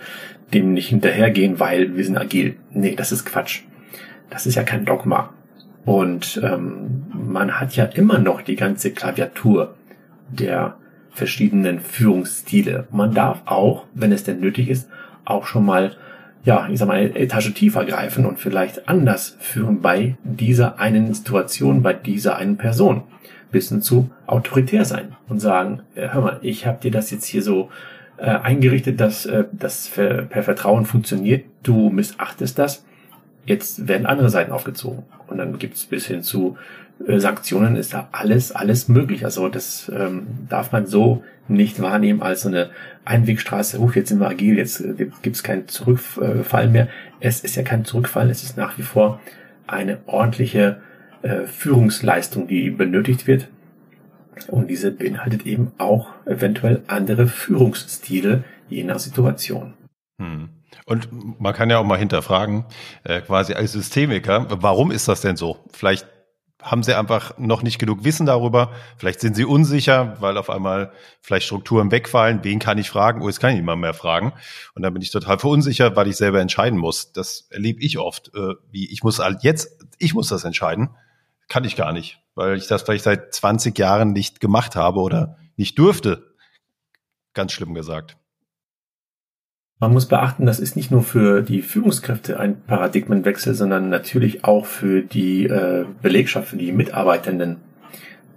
dem 0.54 0.74
nicht 0.74 0.90
hinterhergehen, 0.90 1.60
weil 1.60 1.96
wir 1.98 2.06
sind 2.06 2.18
agil. 2.18 2.56
Nee, 2.72 2.96
das 2.96 3.12
ist 3.12 3.26
Quatsch. 3.26 3.62
Das 4.30 4.46
ist 4.46 4.56
ja 4.56 4.64
kein 4.64 4.86
Dogma. 4.86 5.34
Und 5.86 6.40
ähm, 6.44 7.06
man 7.14 7.60
hat 7.60 7.76
ja 7.76 7.86
immer 7.86 8.20
noch 8.20 8.42
die 8.42 8.56
ganze 8.56 8.92
Klaviatur 8.92 9.76
der 10.30 10.78
verschiedenen 11.10 11.80
Führungsstile. 11.80 12.88
Man 12.92 13.14
darf 13.14 13.42
auch, 13.46 13.86
wenn 13.96 14.12
es 14.12 14.24
denn 14.24 14.40
nötig 14.40 14.70
ist, 14.70 14.88
auch 15.26 15.48
schon 15.48 15.66
mal, 15.66 15.96
ja, 16.44 16.70
ich 16.70 16.78
sag 16.78 16.88
mal, 16.88 16.98
eine 16.98 17.16
Etage 17.16 17.54
tiefer 17.54 17.86
greifen 17.86 18.26
und 18.26 18.40
vielleicht 18.40 18.88
anders 18.88 19.36
führen 19.40 19.82
bei 19.82 20.16
dieser 20.24 20.80
einen 20.80 21.14
Situation, 21.16 21.82
bei 21.82 21.94
dieser 21.94 22.38
einen 22.38 22.58
Person 22.58 23.04
bisschen 23.52 23.82
zu 23.82 24.10
autoritär 24.28 24.86
sein 24.86 25.16
und 25.28 25.40
sagen, 25.40 25.82
äh, 25.96 26.10
hör 26.10 26.22
mal, 26.22 26.40
ich 26.42 26.66
habe 26.66 26.80
dir 26.82 26.92
das 26.92 27.12
jetzt 27.12 27.26
hier 27.26 27.42
so 27.42 27.70
äh, 28.18 28.26
eingerichtet, 28.26 29.00
dass 29.00 29.26
äh, 29.26 29.46
das 29.52 29.90
per, 29.90 30.24
per 30.24 30.44
Vertrauen 30.44 30.86
funktioniert, 30.86 31.46
du 31.64 31.90
missachtest 31.90 32.58
das, 32.58 32.86
jetzt 33.46 33.88
werden 33.88 34.06
andere 34.06 34.30
Seiten 34.30 34.52
aufgezogen. 34.52 35.04
Und 35.28 35.38
dann 35.38 35.58
gibt's 35.58 35.86
bis 35.86 36.06
hin 36.06 36.22
zu 36.24 36.58
äh, 37.08 37.20
Sanktionen, 37.20 37.76
ist 37.76 37.94
da 37.94 38.10
alles, 38.12 38.52
alles 38.52 38.88
möglich. 38.88 39.26
Also 39.26 39.50
das 39.50 39.92
ähm, 39.94 40.28
darf 40.50 40.72
man 40.72 40.86
so 40.86 41.24
nicht 41.48 41.82
wahrnehmen 41.82 42.22
als 42.22 42.42
so 42.42 42.50
eine 42.50 42.70
Einwegstraße, 43.04 43.80
uh, 43.80 43.92
jetzt 43.92 44.10
sind 44.10 44.20
wir 44.20 44.30
agil, 44.30 44.58
jetzt 44.58 44.82
äh, 44.82 45.08
gibt's 45.22 45.44
keinen 45.44 45.68
Zurückfall 45.68 46.70
mehr. 46.70 46.88
Es 47.20 47.42
ist 47.42 47.56
ja 47.56 47.64
kein 47.64 47.86
Zurückfall, 47.86 48.30
es 48.30 48.44
ist 48.44 48.58
nach 48.58 48.78
wie 48.78 48.84
vor 48.84 49.20
eine 49.68 49.98
ordentliche 50.06 50.82
äh, 51.22 51.46
Führungsleistung, 51.46 52.48
die 52.48 52.70
benötigt 52.70 53.28
wird. 53.28 53.50
Und 54.48 54.68
diese 54.68 54.92
beinhaltet 54.92 55.46
eben 55.46 55.72
auch 55.78 56.10
eventuell 56.26 56.84
andere 56.88 57.28
Führungsstile 57.28 58.44
je 58.70 58.84
nach 58.84 59.00
Situation. 59.00 59.74
Hm. 60.20 60.50
Und 60.86 61.40
man 61.40 61.54
kann 61.54 61.70
ja 61.70 61.78
auch 61.78 61.84
mal 61.84 62.00
hinterfragen, 62.00 62.66
äh, 63.04 63.22
quasi 63.22 63.54
als 63.54 63.74
Systemiker, 63.74 64.48
warum 64.50 64.92
ist 64.92 65.08
das 65.08 65.22
denn 65.22 65.36
so? 65.36 65.58
Vielleicht 65.72 66.08
haben 66.62 66.84
sie 66.84 66.94
einfach 66.94 67.38
noch 67.38 67.64
nicht 67.64 67.80
genug 67.80 68.04
Wissen 68.04 68.26
darüber. 68.26 68.72
Vielleicht 68.98 69.20
sind 69.20 69.36
sie 69.36 69.46
unsicher, 69.46 70.18
weil 70.20 70.38
auf 70.38 70.50
einmal 70.50 70.92
vielleicht 71.22 71.48
Strukturen 71.48 71.92
wegfallen. 71.92 72.44
Wen 72.44 72.60
kann 72.60 72.78
ich 72.78 72.90
fragen? 72.90 73.22
Oh, 73.22 73.28
jetzt 73.28 73.40
kann 73.40 73.52
ich 73.52 73.56
niemand 73.58 73.82
mehr 73.82 73.96
fragen. 73.96 74.34
Und 74.76 74.84
dann 74.84 74.94
bin 74.94 75.02
ich 75.02 75.12
total 75.12 75.40
verunsichert, 75.40 75.96
weil 75.96 76.08
ich 76.08 76.18
selber 76.18 76.40
entscheiden 76.40 76.78
muss. 76.78 77.14
Das 77.14 77.48
erlebe 77.50 77.82
ich 77.82 77.98
oft, 77.98 78.32
äh, 78.36 78.54
wie 78.70 78.92
ich 78.92 79.04
muss 79.04 79.20
halt 79.20 79.44
jetzt, 79.44 79.84
ich 79.98 80.14
muss 80.14 80.30
das 80.30 80.44
entscheiden 80.44 80.90
kann 81.52 81.66
ich 81.66 81.76
gar 81.76 81.92
nicht, 81.92 82.18
weil 82.34 82.56
ich 82.56 82.68
das 82.68 82.84
vielleicht 82.84 83.04
seit 83.04 83.34
20 83.34 83.78
Jahren 83.78 84.14
nicht 84.14 84.40
gemacht 84.40 84.78
habe 84.78 85.02
oder 85.02 85.36
nicht 85.58 85.78
durfte. 85.78 86.34
Ganz 87.34 87.52
schlimm 87.52 87.74
gesagt. 87.74 88.16
Man 89.78 89.92
muss 89.92 90.08
beachten, 90.08 90.46
das 90.46 90.62
ist 90.62 90.78
nicht 90.78 90.92
nur 90.92 91.04
für 91.04 91.42
die 91.42 91.62
Führungskräfte 91.62 92.40
ein 92.40 92.62
Paradigmenwechsel, 92.62 93.54
sondern 93.54 93.90
natürlich 93.90 94.46
auch 94.46 94.66
für 94.66 95.02
die 95.02 95.44
äh, 95.44 95.86
Belegschaft, 96.02 96.48
für 96.48 96.56
die 96.56 96.72
Mitarbeitenden. 96.72 97.58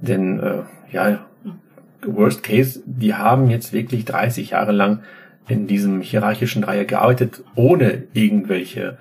Denn 0.00 0.40
äh, 0.40 0.62
ja, 0.90 1.24
Worst 2.05 2.42
Case, 2.42 2.83
die 2.85 3.14
haben 3.14 3.48
jetzt 3.48 3.72
wirklich 3.72 4.07
30 4.07 4.50
Jahre 4.50 4.72
lang 4.72 5.05
in 5.46 5.68
diesem 5.68 6.00
hierarchischen 6.00 6.62
Dreieck 6.62 6.88
gearbeitet, 6.88 7.44
ohne 7.55 8.09
irgendwelche 8.12 8.98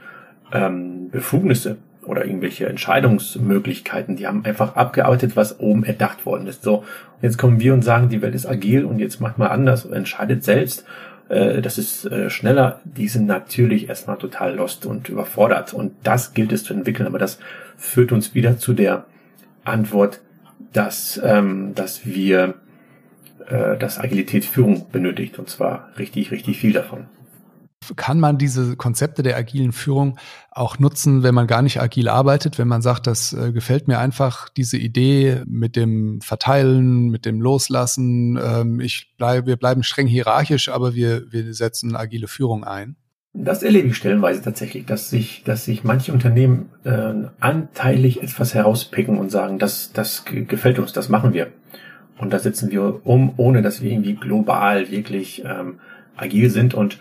ähm, 0.52 1.10
Befugnisse 1.10 1.78
oder 2.05 2.25
irgendwelche 2.25 2.67
Entscheidungsmöglichkeiten. 2.67 4.15
Die 4.15 4.27
haben 4.27 4.45
einfach 4.45 4.75
abgearbeitet, 4.75 5.35
was 5.35 5.59
oben 5.59 5.83
erdacht 5.83 6.25
worden 6.25 6.47
ist. 6.47 6.63
So, 6.63 6.83
jetzt 7.21 7.37
kommen 7.37 7.59
wir 7.59 7.73
und 7.73 7.83
sagen, 7.83 8.09
die 8.09 8.21
Welt 8.21 8.35
ist 8.35 8.45
agil 8.45 8.85
und 8.85 8.99
jetzt 8.99 9.19
macht 9.19 9.37
mal 9.37 9.47
anders 9.47 9.85
und 9.85 9.93
entscheidet 9.93 10.43
selbst. 10.43 10.85
Äh, 11.29 11.61
das 11.61 11.77
ist 11.77 12.05
äh, 12.05 12.29
schneller. 12.29 12.79
Die 12.83 13.07
sind 13.07 13.25
natürlich 13.25 13.89
erstmal 13.89 14.17
total 14.17 14.55
lost 14.55 14.85
und 14.85 15.09
überfordert. 15.09 15.73
Und 15.73 15.93
das 16.03 16.33
gilt 16.33 16.51
es 16.51 16.63
zu 16.63 16.73
entwickeln. 16.73 17.07
Aber 17.07 17.19
das 17.19 17.39
führt 17.77 18.11
uns 18.11 18.35
wieder 18.35 18.57
zu 18.57 18.73
der 18.73 19.05
Antwort, 19.63 20.21
dass, 20.73 21.21
ähm, 21.23 21.73
dass 21.75 22.05
wir, 22.05 22.55
äh, 23.47 23.77
dass 23.77 23.99
Agilität 23.99 24.45
Führung 24.45 24.87
benötigt 24.91 25.39
und 25.39 25.49
zwar 25.49 25.89
richtig, 25.97 26.31
richtig 26.31 26.57
viel 26.59 26.73
davon 26.73 27.05
kann 27.95 28.19
man 28.19 28.37
diese 28.37 28.75
Konzepte 28.75 29.23
der 29.23 29.37
agilen 29.37 29.71
Führung 29.71 30.17
auch 30.51 30.79
nutzen, 30.79 31.23
wenn 31.23 31.35
man 31.35 31.47
gar 31.47 31.61
nicht 31.61 31.81
agil 31.81 32.07
arbeitet, 32.09 32.57
wenn 32.57 32.67
man 32.67 32.81
sagt, 32.81 33.07
das 33.07 33.33
äh, 33.33 33.51
gefällt 33.51 33.87
mir 33.87 33.99
einfach, 33.99 34.49
diese 34.49 34.77
Idee 34.77 35.41
mit 35.45 35.75
dem 35.75 36.21
Verteilen, 36.21 37.09
mit 37.09 37.25
dem 37.25 37.41
Loslassen, 37.41 38.39
ähm, 38.43 38.79
ich 38.79 39.13
bleibe, 39.17 39.47
wir 39.47 39.57
bleiben 39.57 39.83
streng 39.83 40.07
hierarchisch, 40.07 40.69
aber 40.69 40.93
wir, 40.93 41.31
wir 41.31 41.53
setzen 41.53 41.95
agile 41.95 42.27
Führung 42.27 42.63
ein? 42.63 42.95
Das 43.35 43.63
erlebe 43.63 43.87
ich 43.87 43.97
stellenweise 43.97 44.43
tatsächlich, 44.43 44.85
dass 44.85 45.09
sich, 45.09 45.43
dass 45.43 45.65
sich 45.65 45.83
manche 45.83 46.13
Unternehmen 46.13 46.69
äh, 46.83 47.13
anteilig 47.39 48.21
etwas 48.21 48.53
herauspicken 48.53 49.17
und 49.17 49.31
sagen, 49.31 49.57
das, 49.57 49.91
das 49.91 50.23
gefällt 50.25 50.77
uns, 50.77 50.93
das 50.93 51.09
machen 51.09 51.33
wir. 51.33 51.47
Und 52.19 52.31
da 52.31 52.37
setzen 52.37 52.69
wir 52.69 53.01
um, 53.05 53.33
ohne 53.37 53.63
dass 53.63 53.81
wir 53.81 53.91
irgendwie 53.91 54.13
global 54.13 54.91
wirklich 54.91 55.43
ähm, 55.43 55.79
agil 56.15 56.51
sind 56.51 56.75
und 56.75 56.99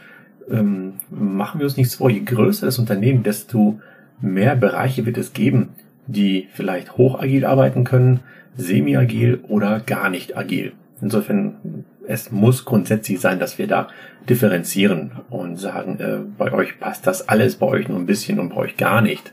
ähm, 0.51 0.95
machen 1.11 1.61
wir 1.61 1.65
uns 1.65 1.77
nichts 1.77 1.97
vor, 1.97 2.11
je 2.11 2.21
größer 2.21 2.67
das 2.67 2.79
Unternehmen, 2.79 3.23
desto 3.23 3.81
mehr 4.21 4.57
Bereiche 4.57 5.07
wird 5.07 5.19
es 5.19 5.33
geben, 5.33 5.71
die 6.07 6.49
vielleicht 6.53 6.97
hochagil 6.97 7.45
arbeiten 7.45 7.85
können, 7.85 8.21
semi-agil 8.57 9.41
oder 9.49 9.81
gar 9.81 10.11
nicht 10.11 10.37
agil. 10.37 10.73
Insofern, 11.01 11.85
es 12.07 12.31
muss 12.31 12.65
grundsätzlich 12.65 13.21
sein, 13.21 13.39
dass 13.39 13.59
wir 13.59 13.67
da 13.67 13.89
differenzieren 14.29 15.13
und 15.31 15.57
sagen, 15.57 15.99
äh, 15.99 16.19
bei 16.39 16.53
euch 16.53 16.79
passt 16.79 17.07
das 17.07 17.29
alles, 17.29 17.57
bei 17.57 17.67
euch 17.67 17.89
nur 17.89 17.99
ein 17.99 18.07
bisschen 18.07 18.39
und 18.39 18.51
bei 18.51 18.57
euch 18.57 18.77
gar 18.77 19.01
nicht. 19.01 19.33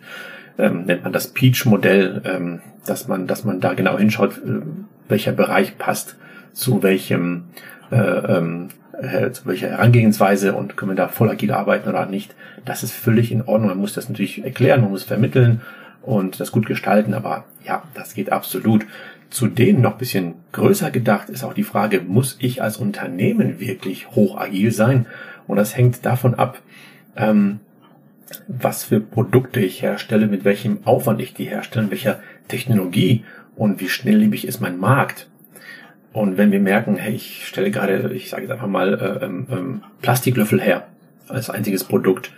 Ähm, 0.57 0.85
nennt 0.85 1.03
man 1.03 1.13
das 1.13 1.27
Peach-Modell, 1.27 2.21
ähm, 2.25 2.61
dass 2.85 3.07
man, 3.07 3.27
dass 3.27 3.43
man 3.43 3.59
da 3.59 3.73
genau 3.73 3.97
hinschaut, 3.97 4.37
äh, 4.37 4.61
welcher 5.07 5.31
Bereich 5.31 5.77
passt 5.77 6.15
zu 6.53 6.81
welchem 6.83 7.45
äh, 7.91 7.95
ähm, 7.97 8.69
äh, 9.01 9.31
zu 9.31 9.45
welcher 9.45 9.69
Herangehensweise 9.69 10.53
und 10.53 10.75
können 10.77 10.91
wir 10.91 10.95
da 10.95 11.07
voll 11.07 11.29
agil 11.29 11.51
arbeiten 11.51 11.89
oder 11.89 12.05
nicht. 12.05 12.35
Das 12.65 12.83
ist 12.83 12.93
völlig 12.93 13.31
in 13.31 13.41
Ordnung. 13.41 13.69
Man 13.69 13.77
muss 13.77 13.93
das 13.93 14.09
natürlich 14.09 14.43
erklären, 14.43 14.81
man 14.81 14.91
muss 14.91 15.03
vermitteln 15.03 15.61
und 16.01 16.39
das 16.39 16.51
gut 16.51 16.65
gestalten, 16.65 17.13
aber 17.13 17.45
ja, 17.65 17.83
das 17.93 18.13
geht 18.13 18.31
absolut. 18.31 18.85
Zu 19.29 19.47
denen 19.47 19.81
noch 19.81 19.97
bisschen 19.97 20.33
größer 20.53 20.89
gedacht 20.89 21.29
ist 21.29 21.43
auch 21.43 21.53
die 21.53 21.63
Frage, 21.63 22.01
muss 22.01 22.37
ich 22.39 22.63
als 22.63 22.77
Unternehmen 22.77 23.59
wirklich 23.59 24.09
hochagil 24.11 24.71
sein? 24.71 25.05
Und 25.45 25.57
das 25.57 25.77
hängt 25.77 26.03
davon 26.05 26.33
ab, 26.33 26.59
ähm, 27.15 27.59
was 28.47 28.83
für 28.83 28.99
Produkte 28.99 29.59
ich 29.59 29.81
herstelle, 29.81 30.27
mit 30.27 30.45
welchem 30.45 30.79
Aufwand 30.85 31.21
ich 31.21 31.33
die 31.33 31.45
herstelle, 31.45 31.91
welcher 31.91 32.19
Technologie 32.47 33.23
und 33.55 33.79
wie 33.79 33.89
schnelllebig 33.89 34.47
ist 34.47 34.61
mein 34.61 34.79
Markt. 34.79 35.27
Und 36.11 36.37
wenn 36.37 36.51
wir 36.51 36.59
merken, 36.59 36.95
hey, 36.97 37.13
ich 37.13 37.45
stelle 37.45 37.71
gerade, 37.71 38.11
ich 38.13 38.29
sage 38.29 38.43
jetzt 38.43 38.51
einfach 38.51 38.67
mal, 38.67 38.93
äh, 38.93 39.25
ähm, 39.25 39.47
ähm, 39.51 39.83
Plastiklöffel 40.01 40.59
her 40.59 40.87
als 41.27 41.49
einziges 41.49 41.83
Produkt, 41.83 42.31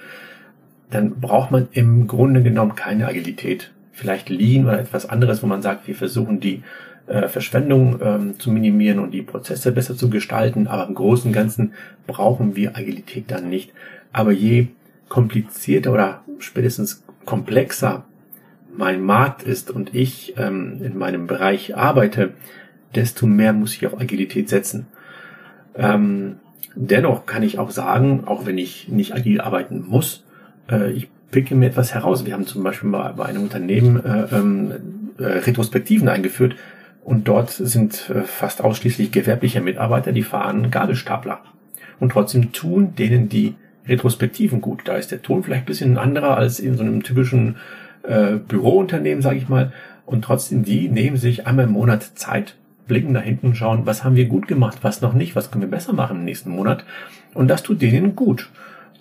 dann 0.90 1.22
braucht 1.22 1.52
man 1.52 1.70
im 1.72 2.08
Grunde 2.08 2.44
genommen 2.44 2.76
keine 2.76 3.08
Agilität. 3.08 3.72
Vielleicht 3.94 4.30
Lean 4.30 4.66
oder 4.66 4.80
etwas 4.80 5.08
anderes, 5.08 5.42
wo 5.42 5.48
man 5.48 5.62
sagt, 5.62 5.88
wir 5.88 5.96
versuchen 5.96 6.40
die 6.40 6.64
äh, 7.08 7.28
Verschwendung 7.28 8.00
ähm, 8.02 8.40
zu 8.40 8.52
minimieren 8.52 9.00
und 9.00 9.12
die 9.12 9.22
Prozesse 9.22 9.72
besser 9.72 9.96
zu 9.96 10.10
gestalten, 10.10 10.68
aber 10.68 10.88
im 10.88 10.96
Großen 10.96 11.28
und 11.28 11.34
Ganzen 11.34 11.74
brauchen 12.08 12.56
wir 12.56 12.76
Agilität 12.76 13.32
dann 13.32 13.50
nicht. 13.50 13.72
Aber 14.12 14.32
je 14.32 14.68
komplizierter 15.08 15.94
oder 15.94 16.22
spätestens 16.40 17.04
komplexer 17.26 18.06
mein 18.76 19.02
Markt 19.02 19.44
ist 19.44 19.72
und 19.72 19.94
ich 19.94 20.36
ähm, 20.38 20.80
in 20.82 20.98
meinem 20.98 21.28
Bereich 21.28 21.76
arbeite, 21.76 22.34
desto 22.96 23.28
mehr 23.28 23.54
muss 23.54 23.76
ich 23.76 23.86
auf 23.86 24.00
Agilität 24.00 24.50
setzen. 24.50 24.88
Ähm, 25.76 26.38
dennoch 26.76 27.26
kann 27.26 27.44
ich 27.44 27.60
auch 27.60 27.72
sagen, 27.72 28.24
auch 28.26 28.46
wenn 28.46 28.58
ich 28.58 28.88
nicht 28.90 29.14
agil 29.14 29.42
arbeiten 29.42 29.86
muss, 29.88 30.24
äh, 30.70 30.92
ich 30.92 31.10
picke 31.32 31.56
mir 31.56 31.68
etwas 31.68 31.94
heraus. 31.94 32.26
Wir 32.26 32.34
haben 32.34 32.46
zum 32.46 32.64
Beispiel 32.64 32.90
mal 32.90 33.14
bei 33.14 33.26
einem 33.26 33.44
Unternehmen 33.44 34.04
äh, 34.04 34.36
ähm, 34.36 34.72
äh, 35.18 35.24
Retrospektiven 35.24 36.10
eingeführt 36.10 36.56
und 37.04 37.28
dort 37.28 37.52
sind 37.52 38.10
äh, 38.10 38.22
fast 38.22 38.64
ausschließlich 38.64 39.12
gewerbliche 39.12 39.62
Mitarbeiter, 39.62 40.12
die 40.12 40.24
fahren 40.24 40.70
Gabelstapler. 40.72 41.40
Und 42.00 42.12
trotzdem 42.12 42.52
tun 42.52 42.96
denen 42.96 43.30
die 43.30 43.56
Retrospektiven 43.88 44.62
gut. 44.62 44.82
Da 44.86 44.96
ist 44.96 45.12
der 45.12 45.22
Ton 45.22 45.44
vielleicht 45.44 45.64
ein 45.64 45.68
bisschen 45.68 45.98
anderer 45.98 46.38
als 46.38 46.60
in 46.60 46.76
so 46.76 46.84
einem 46.84 47.04
typischen 47.04 47.58
äh, 48.04 48.36
Bürounternehmen, 48.36 49.22
sage 49.22 49.38
ich 49.38 49.50
mal. 49.50 49.72
Und 50.06 50.24
trotzdem, 50.24 50.64
die 50.64 50.90
nehmen 50.90 51.18
sich 51.18 51.48
einmal 51.48 51.66
im 51.66 51.72
Monat 51.72 52.04
Zeit 52.16 52.56
blicken 52.88 53.14
da 53.14 53.20
hinten 53.20 53.56
schauen, 53.56 53.86
was 53.86 54.04
haben 54.04 54.16
wir 54.16 54.26
gut 54.26 54.48
gemacht, 54.48 54.80
was 54.82 55.02
noch 55.02 55.14
nicht, 55.14 55.36
was 55.36 55.52
können 55.52 55.64
wir 55.64 55.70
besser 55.70 55.94
machen 55.94 56.18
im 56.18 56.26
nächsten 56.26 56.52
Monat. 56.52 56.84
Und 57.34 57.48
das 57.48 57.64
tut 57.64 57.82
denen 57.82 58.16
gut. 58.16 58.50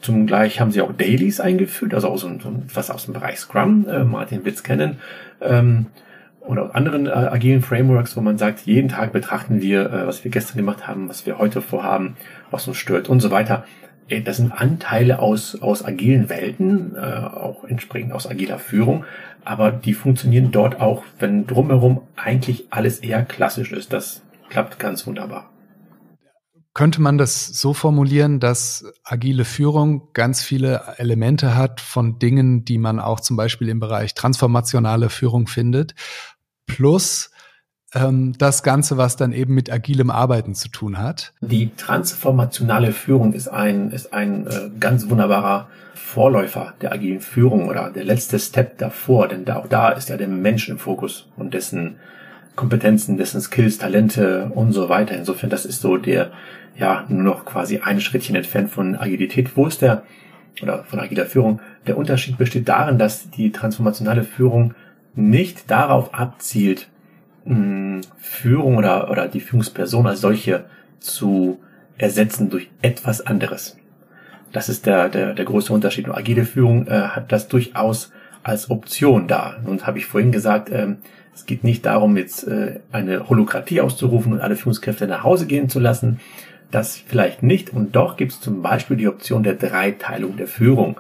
Zum 0.01 0.27
Gleich 0.27 0.61
haben 0.61 0.71
sie 0.71 0.81
auch 0.81 0.93
Dailies 0.93 1.41
eingeführt, 1.41 1.93
also 1.93 2.09
auch 2.09 2.17
so, 2.17 2.29
so 2.39 2.63
was 2.73 2.91
aus 2.91 3.05
dem 3.05 3.15
Bereich 3.15 3.39
Scrum, 3.39 3.87
äh, 3.89 4.05
Martin 4.05 4.45
Witz 4.45 4.63
kennen, 4.63 4.99
ähm, 5.41 5.87
oder 6.41 6.75
anderen 6.75 7.07
äh, 7.07 7.11
agilen 7.11 7.63
Frameworks, 7.63 8.17
wo 8.17 8.21
man 8.23 8.39
sagt, 8.39 8.61
jeden 8.61 8.89
Tag 8.89 9.13
betrachten 9.13 9.61
wir, 9.61 9.93
äh, 9.93 10.07
was 10.07 10.25
wir 10.25 10.31
gestern 10.31 10.57
gemacht 10.57 10.89
haben, 10.89 11.09
was 11.09 11.27
wir 11.27 11.39
heute 11.39 11.61
vorhaben, 11.61 12.17
was 12.51 12.67
uns 12.67 12.79
stört 12.79 13.09
und 13.09 13.21
so 13.21 13.31
weiter. 13.31 13.65
Äh, 14.11 14.21
das 14.21 14.37
sind 14.37 14.53
Anteile 14.53 15.21
aus, 15.21 15.61
aus 15.63 15.85
agilen 15.85 16.29
Welten, 16.29 16.95
äh, 16.97 16.99
auch 16.99 17.65
entsprechend 17.65 18.13
aus 18.13 18.27
agiler 18.27 18.59
Führung, 18.59 19.05
aber 19.45 19.71
die 19.73 19.95
funktionieren 19.95 20.51
dort 20.51 20.81
auch, 20.81 21.05
wenn 21.19 21.47
drumherum 21.47 22.03
eigentlich 22.17 22.67
alles 22.71 22.99
eher 22.99 23.25
klassisch 23.25 23.73
ist. 23.73 23.93
Das 23.93 24.23
klappt 24.51 24.79
ganz 24.79 25.07
wunderbar. 25.07 25.51
Könnte 26.73 27.01
man 27.01 27.19
das 27.19 27.47
so 27.47 27.75
formulieren, 27.75 28.39
dass 28.39 28.85
agile 29.03 29.45
Führung 29.45 30.13
ganz 30.13 30.43
viele 30.43 30.83
Elemente 30.99 31.57
hat 31.57 31.81
von 31.81 32.21
Dingen, 32.21 32.65
die 32.65 32.79
man 32.79 33.01
auch 33.01 33.19
zum 33.21 33.37
Beispiel 33.37 33.69
im 33.69 33.81
Bereich 33.81 34.15
transformationale 34.15 35.11
Führung 35.11 35.49
findet, 35.49 35.95
plus 36.67 37.33
ähm, 37.95 38.35
das 38.39 38.63
Ganze, 38.63 38.97
was 38.97 39.17
dann 39.17 39.33
eben 39.33 39.55
mit 39.55 39.73
agilem 39.73 40.11
Arbeiten 40.11 40.55
zu 40.55 40.69
tun 40.69 40.99
hat? 40.99 41.33
Die 41.41 41.71
transformationale 41.77 42.93
Führung 42.93 43.33
ist 43.33 43.49
ein, 43.49 43.91
ist 43.91 44.13
ein 44.13 44.47
äh, 44.47 44.71
ganz 44.79 45.09
wunderbarer 45.09 45.69
Vorläufer 45.95 46.75
der 46.81 46.93
agilen 46.93 47.21
Führung 47.21 47.69
oder 47.69 47.91
der 47.91 48.05
letzte 48.05 48.39
Step 48.39 48.79
davor, 48.79 49.29
denn 49.29 49.45
da, 49.45 49.57
auch 49.57 49.69
da 49.69 49.91
ist 49.91 50.09
ja 50.09 50.17
der 50.17 50.29
Mensch 50.29 50.69
im 50.69 50.79
Fokus 50.79 51.29
und 51.37 51.55
dessen 51.55 51.97
Kompetenzen, 52.57 53.17
dessen 53.17 53.41
Skills, 53.41 53.79
Talente 53.79 54.51
und 54.55 54.73
so 54.73 54.89
weiter. 54.89 55.17
Insofern, 55.17 55.51
das 55.51 55.65
ist 55.65 55.81
so 55.81 55.97
der, 55.97 56.31
ja, 56.77 57.05
nur 57.09 57.23
noch 57.23 57.45
quasi 57.45 57.79
ein 57.79 58.01
Schrittchen 58.01 58.37
entfernt 58.37 58.71
von 58.71 58.97
Agilität. 58.97 59.57
Wo 59.57 59.67
ist 59.67 59.83
der, 59.83 60.03
oder 60.61 60.85
von 60.85 60.99
agiler 60.99 61.27
Führung? 61.27 61.61
Der 61.87 61.97
Unterschied 61.97 62.39
besteht 62.39 62.69
darin, 62.69 62.99
dass 62.99 63.31
die 63.31 63.53
transformationale 63.53 64.25
Führung 64.25 64.75
nicht 65.15 65.71
darauf 65.71 66.13
abzielt, 66.13 66.89
Führung 68.19 68.77
oder, 68.77 69.11
oder 69.11 69.29
die 69.29 69.41
Führungsperson 69.41 70.07
als 70.07 70.21
solche 70.21 70.65
zu 70.99 71.59
ersetzen 71.99 72.51
durch 72.51 72.71
etwas 72.83 73.27
anderes. 73.27 73.77
Das 74.53 74.69
ist 74.69 74.87
der, 74.87 75.09
der, 75.09 75.35
der 75.35 75.45
große 75.45 75.73
Unterschied. 75.73 76.09
Und 76.09 76.15
agile 76.15 76.45
Führung 76.45 76.87
äh, 76.87 76.91
hat 76.91 77.33
das 77.33 77.49
durchaus 77.49 78.13
als 78.43 78.71
Option 78.71 79.29
da. 79.29 79.57
Und 79.65 79.87
habe 79.87 79.99
ich 79.99 80.07
vorhin 80.07 80.33
gesagt, 80.33 80.71
ähm, 80.73 80.99
es 81.35 81.47
geht 81.47 81.63
nicht 81.63 81.87
darum, 81.87 82.17
jetzt 82.17 82.47
äh, 82.47 82.81
eine 82.91 83.29
Holokratie 83.29 83.81
auszurufen 83.81 84.33
und 84.33 84.41
alle 84.41 84.57
Führungskräfte 84.57 85.07
nach 85.07 85.25
Hause 85.25 85.47
gehen 85.47 85.69
zu 85.69 85.79
lassen. 85.79 86.21
Das 86.71 86.97
vielleicht 86.97 87.43
nicht. 87.43 87.71
Und 87.71 87.97
doch 87.97 88.17
gibt 88.17 88.33
es 88.33 88.41
zum 88.41 88.63
Beispiel 88.63 88.97
die 88.97 89.09
Option 89.09 89.43
der 89.43 89.55
Dreiteilung 89.55 90.37
der 90.37 90.49
Führung 90.49 90.97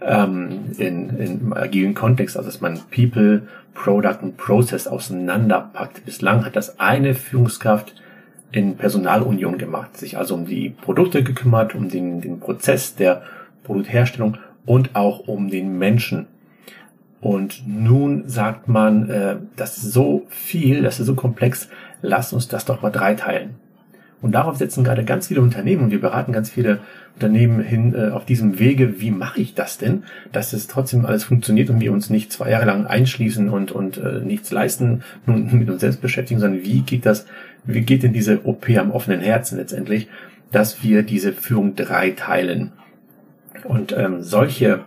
ähm, 0.00 0.72
in, 0.78 1.10
in, 1.10 1.40
im 1.40 1.52
agilen 1.52 1.94
Kontext, 1.94 2.36
also 2.36 2.48
dass 2.48 2.60
man 2.60 2.80
People, 2.94 3.42
Product 3.74 4.18
und 4.22 4.36
Process 4.36 4.86
auseinanderpackt. 4.86 6.04
Bislang 6.04 6.44
hat 6.44 6.56
das 6.56 6.80
eine 6.80 7.14
Führungskraft 7.14 7.94
in 8.52 8.76
Personalunion 8.76 9.58
gemacht, 9.58 9.96
sich 9.96 10.16
also 10.16 10.34
um 10.34 10.46
die 10.46 10.70
Produkte 10.70 11.22
gekümmert, 11.22 11.74
um 11.74 11.88
den, 11.88 12.20
den 12.20 12.40
Prozess 12.40 12.94
der 12.94 13.22
Produktherstellung 13.64 14.38
und 14.64 14.94
auch 14.94 15.20
um 15.20 15.50
den 15.50 15.78
Menschen. 15.78 16.26
Und 17.20 17.62
nun 17.66 18.28
sagt 18.28 18.68
man, 18.68 19.10
äh, 19.10 19.36
das 19.56 19.78
ist 19.78 19.92
so 19.92 20.26
viel, 20.28 20.82
das 20.82 21.00
ist 21.00 21.06
so 21.06 21.14
komplex, 21.14 21.68
lass 22.02 22.32
uns 22.32 22.48
das 22.48 22.64
doch 22.64 22.82
mal 22.82 22.90
dreiteilen. 22.90 23.56
Und 24.22 24.32
darauf 24.32 24.56
setzen 24.56 24.82
gerade 24.82 25.04
ganz 25.04 25.28
viele 25.28 25.42
Unternehmen 25.42 25.84
und 25.84 25.90
wir 25.90 26.00
beraten 26.00 26.32
ganz 26.32 26.50
viele 26.50 26.80
Unternehmen 27.14 27.60
hin 27.60 27.94
äh, 27.94 28.10
auf 28.10 28.24
diesem 28.24 28.58
Wege, 28.58 29.00
wie 29.00 29.10
mache 29.10 29.40
ich 29.40 29.54
das 29.54 29.78
denn, 29.78 30.04
dass 30.32 30.52
es 30.52 30.66
trotzdem 30.66 31.04
alles 31.04 31.24
funktioniert 31.24 31.70
und 31.70 31.80
wir 31.80 31.92
uns 31.92 32.10
nicht 32.10 32.32
zwei 32.32 32.50
Jahre 32.50 32.66
lang 32.66 32.86
einschließen 32.86 33.48
und, 33.50 33.72
und 33.72 33.98
äh, 33.98 34.20
nichts 34.20 34.50
leisten 34.50 35.02
und 35.26 35.52
mit 35.54 35.68
uns 35.68 35.80
selbst 35.80 36.00
beschäftigen, 36.00 36.40
sondern 36.40 36.62
wie 36.62 36.80
geht 36.80 37.04
das, 37.04 37.26
wie 37.64 37.82
geht 37.82 38.02
denn 38.02 38.12
diese 38.12 38.46
OP 38.46 38.68
am 38.70 38.90
offenen 38.90 39.20
Herzen 39.20 39.58
letztendlich, 39.58 40.08
dass 40.50 40.82
wir 40.82 41.02
diese 41.02 41.32
Führung 41.32 41.74
drei 41.74 42.10
teilen. 42.10 42.72
Und 43.64 43.92
ähm, 43.96 44.22
solche, 44.22 44.80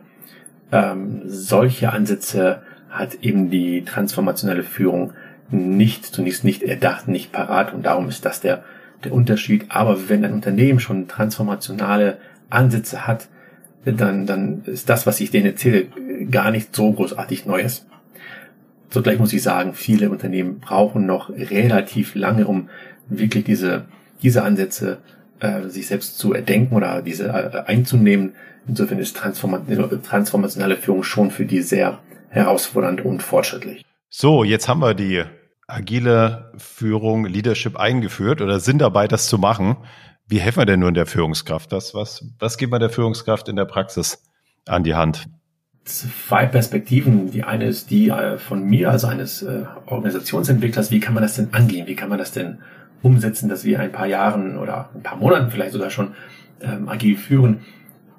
ähm, 0.71 1.21
solche 1.25 1.91
Ansätze 1.91 2.61
hat 2.89 3.15
eben 3.21 3.49
die 3.49 3.84
transformationelle 3.84 4.63
Führung 4.63 5.13
nicht, 5.51 6.05
zunächst 6.05 6.43
nicht 6.43 6.63
erdacht, 6.63 7.07
nicht 7.07 7.32
parat 7.32 7.73
und 7.73 7.86
darum 7.86 8.07
ist 8.07 8.25
das 8.25 8.41
der, 8.41 8.63
der 9.04 9.14
Unterschied. 9.14 9.66
Aber 9.70 10.10
wenn 10.10 10.26
ein 10.26 10.34
Unternehmen 10.34 10.80
schon 10.80 11.08
transformationale 11.08 12.18
Ansätze 12.50 13.08
hat, 13.08 13.28
dann, 13.86 14.26
dann 14.26 14.64
ist 14.66 14.89
das, 14.89 15.06
was 15.08 15.20
ich 15.20 15.32
denen 15.32 15.47
erzähle, 15.47 15.88
gar 16.30 16.52
nicht 16.52 16.76
so 16.76 16.91
großartig 16.91 17.45
Neues. 17.45 17.86
Zugleich 18.89 19.20
muss 19.20 19.34
ich 19.34 19.43
sagen, 19.43 19.74
viele 19.74 20.10
Unternehmen 20.10 20.60
brauchen 20.60 21.06
noch 21.06 21.30
relativ 21.30 22.16
lange, 22.16 22.47
um 22.47 22.70
wirklich 23.08 23.43
diese, 23.43 23.86
diese 24.22 24.43
Ansätze 24.43 24.97
äh, 25.39 25.70
sich 25.70 25.88
selbst 25.88 26.18
zu 26.18 26.34
erdenken 26.34 26.76
oder 26.76 27.02
diese 27.02 27.28
äh, 27.28 27.64
einzunehmen. 27.66 28.34
Insofern 28.68 29.00
ist 29.00 29.16
transformationale 29.16 30.76
Führung 30.76 31.04
schon 31.04 31.32
für 31.32 31.45
die 31.45 31.62
sehr 31.62 32.00
herausfordernd 32.30 33.06
und 33.06 33.24
fortschrittlich. 33.24 33.84
So, 34.10 34.43
jetzt 34.43 34.68
haben 34.68 34.82
wir 34.82 34.93
die 34.93 35.24
agile 35.70 36.51
Führung, 36.57 37.26
Leadership 37.26 37.78
eingeführt 37.78 38.41
oder 38.41 38.59
sind 38.59 38.80
dabei, 38.80 39.07
das 39.07 39.28
zu 39.28 39.38
machen. 39.38 39.78
Wie 40.28 40.39
helfen 40.39 40.59
wir 40.59 40.65
denn 40.65 40.82
nun 40.82 40.93
der 40.93 41.05
Führungskraft? 41.05 41.72
Das, 41.72 41.93
was, 41.93 42.26
was 42.39 42.57
gibt 42.57 42.72
man 42.72 42.80
der 42.80 42.89
Führungskraft 42.89 43.47
in 43.49 43.55
der 43.55 43.65
Praxis 43.65 44.24
an 44.67 44.84
die 44.84 44.95
Hand? 44.95 45.28
Zwei 45.86 46.45
Perspektiven. 46.45 47.32
Die 47.32 47.43
eine 47.43 47.65
ist 47.65 47.89
die 47.89 48.09
äh, 48.09 48.38
von 48.38 48.63
mir, 48.63 48.91
also 48.91 49.07
eines 49.07 49.41
äh, 49.41 49.63
Organisationsentwicklers. 49.88 50.91
Wie 50.91 50.99
kann 50.99 51.13
man 51.13 51.24
das 51.24 51.36
denn 51.36 51.53
angehen? 51.53 51.88
Wie 51.88 51.95
kann 51.95 52.09
man 52.09 52.20
das 52.20 52.32
denn 52.32 52.59
umsetzen, 53.01 53.49
dass 53.49 53.63
wir 53.63 53.80
ein 53.80 53.91
paar 53.91 54.05
Jahren 54.05 54.57
oder 54.57 54.89
ein 54.93 55.01
paar 55.01 55.17
Monaten 55.17 55.49
vielleicht 55.49 55.74
sogar 55.74 55.89
schon 55.89 56.13
ähm, 56.61 56.89
agil 56.89 57.17
führen? 57.17 57.61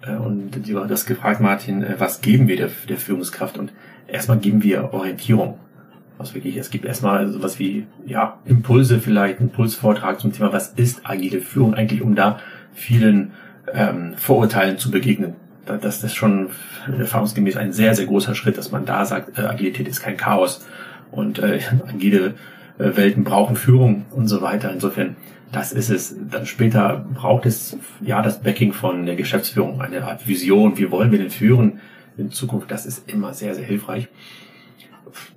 Äh, 0.02 0.16
und 0.16 0.66
du 0.66 0.88
hast 0.88 1.06
gefragt, 1.06 1.40
Martin, 1.40 1.84
was 1.98 2.20
geben 2.22 2.48
wir 2.48 2.56
der, 2.56 2.70
der 2.88 2.96
Führungskraft? 2.96 3.56
Und 3.56 3.72
erstmal 4.08 4.38
geben 4.38 4.62
wir 4.64 4.92
Orientierung. 4.92 5.60
Was 6.20 6.34
wirklich, 6.34 6.58
es 6.58 6.68
gibt 6.68 6.84
erstmal 6.84 7.32
sowas 7.32 7.58
wie, 7.58 7.86
ja, 8.04 8.40
Impulse 8.44 9.00
vielleicht, 9.00 9.40
Impulsvortrag 9.40 10.20
zum 10.20 10.34
Thema, 10.34 10.52
was 10.52 10.68
ist 10.68 11.00
agile 11.04 11.40
Führung 11.40 11.72
eigentlich, 11.72 12.02
um 12.02 12.14
da 12.14 12.38
vielen 12.74 13.30
ähm, 13.72 14.12
Vorurteilen 14.18 14.76
zu 14.76 14.90
begegnen. 14.90 15.32
Das 15.64 16.04
ist 16.04 16.14
schon 16.14 16.50
erfahrungsgemäß 16.86 17.56
ein 17.56 17.72
sehr, 17.72 17.94
sehr 17.94 18.04
großer 18.04 18.34
Schritt, 18.34 18.58
dass 18.58 18.70
man 18.70 18.84
da 18.84 19.06
sagt, 19.06 19.38
äh, 19.38 19.46
Agilität 19.46 19.88
ist 19.88 20.02
kein 20.02 20.18
Chaos 20.18 20.66
und 21.10 21.38
äh, 21.38 21.60
agile 21.88 22.34
äh, 22.76 22.96
Welten 22.96 23.24
brauchen 23.24 23.56
Führung 23.56 24.04
und 24.10 24.28
so 24.28 24.42
weiter. 24.42 24.70
Insofern, 24.70 25.16
das 25.52 25.72
ist 25.72 25.88
es. 25.88 26.14
Dann 26.30 26.44
später 26.44 27.02
braucht 27.14 27.46
es 27.46 27.78
ja 28.02 28.20
das 28.20 28.42
Backing 28.42 28.74
von 28.74 29.06
der 29.06 29.16
Geschäftsführung, 29.16 29.80
eine 29.80 30.04
Art 30.04 30.28
Vision. 30.28 30.76
Wie 30.76 30.90
wollen 30.90 31.12
wir 31.12 31.18
denn 31.18 31.30
führen 31.30 31.80
in 32.18 32.30
Zukunft? 32.30 32.70
Das 32.70 32.84
ist 32.84 33.10
immer 33.10 33.32
sehr, 33.32 33.54
sehr 33.54 33.64
hilfreich. 33.64 34.08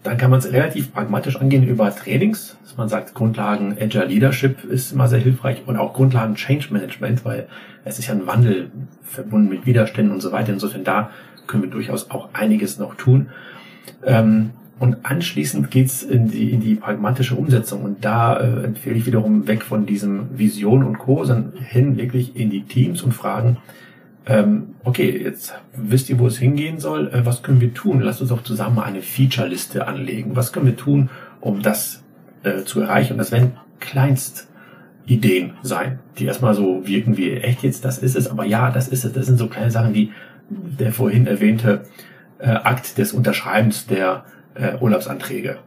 Dann 0.04 0.18
kann 0.18 0.30
man 0.32 0.40
es 0.40 0.52
relativ 0.52 0.94
pragmatisch 0.94 1.38
angehen 1.38 1.68
über 1.68 1.94
Trainings, 1.96 2.58
dass 2.64 2.78
man 2.78 2.90
sagt, 2.90 3.14
Grundlagen 3.14 3.78
Agile 3.80 4.06
Leadership 4.06 4.64
ist 4.64 4.92
immer 4.94 5.08
sehr 5.08 5.20
hilfreich 5.20 5.64
und 5.66 5.78
auch 5.78 5.94
Grundlagen 5.94 6.36
Change 6.36 6.68
Management, 6.72 7.26
weil 7.26 7.48
es 7.86 8.00
ist 8.00 8.08
ja 8.08 8.14
ein 8.14 8.28
Wandel 8.28 8.72
verbunden 9.04 9.50
mit 9.50 9.66
Widerständen 9.66 10.14
und 10.14 10.22
so 10.22 10.32
weiter. 10.32 10.54
Insofern 10.54 10.84
da 10.84 11.10
können 11.48 11.64
wir 11.64 11.70
durchaus 11.70 12.10
auch 12.12 12.30
einiges 12.34 12.80
noch 12.80 12.96
tun. 12.96 13.28
Ähm, 14.06 14.52
und 14.80 15.06
anschließend 15.06 15.72
geht's 15.72 16.04
in 16.04 16.30
die, 16.30 16.52
in 16.52 16.60
die 16.60 16.76
pragmatische 16.76 17.36
Umsetzung. 17.36 17.84
Und 17.84 18.04
da 18.04 18.38
äh, 18.38 18.64
empfehle 18.64 18.96
ich 18.96 19.06
wiederum 19.06 19.48
weg 19.48 19.64
von 19.64 19.86
diesem 19.86 20.38
Vision 20.38 20.84
und 20.84 20.98
Co., 20.98 21.24
sondern 21.24 21.54
hin 21.62 21.98
wirklich 21.98 22.36
in 22.36 22.50
die 22.50 22.64
Teams 22.64 23.02
und 23.02 23.14
fragen, 23.14 23.58
ähm, 24.26 24.76
okay, 24.84 25.22
jetzt 25.22 25.54
wisst 25.76 26.10
ihr, 26.10 26.18
wo 26.20 26.28
es 26.28 26.38
hingehen 26.38 26.80
soll. 26.80 27.08
Äh, 27.08 27.26
was 27.26 27.44
können 27.44 27.60
wir 27.60 27.74
tun? 27.74 28.00
Lasst 28.02 28.22
uns 28.22 28.30
doch 28.30 28.44
zusammen 28.44 28.80
eine 28.80 29.02
Feature-Liste 29.02 29.86
anlegen. 29.88 30.36
Was 30.36 30.54
können 30.54 30.66
wir 30.66 30.78
tun, 30.78 31.10
um 31.42 31.62
das 31.62 32.04
äh, 32.44 32.64
zu 32.64 32.82
erreichen? 32.82 33.14
Und 33.14 33.18
das 33.18 33.32
werden 33.32 33.58
Kleinstideen 33.82 35.54
sein, 35.62 36.00
die 36.18 36.26
erstmal 36.26 36.54
so 36.54 36.88
wirken 36.88 37.18
wie, 37.18 37.32
echt 37.32 37.64
jetzt, 37.64 37.84
das 37.84 37.98
ist 37.98 38.16
es. 38.16 38.30
Aber 38.30 38.46
ja, 38.46 38.72
das 38.72 38.88
ist 38.88 39.04
es. 39.04 39.12
Das 39.12 39.26
sind 39.26 39.38
so 39.38 39.48
kleine 39.48 39.72
Sachen 39.72 39.94
wie 39.94 40.12
der 40.50 40.94
vorhin 40.94 41.28
erwähnte 41.28 41.84
äh, 42.40 42.50
Akt 42.50 42.98
des 42.98 43.12
Unterschreibens 43.12 43.88
der 43.88 44.24
äh, 44.56 44.78
Urlaubsanträge. 44.80 45.58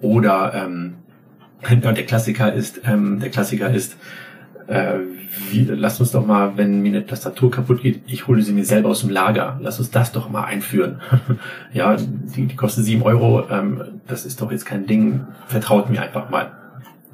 Oder 0.00 0.52
ähm, 0.54 0.94
der 1.68 2.06
Klassiker 2.06 2.52
ist, 2.52 2.80
ähm, 2.86 3.20
der 3.20 3.30
Klassiker 3.30 3.70
ist, 3.70 3.96
äh, 4.68 4.98
wie, 5.50 5.64
lass 5.64 5.98
uns 5.98 6.12
doch 6.12 6.26
mal, 6.26 6.56
wenn 6.56 6.82
mir 6.82 6.90
eine 6.90 7.06
Tastatur 7.06 7.50
kaputt 7.50 7.82
geht, 7.82 8.02
ich 8.06 8.26
hole 8.26 8.42
sie 8.42 8.52
mir 8.52 8.64
selber 8.64 8.90
aus 8.90 9.00
dem 9.00 9.10
Lager. 9.10 9.58
Lass 9.62 9.78
uns 9.78 9.90
das 9.90 10.12
doch 10.12 10.28
mal 10.28 10.44
einführen. 10.44 11.00
ja, 11.72 11.96
die, 11.96 12.46
die 12.46 12.56
kostet 12.56 12.84
sieben 12.84 13.02
Euro, 13.02 13.48
ähm, 13.50 14.00
das 14.06 14.26
ist 14.26 14.40
doch 14.40 14.52
jetzt 14.52 14.66
kein 14.66 14.86
Ding. 14.86 15.26
Vertraut 15.46 15.90
mir 15.90 16.02
einfach 16.02 16.28
mal. 16.30 16.52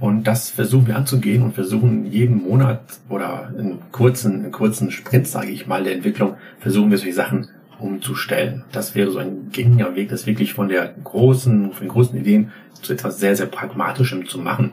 Und 0.00 0.24
das 0.24 0.50
versuchen 0.50 0.88
wir 0.88 0.96
anzugehen 0.96 1.42
und 1.42 1.54
versuchen 1.54 2.06
jeden 2.06 2.42
Monat 2.42 2.80
oder 3.08 3.52
in 3.56 3.78
kurzen, 3.92 4.44
in 4.44 4.50
kurzen 4.50 4.90
Sprints, 4.90 5.30
sage 5.30 5.50
ich 5.50 5.68
mal, 5.68 5.84
der 5.84 5.94
Entwicklung, 5.94 6.34
versuchen 6.58 6.90
wir 6.90 6.98
solche 6.98 7.14
Sachen 7.14 7.48
umzustellen. 7.78 8.64
Das 8.72 8.94
wäre 8.94 9.10
so 9.10 9.18
ein 9.18 9.50
gängiger 9.52 9.94
Weg, 9.94 10.08
das 10.10 10.26
wirklich 10.26 10.54
von 10.54 10.68
der 10.68 10.94
großen, 11.02 11.72
von 11.72 11.80
den 11.80 11.88
großen 11.88 12.18
Ideen 12.18 12.52
zu 12.80 12.92
etwas 12.92 13.18
sehr, 13.18 13.36
sehr 13.36 13.46
Pragmatischem 13.46 14.26
zu 14.26 14.38
machen. 14.38 14.72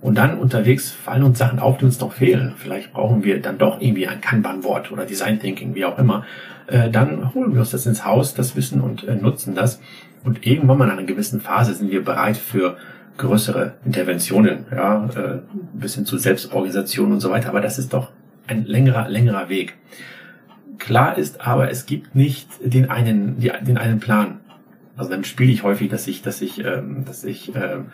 Und 0.00 0.18
dann 0.18 0.38
unterwegs 0.38 0.90
fallen 0.90 1.22
uns 1.22 1.38
Sachen 1.38 1.60
auf, 1.60 1.78
die 1.78 1.84
uns 1.84 2.00
noch 2.00 2.12
fehlen. 2.12 2.54
Vielleicht 2.56 2.92
brauchen 2.92 3.22
wir 3.22 3.40
dann 3.40 3.58
doch 3.58 3.80
irgendwie 3.80 4.08
ein 4.08 4.20
Kanban-Wort 4.20 4.90
oder 4.90 5.06
Design 5.06 5.38
Thinking, 5.38 5.74
wie 5.74 5.84
auch 5.84 5.96
immer. 5.98 6.26
Äh, 6.66 6.90
dann 6.90 7.32
holen 7.34 7.52
wir 7.52 7.60
uns 7.60 7.70
das 7.70 7.86
ins 7.86 8.04
Haus, 8.04 8.34
das 8.34 8.56
Wissen 8.56 8.80
und 8.80 9.04
äh, 9.06 9.14
nutzen 9.14 9.54
das. 9.54 9.80
Und 10.24 10.44
irgendwann 10.46 10.78
mal 10.78 10.86
in 10.86 10.90
einer 10.90 11.04
gewissen 11.04 11.40
Phase 11.40 11.74
sind 11.74 11.90
wir 11.90 12.04
bereit 12.04 12.36
für 12.36 12.76
größere 13.16 13.74
Interventionen, 13.84 14.66
ja, 14.70 15.08
äh, 15.14 15.38
bis 15.72 15.94
hin 15.94 16.04
zu 16.04 16.18
Selbstorganisation 16.18 17.12
und 17.12 17.20
so 17.20 17.30
weiter. 17.30 17.48
Aber 17.48 17.60
das 17.60 17.78
ist 17.78 17.92
doch 17.92 18.10
ein 18.46 18.64
längerer, 18.64 19.08
längerer 19.08 19.48
Weg. 19.48 19.74
Klar 20.82 21.16
ist 21.16 21.40
aber, 21.40 21.70
es 21.70 21.86
gibt 21.86 22.16
nicht 22.16 22.48
den 22.60 22.90
einen, 22.90 23.38
den 23.38 23.78
einen 23.78 24.00
Plan. 24.00 24.40
Also 24.96 25.12
dann 25.12 25.22
spiele 25.22 25.52
ich 25.52 25.62
häufig, 25.62 25.88
dass 25.88 26.08
ich, 26.08 26.22
dass 26.22 26.42
ich, 26.42 26.58
ähm, 26.58 27.04
dass 27.04 27.22
ich 27.22 27.52
ähm, 27.54 27.92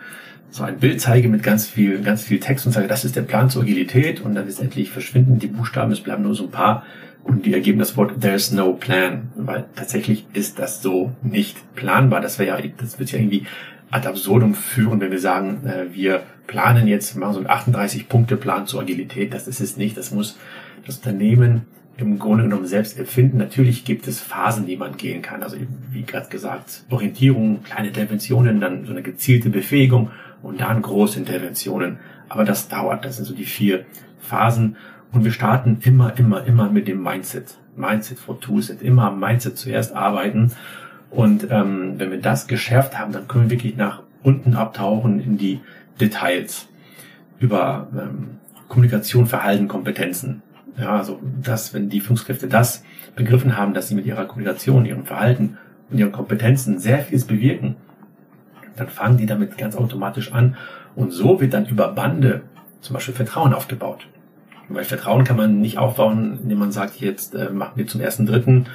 so 0.49 0.65
ein 0.65 0.79
Bild 0.79 0.99
zeige 0.99 1.29
mit 1.29 1.43
ganz 1.43 1.67
viel, 1.67 2.01
ganz 2.01 2.23
viel 2.23 2.41
Text 2.41 2.65
und 2.65 2.73
sage, 2.73 2.89
das 2.89 3.05
ist 3.05 3.15
der 3.15 3.23
Plan 3.23 3.51
zur 3.51 3.61
Agilität 3.61 4.23
und 4.23 4.35
dann 4.35 4.47
letztendlich 4.47 4.91
verschwinden 4.91 5.39
die 5.39 5.49
Buchstaben, 5.49 5.93
es 5.93 6.01
bleiben 6.01 6.23
nur 6.23 6.35
so 6.35 6.45
ein 6.45 6.51
paar 6.51 6.83
und 7.25 7.45
die 7.45 7.53
ergeben 7.53 7.79
das 7.79 7.95
Wort 7.99 8.23
There's 8.23 8.53
no 8.53 8.73
plan, 8.73 9.33
weil 9.37 9.67
tatsächlich 9.77 10.25
ist 10.33 10.59
das 10.59 10.81
so 10.81 11.13
nicht 11.23 11.59
planbar. 11.75 12.23
Das 12.23 12.39
wäre 12.39 12.59
ja, 12.59 12.71
das 12.79 12.99
wird 12.99 13.13
ja 13.13 13.19
irgendwie 13.19 13.45
ad 13.91 14.09
absurdum 14.09 14.55
führen, 14.55 14.99
wenn 15.03 15.11
wir 15.11 15.21
sagen, 15.21 15.67
äh, 15.67 15.95
wir 15.95 16.23
planen 16.47 16.89
jetzt, 16.89 17.17
machen 17.17 17.35
so 17.35 17.41
einen 17.41 17.49
38-Punkte-Plan 17.49 18.67
zur 18.67 18.81
Agilität. 18.81 19.35
Das 19.35 19.47
ist 19.47 19.61
es 19.61 19.77
nicht. 19.77 19.99
Das 19.99 20.11
muss 20.11 20.39
das 20.87 20.97
Unternehmen 20.97 21.67
im 21.99 22.19
Grunde 22.19 22.45
genommen 22.45 22.67
selbst 22.67 22.97
erfinden. 22.99 23.39
Natürlich 23.39 23.85
gibt 23.85 24.07
es 24.07 24.21
Phasen, 24.21 24.67
die 24.67 24.77
man 24.77 24.97
gehen 24.97 25.21
kann. 25.21 25.43
Also 25.43 25.57
wie 25.91 26.03
gerade 26.03 26.29
gesagt, 26.29 26.85
Orientierung, 26.91 27.65
kleine 27.65 27.89
Interventionen, 27.89 28.61
dann 28.61 28.87
so 28.87 28.93
eine 28.93 29.03
gezielte 29.03 29.51
Befähigung 29.51 30.11
und 30.41 30.61
dann 30.61 30.81
große 30.81 31.19
Interventionen. 31.19 31.99
Aber 32.29 32.45
das 32.45 32.69
dauert. 32.69 33.05
Das 33.05 33.17
sind 33.17 33.25
so 33.25 33.35
die 33.35 33.45
vier 33.45 33.85
Phasen. 34.21 34.77
Und 35.13 35.25
wir 35.25 35.33
starten 35.33 35.79
immer, 35.83 36.17
immer, 36.17 36.45
immer 36.45 36.71
mit 36.71 36.87
dem 36.87 37.03
Mindset. 37.03 37.59
Mindset 37.77 38.21
for 38.21 38.41
Toolset. 38.41 38.81
Immer 38.81 39.05
am 39.05 39.19
Mindset 39.19 39.59
zuerst 39.59 39.93
arbeiten. 39.93 40.53
Und 41.11 41.49
ähm, 41.51 41.95
wenn 41.97 42.13
wir 42.13 42.21
das 42.21 42.47
geschärft 42.47 42.97
haben, 42.97 43.13
dann 43.13 43.27
können 43.27 43.45
wir 43.45 43.51
wirklich 43.51 43.77
nach 43.77 44.03
unten 44.23 44.55
abtauchen 44.55 45.21
in 45.21 45.37
die 45.37 45.61
Details 46.01 46.69
über 47.41 47.89
ähm, 47.93 48.39
Kommunikation, 48.69 49.27
Verhalten, 49.27 49.67
Kompetenzen. 49.67 50.43
Ja, 50.79 50.97
also 50.97 51.19
das, 51.43 51.75
wenn 51.75 51.89
die 51.89 52.01
Führungskräfte 52.01 52.47
das 52.47 52.85
begriffen 53.17 53.57
haben, 53.57 53.75
dass 53.75 53.89
sie 53.89 53.95
mit 53.95 54.07
ihrer 54.07 54.27
Kommunikation, 54.27 54.87
ihrem 54.87 55.05
Verhalten 55.05 55.59
und 55.91 55.99
ihren 55.99 56.13
Kompetenzen 56.13 56.79
sehr 56.79 57.01
vieles 57.01 57.25
bewirken, 57.25 57.77
dann 58.77 58.89
fangen 58.89 59.17
die 59.19 59.27
damit 59.27 59.59
ganz 59.59 59.77
automatisch 59.77 60.33
an. 60.33 60.57
Und 60.95 61.11
so 61.11 61.41
wird 61.41 61.53
dann 61.53 61.67
über 61.67 61.89
Bande 61.89 62.43
zum 62.81 62.95
Beispiel 62.95 63.15
Vertrauen 63.15 63.55
aufgebaut. 63.55 64.07
Weil 64.69 64.85
Vertrauen 64.85 65.25
kann 65.25 65.37
man 65.37 65.61
nicht 65.61 65.79
aufbauen, 65.79 66.39
indem 66.43 66.59
man 66.59 66.73
sagt, 66.73 67.01
jetzt 67.01 67.35
äh, 67.35 67.51
machen 67.51 67.73
wir 67.77 67.87
zum 67.87 68.01
ersten 68.01 68.27
Dritten 68.27 68.67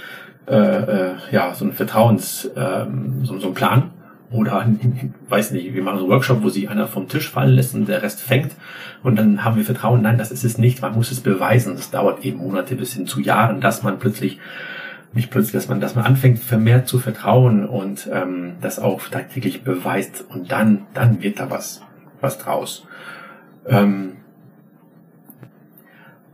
äh, 0.48 0.56
äh, 0.56 1.12
ja 1.32 1.54
so 1.54 1.66
ein 1.66 1.72
Vertrauens, 1.72 2.46
äh, 2.46 2.86
so, 3.22 3.40
so 3.40 3.48
ein 3.48 3.54
Plan, 3.54 3.92
oder, 4.34 4.68
weiß 5.30 5.52
nicht, 5.52 5.76
wir 5.76 5.84
machen 5.84 6.00
so 6.00 6.06
einen 6.06 6.12
Workshop, 6.12 6.42
wo 6.42 6.50
sich 6.50 6.68
einer 6.68 6.88
vom 6.88 7.08
Tisch 7.08 7.30
fallen 7.30 7.54
lässt 7.54 7.76
und 7.76 7.88
der 7.88 8.02
Rest 8.02 8.20
fängt. 8.20 8.54
Und 9.04 9.16
dann 9.16 9.44
haben 9.44 9.58
wir 9.58 9.64
Vertrauen. 9.64 10.02
Nein, 10.02 10.18
das 10.18 10.32
ist 10.32 10.44
es 10.44 10.58
nicht. 10.58 10.82
Man 10.82 10.96
muss 10.96 11.12
es 11.12 11.20
beweisen. 11.20 11.76
Das 11.76 11.92
dauert 11.92 12.26
eben 12.26 12.40
Monate 12.40 12.76
bis 12.76 12.94
hin 12.94 13.06
zu 13.06 13.22
Jahren, 13.22 13.62
dass 13.62 13.84
man 13.84 14.00
plötzlich, 14.00 14.40
nicht 15.14 15.30
plötzlich, 15.30 15.54
dass 15.54 15.70
man, 15.70 15.80
dass 15.80 15.94
man 15.94 16.06
anfängt, 16.06 16.40
vermehrt 16.40 16.88
zu 16.88 16.98
vertrauen 16.98 17.66
und 17.66 18.10
ähm, 18.12 18.54
das 18.60 18.80
auch 18.80 19.08
tagtäglich 19.08 19.64
beweist. 19.64 20.26
Und 20.28 20.52
dann, 20.52 20.88
dann 20.96 21.22
wird 21.22 21.40
da 21.40 21.52
was, 21.52 21.84
was 22.20 22.40
draus. 22.40 22.88
Ähm, 23.68 24.14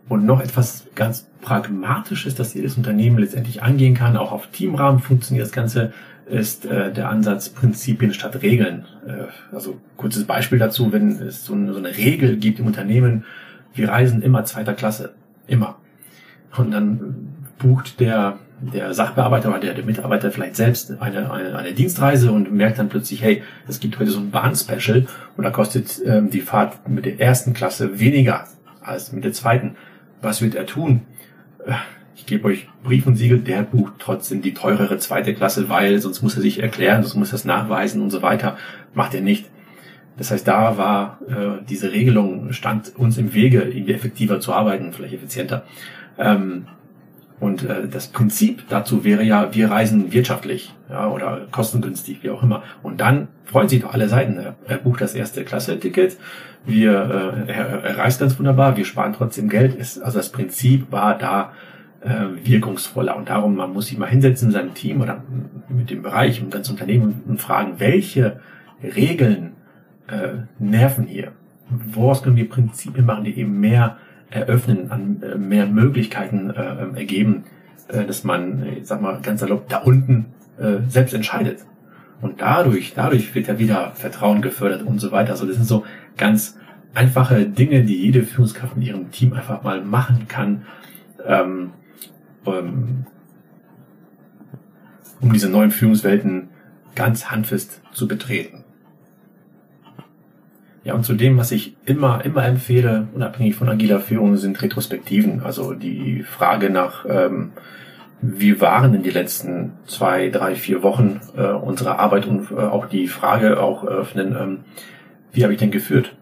und 0.07 0.25
noch 0.25 0.39
etwas 0.39 0.87
ganz 0.95 1.29
Pragmatisches, 1.41 2.35
dass 2.35 2.53
jedes 2.53 2.75
Unternehmen 2.75 3.17
letztendlich 3.17 3.63
angehen 3.63 3.93
kann. 3.93 4.17
Auch 4.17 4.31
auf 4.31 4.47
Teamrahmen 4.47 4.99
funktioniert 4.99 5.45
das 5.45 5.53
Ganze 5.53 5.93
ist 6.29 6.65
äh, 6.65 6.91
der 6.91 7.09
Ansatz 7.09 7.49
Prinzipien 7.49 8.13
statt 8.13 8.41
Regeln. 8.41 8.85
Äh, 9.05 9.53
also 9.53 9.79
kurzes 9.97 10.25
Beispiel 10.25 10.59
dazu, 10.59 10.91
wenn 10.91 11.11
es 11.11 11.45
so 11.45 11.53
eine, 11.53 11.73
so 11.73 11.79
eine 11.79 11.95
Regel 11.97 12.37
gibt 12.37 12.59
im 12.59 12.67
Unternehmen, 12.67 13.25
wir 13.73 13.89
reisen 13.89 14.21
immer 14.21 14.45
zweiter 14.45 14.73
Klasse, 14.73 15.13
immer. 15.47 15.77
Und 16.57 16.71
dann 16.71 17.35
bucht 17.57 17.99
der 17.99 18.39
der 18.61 18.93
Sachbearbeiter 18.93 19.49
oder 19.49 19.59
der, 19.59 19.73
der 19.73 19.85
Mitarbeiter 19.85 20.31
vielleicht 20.31 20.55
selbst 20.55 21.01
eine, 21.01 21.31
eine, 21.31 21.57
eine 21.57 21.73
Dienstreise 21.73 22.31
und 22.31 22.51
merkt 22.51 22.79
dann 22.79 22.89
plötzlich, 22.89 23.21
hey, 23.21 23.43
es 23.67 23.79
gibt 23.79 23.99
heute 23.99 24.11
so 24.11 24.19
ein 24.19 24.31
Bahnspecial 24.31 25.07
und 25.37 25.43
da 25.43 25.49
kostet 25.49 26.01
ähm, 26.05 26.29
die 26.29 26.41
Fahrt 26.41 26.87
mit 26.89 27.05
der 27.05 27.19
ersten 27.19 27.53
Klasse 27.53 27.99
weniger 27.99 28.45
als 28.81 29.11
mit 29.11 29.23
der 29.23 29.33
zweiten. 29.33 29.75
Was 30.21 30.41
wird 30.41 30.55
er 30.55 30.65
tun? 30.65 31.01
Ich 32.19 32.25
gebe 32.25 32.49
euch 32.49 32.67
Brief 32.83 33.07
und 33.07 33.15
Siegel, 33.15 33.39
der 33.39 33.63
bucht 33.63 33.93
trotzdem 33.97 34.41
die 34.41 34.53
teurere 34.53 34.97
zweite 34.97 35.33
Klasse, 35.33 35.69
weil 35.69 35.99
sonst 35.99 36.21
muss 36.21 36.35
er 36.35 36.41
sich 36.41 36.61
erklären, 36.61 37.01
sonst 37.01 37.15
muss 37.15 37.31
er 37.31 37.35
es 37.35 37.45
nachweisen 37.45 38.01
und 38.01 38.11
so 38.11 38.21
weiter. 38.21 38.57
Macht 38.93 39.13
er 39.13 39.21
nicht. 39.21 39.49
Das 40.17 40.29
heißt, 40.29 40.45
da 40.45 40.77
war 40.77 41.19
äh, 41.29 41.63
diese 41.69 41.93
Regelung, 41.93 42.51
stand 42.51 42.93
uns 42.97 43.17
im 43.17 43.33
Wege, 43.33 43.61
irgendwie 43.61 43.93
effektiver 43.93 44.41
zu 44.41 44.51
arbeiten, 44.51 44.91
vielleicht 44.91 45.13
effizienter. 45.13 45.63
Ähm, 46.17 46.65
und 47.39 47.63
äh, 47.63 47.87
das 47.87 48.07
Prinzip 48.07 48.67
dazu 48.67 49.05
wäre 49.05 49.23
ja, 49.23 49.55
wir 49.55 49.71
reisen 49.71 50.11
wirtschaftlich 50.11 50.75
ja, 50.89 51.07
oder 51.07 51.47
kostengünstig, 51.51 52.21
wie 52.21 52.31
auch 52.31 52.43
immer. 52.43 52.63
Und 52.83 52.99
dann 52.99 53.29
freuen 53.45 53.69
sich 53.69 53.79
doch 53.81 53.93
alle 53.93 54.09
Seiten. 54.09 54.37
Er, 54.67 54.77
bucht 54.77 54.99
das 54.99 55.15
erste 55.15 55.45
Klasse-Ticket, 55.45 56.17
wir, 56.65 57.45
äh, 57.47 57.51
er, 57.51 57.81
er 57.81 57.97
reist 57.97 58.19
ganz 58.19 58.37
wunderbar, 58.37 58.75
wir 58.75 58.83
sparen 58.83 59.13
trotzdem 59.13 59.47
Geld. 59.47 59.73
Ist, 59.73 60.01
also 60.01 60.17
das 60.17 60.33
Prinzip 60.33 60.91
war 60.91 61.17
da 61.17 61.53
äh, 62.01 62.25
wirkungsvoller. 62.43 63.15
Und 63.15 63.29
darum, 63.29 63.55
man 63.55 63.73
muss 63.73 63.87
sich 63.87 63.97
mal 63.97 64.09
hinsetzen 64.09 64.49
in 64.49 64.53
seinem 64.53 64.73
Team 64.73 65.01
oder 65.01 65.23
mit 65.67 65.89
dem 65.89 66.01
Bereich, 66.01 66.41
und 66.41 66.51
ganz 66.51 66.69
Unternehmen 66.69 67.23
und 67.27 67.41
fragen, 67.41 67.73
welche 67.79 68.39
Regeln 68.83 69.53
äh, 70.07 70.43
nerven 70.57 71.05
hier? 71.05 71.31
Woraus 71.69 72.23
können 72.23 72.35
wir 72.35 72.49
Prinzipien 72.49 73.05
machen, 73.05 73.25
die 73.25 73.37
eben 73.37 73.59
mehr 73.59 73.97
eröffnen, 74.29 74.91
an 74.91 75.21
äh, 75.21 75.37
mehr 75.37 75.65
Möglichkeiten 75.65 76.49
äh, 76.49 76.97
ergeben, 76.97 77.43
äh, 77.87 78.05
dass 78.05 78.23
man, 78.23 78.65
ich 78.77 78.87
sag 78.87 79.01
mal, 79.01 79.19
ganz 79.21 79.41
salopp 79.41 79.67
da 79.69 79.77
unten 79.77 80.27
äh, 80.57 80.77
selbst 80.87 81.13
entscheidet. 81.13 81.65
Und 82.21 82.41
dadurch, 82.41 82.93
dadurch 82.95 83.33
wird 83.33 83.47
ja 83.47 83.59
wieder 83.59 83.91
Vertrauen 83.95 84.41
gefördert 84.41 84.83
und 84.83 84.99
so 84.99 85.11
weiter. 85.11 85.31
Also 85.31 85.45
das 85.45 85.55
sind 85.55 85.65
so 85.65 85.85
ganz 86.17 86.57
einfache 86.93 87.45
Dinge, 87.45 87.83
die 87.83 87.95
jede 87.95 88.23
Führungskraft 88.23 88.75
in 88.75 88.81
ihrem 88.81 89.11
Team 89.11 89.33
einfach 89.33 89.63
mal 89.63 89.81
machen 89.81 90.27
kann, 90.27 90.63
ähm, 91.25 91.71
ähm, 92.53 93.05
um 95.21 95.33
diese 95.33 95.49
neuen 95.49 95.71
Führungswelten 95.71 96.49
ganz 96.95 97.29
handfest 97.29 97.81
zu 97.91 98.07
betreten. 98.07 98.63
Ja, 100.83 100.93
und 100.93 101.03
zu 101.03 101.13
dem, 101.13 101.37
was 101.37 101.51
ich 101.51 101.75
immer, 101.85 102.23
immer 102.23 102.45
empfehle, 102.45 103.09
unabhängig 103.13 103.55
von 103.55 103.69
agiler 103.69 103.99
Führung, 103.99 104.37
sind 104.37 104.61
Retrospektiven. 104.61 105.41
Also 105.43 105.73
die 105.73 106.23
Frage 106.23 106.69
nach, 106.69 107.05
ähm, 107.07 107.51
wie 108.21 108.59
waren 108.59 108.91
denn 108.91 109.03
die 109.03 109.11
letzten 109.11 109.73
zwei, 109.85 110.29
drei, 110.29 110.55
vier 110.55 110.81
Wochen 110.83 111.21
äh, 111.37 111.51
unserer 111.51 111.99
Arbeit 111.99 112.25
und 112.25 112.51
äh, 112.51 112.55
auch 112.55 112.85
die 112.85 113.07
Frage 113.07 113.61
auch 113.61 113.85
öffnen, 113.85 114.35
ähm, 114.39 114.59
wie 115.31 115.43
habe 115.43 115.53
ich 115.53 115.59
denn 115.59 115.71
geführt? 115.71 116.15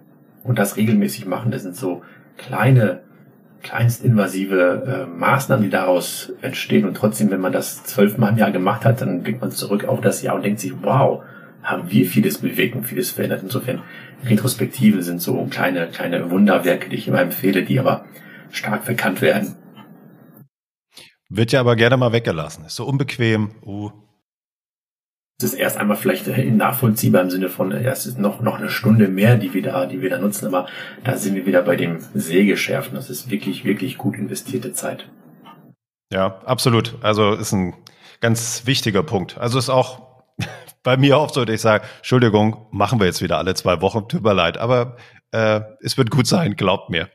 Und 0.44 0.60
das 0.60 0.78
regelmäßig 0.78 1.26
machen, 1.26 1.52
das 1.52 1.64
sind 1.64 1.76
so 1.76 2.02
kleine, 2.38 3.02
kleinstinvasive 3.64 5.08
äh, 5.08 5.18
Maßnahmen, 5.18 5.64
die 5.64 5.70
daraus 5.70 6.32
entstehen. 6.42 6.86
Und 6.86 6.96
trotzdem, 6.96 7.32
wenn 7.32 7.42
man 7.42 7.52
das 7.52 7.84
zwölfmal 7.84 8.32
im 8.32 8.38
Jahr 8.38 8.52
gemacht 8.52 8.86
hat, 8.86 9.02
dann 9.02 9.24
blickt 9.24 9.42
man 9.42 9.52
zurück 9.52 9.86
auf 9.86 10.02
das 10.02 10.22
Jahr 10.22 10.36
und 10.36 10.44
denkt 10.44 10.60
sich, 10.60 10.74
wow, 10.82 11.24
haben 11.64 11.92
wir 11.92 12.06
vieles 12.06 12.38
bewegt 12.38 12.76
und 12.76 12.84
vieles 12.86 13.12
verändert. 13.12 13.42
Insofern 13.44 13.82
Retrospektive 14.24 15.04
sind 15.04 15.22
so 15.22 15.46
kleine, 15.50 15.88
kleine 15.88 16.32
Wunderwerke, 16.32 16.90
die 16.90 16.96
ich 16.96 17.08
immer 17.08 17.22
empfehle, 17.22 17.64
die 17.64 17.80
aber 17.80 18.06
stark 18.52 18.86
verkannt 18.86 19.22
werden. 19.22 19.56
Wird 21.30 21.52
ja 21.52 21.60
aber 21.60 21.76
gerne 21.76 21.98
mal 21.98 22.14
weggelassen. 22.14 22.66
Ist 22.66 22.76
so 22.76 22.86
unbequem. 22.86 23.52
Uh. 23.66 23.92
Es 25.40 25.54
ist 25.54 25.54
erst 25.54 25.78
einmal 25.78 25.98
vielleicht 25.98 26.26
nachvollziehbar 26.28 27.22
im 27.22 27.30
Sinne 27.30 27.50
von, 27.50 27.72
es 27.72 28.08
ist 28.08 28.18
noch, 28.18 28.42
noch 28.42 28.58
eine 28.58 28.70
Stunde 28.70 29.08
mehr, 29.08 29.38
die 29.38 29.54
wir 29.54 29.62
da, 29.62 29.86
die 29.86 30.02
wir 30.02 30.10
da 30.10 30.18
nutzen, 30.18 30.48
aber 30.48 30.66
da 31.04 31.16
sind 31.16 31.36
wir 31.36 31.46
wieder 31.46 31.62
bei 31.62 31.76
dem 31.76 32.00
Sägeschärfen. 32.16 32.96
Das 32.96 33.12
ist 33.12 33.30
wirklich, 33.30 33.64
wirklich 33.64 34.00
gut 34.00 34.16
investierte 34.16 34.74
Zeit. 34.74 35.08
Ja, 36.12 36.40
absolut. 36.46 36.96
Also 37.04 37.34
ist 37.34 37.52
ein 37.52 37.76
ganz 38.20 38.66
wichtiger 38.66 39.04
Punkt. 39.04 39.38
Also 39.38 39.60
ist 39.60 39.70
auch 39.70 40.24
bei 40.84 40.98
mir 40.98 41.20
oft 41.20 41.36
so, 41.36 41.46
dass 41.46 41.54
ich 41.54 41.62
sage, 41.62 41.86
Entschuldigung, 41.98 42.66
machen 42.72 43.00
wir 43.00 43.06
jetzt 43.06 43.22
wieder 43.22 43.38
alle 43.38 43.54
zwei 43.54 43.80
Wochen, 43.82 44.08
tut 44.08 44.24
mir 44.24 44.34
leid, 44.34 44.58
aber 44.58 44.98
äh, 45.32 45.62
es 45.82 46.00
wird 46.00 46.10
gut 46.10 46.26
sein, 46.26 46.56
glaubt 46.56 46.90
mir. 46.90 47.10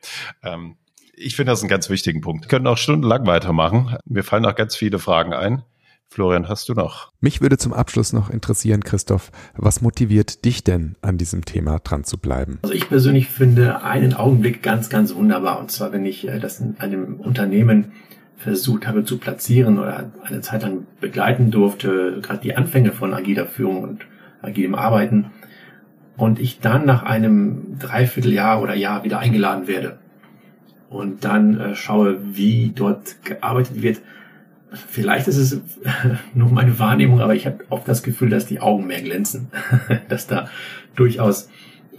Ähm, 0.44 0.76
ich 1.12 1.34
finde 1.34 1.50
das 1.50 1.62
einen 1.62 1.68
ganz 1.68 1.90
wichtigen 1.90 2.20
Punkt. 2.20 2.44
Wir 2.44 2.48
können 2.48 2.68
auch 2.68 2.78
stundenlang 2.78 3.26
weitermachen. 3.26 3.96
Mir 4.04 4.22
fallen 4.22 4.46
auch 4.46 4.54
ganz 4.54 4.76
viele 4.76 5.00
Fragen 5.00 5.34
ein. 5.34 5.64
Florian, 6.12 6.46
hast 6.46 6.68
du 6.68 6.74
noch? 6.74 7.10
Mich 7.22 7.40
würde 7.40 7.56
zum 7.56 7.72
Abschluss 7.72 8.12
noch 8.12 8.28
interessieren, 8.28 8.84
Christoph, 8.84 9.30
was 9.56 9.80
motiviert 9.80 10.44
dich 10.44 10.62
denn 10.62 10.94
an 11.00 11.16
diesem 11.16 11.46
Thema 11.46 11.78
dran 11.78 12.04
zu 12.04 12.18
bleiben? 12.18 12.58
Also 12.60 12.74
ich 12.74 12.86
persönlich 12.86 13.30
finde 13.30 13.82
einen 13.82 14.12
Augenblick 14.12 14.62
ganz, 14.62 14.90
ganz 14.90 15.14
wunderbar. 15.14 15.58
Und 15.58 15.70
zwar, 15.70 15.90
wenn 15.92 16.04
ich 16.04 16.28
äh, 16.28 16.38
das 16.38 16.60
in 16.60 16.76
einem 16.78 17.18
Unternehmen 17.18 17.92
versucht 18.36 18.86
habe 18.86 19.04
zu 19.04 19.16
platzieren 19.16 19.78
oder 19.78 20.12
eine 20.22 20.42
Zeit 20.42 20.60
lang 20.62 20.86
begleiten 21.00 21.50
durfte, 21.50 22.18
gerade 22.20 22.40
die 22.40 22.54
Anfänge 22.56 22.92
von 22.92 23.14
agiler 23.14 23.46
Führung 23.46 23.82
und 23.82 24.04
agilem 24.42 24.74
Arbeiten. 24.74 25.30
Und 26.18 26.38
ich 26.38 26.60
dann 26.60 26.84
nach 26.84 27.04
einem 27.04 27.78
Dreivierteljahr 27.78 28.60
oder 28.60 28.74
Jahr 28.74 29.02
wieder 29.02 29.18
eingeladen 29.18 29.66
werde 29.66 29.98
und 30.90 31.24
dann 31.24 31.58
äh, 31.58 31.74
schaue, 31.74 32.18
wie 32.36 32.70
dort 32.74 33.24
gearbeitet 33.24 33.80
wird. 33.80 34.02
Vielleicht 34.88 35.28
ist 35.28 35.36
es 35.36 35.60
nur 36.34 36.50
meine 36.50 36.78
Wahrnehmung, 36.78 37.20
aber 37.20 37.34
ich 37.34 37.46
habe 37.46 37.64
oft 37.68 37.86
das 37.86 38.02
Gefühl, 38.02 38.30
dass 38.30 38.46
die 38.46 38.60
Augen 38.60 38.86
mehr 38.86 39.02
glänzen, 39.02 39.48
dass 40.08 40.26
da 40.26 40.48
durchaus 40.94 41.48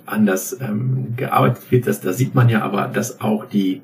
anders 0.06 0.58
ähm, 0.60 1.14
gearbeitet 1.16 1.72
wird. 1.72 1.88
Das, 1.88 2.02
da 2.02 2.14
sieht 2.14 2.36
man 2.36 2.50
ja 2.50 2.62
aber, 2.62 2.88
dass 2.88 3.22
auch 3.22 3.46
die 3.46 3.82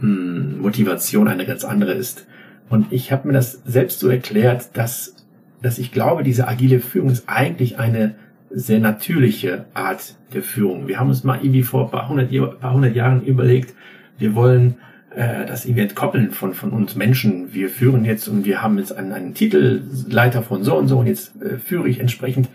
hm, 0.00 0.60
Motivation 0.60 1.28
eine 1.28 1.46
ganz 1.46 1.64
andere 1.64 1.92
ist. 1.92 2.26
Und 2.68 2.92
ich 2.92 3.12
habe 3.12 3.28
mir 3.28 3.34
das 3.34 3.60
selbst 3.64 4.00
so 4.00 4.08
erklärt, 4.08 4.76
dass, 4.76 5.16
dass 5.60 5.78
ich 5.78 5.92
glaube, 5.92 6.22
diese 6.22 6.46
agile 6.46 6.80
Führung 6.80 7.10
ist 7.10 7.28
eigentlich 7.28 7.78
eine 7.78 8.14
sehr 8.50 8.80
natürliche 8.80 9.66
Art 9.74 10.16
der 10.32 10.42
Führung. 10.42 10.88
Wir 10.88 10.98
haben 10.98 11.08
uns 11.08 11.24
mal 11.24 11.38
irgendwie 11.42 11.62
vor 11.62 11.84
ein 11.84 11.90
paar 11.90 12.08
hundert, 12.08 12.60
paar 12.60 12.72
hundert 12.72 12.96
Jahren 12.96 13.22
überlegt, 13.22 13.74
wir 14.18 14.34
wollen 14.34 14.76
äh, 15.14 15.46
das 15.46 15.64
irgendwie 15.64 15.82
entkoppeln 15.82 16.30
von, 16.30 16.54
von 16.54 16.70
uns 16.70 16.94
Menschen. 16.94 17.52
Wir 17.52 17.68
führen 17.68 18.04
jetzt 18.04 18.28
und 18.28 18.44
wir 18.44 18.62
haben 18.62 18.78
jetzt 18.78 18.96
einen, 18.96 19.12
einen 19.12 19.34
Titelleiter 19.34 20.42
von 20.42 20.62
so 20.62 20.76
und 20.76 20.88
so 20.88 20.98
und 20.98 21.06
jetzt 21.06 21.40
äh, 21.42 21.58
führe 21.58 21.88
ich 21.88 22.00
entsprechend. 22.00 22.48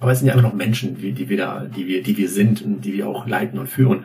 Aber 0.00 0.12
es 0.12 0.20
sind 0.20 0.28
ja 0.28 0.32
immer 0.32 0.42
noch 0.42 0.54
Menschen, 0.54 0.96
die, 0.96 1.12
die 1.12 1.28
wir 1.28 1.36
da, 1.36 1.64
die 1.64 1.86
wir, 1.86 2.02
die 2.02 2.16
wir 2.16 2.28
sind 2.28 2.62
und 2.62 2.82
die 2.84 2.94
wir 2.94 3.06
auch 3.06 3.26
leiten 3.26 3.58
und 3.58 3.68
führen. 3.68 4.04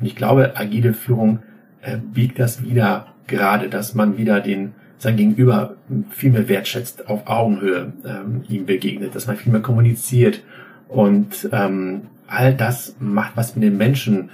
Und 0.00 0.06
ich 0.06 0.14
glaube, 0.14 0.52
agile 0.56 0.94
Führung 0.94 1.40
äh, 1.82 1.98
biegt 1.98 2.38
das 2.38 2.64
wieder 2.64 3.14
gerade, 3.26 3.68
dass 3.68 3.94
man 3.94 4.16
wieder 4.16 4.40
den 4.40 4.72
sein 4.98 5.16
Gegenüber 5.16 5.76
viel 6.10 6.30
mehr 6.30 6.48
wertschätzt, 6.48 7.08
auf 7.08 7.26
Augenhöhe 7.26 7.92
ähm, 8.06 8.44
ihm 8.48 8.64
begegnet, 8.64 9.14
dass 9.14 9.26
man 9.26 9.36
viel 9.36 9.52
mehr 9.52 9.60
kommuniziert 9.60 10.42
und 10.88 11.48
ähm, 11.52 12.02
all 12.26 12.54
das 12.54 12.96
macht 13.00 13.36
was 13.36 13.54
mit 13.54 13.64
den 13.64 13.76
Menschen 13.76 14.30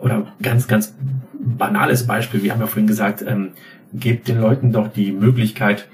oder 0.00 0.32
ganz, 0.40 0.66
ganz 0.66 0.94
banales 1.44 2.06
Beispiel, 2.06 2.42
wir 2.42 2.52
haben 2.52 2.60
ja 2.60 2.66
vorhin 2.66 2.86
gesagt, 2.86 3.22
ähm, 3.26 3.50
gebt 3.92 4.28
den 4.28 4.40
Leuten 4.40 4.72
doch 4.72 4.88
die 4.88 5.12
Möglichkeit, 5.12 5.88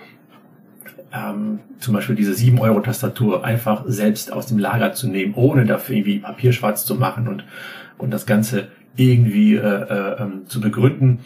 ähm, 1.13 1.61
zum 1.79 1.95
Beispiel 1.95 2.15
diese 2.15 2.33
7-Euro-Tastatur 2.33 3.45
einfach 3.45 3.85
selbst 3.87 4.33
aus 4.33 4.47
dem 4.47 4.59
Lager 4.59 4.93
zu 4.93 5.09
nehmen, 5.09 5.35
ohne 5.35 5.65
dafür 5.65 5.97
irgendwie 5.97 6.19
Papier 6.21 6.53
schwarz 6.53 6.85
zu 6.85 6.95
machen 6.95 7.29
und, 7.29 7.45
und 7.99 8.11
das 8.13 8.27
Ganze 8.27 8.69
irgendwie 8.97 9.57
äh, 9.57 9.59
äh, 9.59 10.23
ähm, 10.23 10.43
zu 10.47 10.61
begründen. 10.61 11.21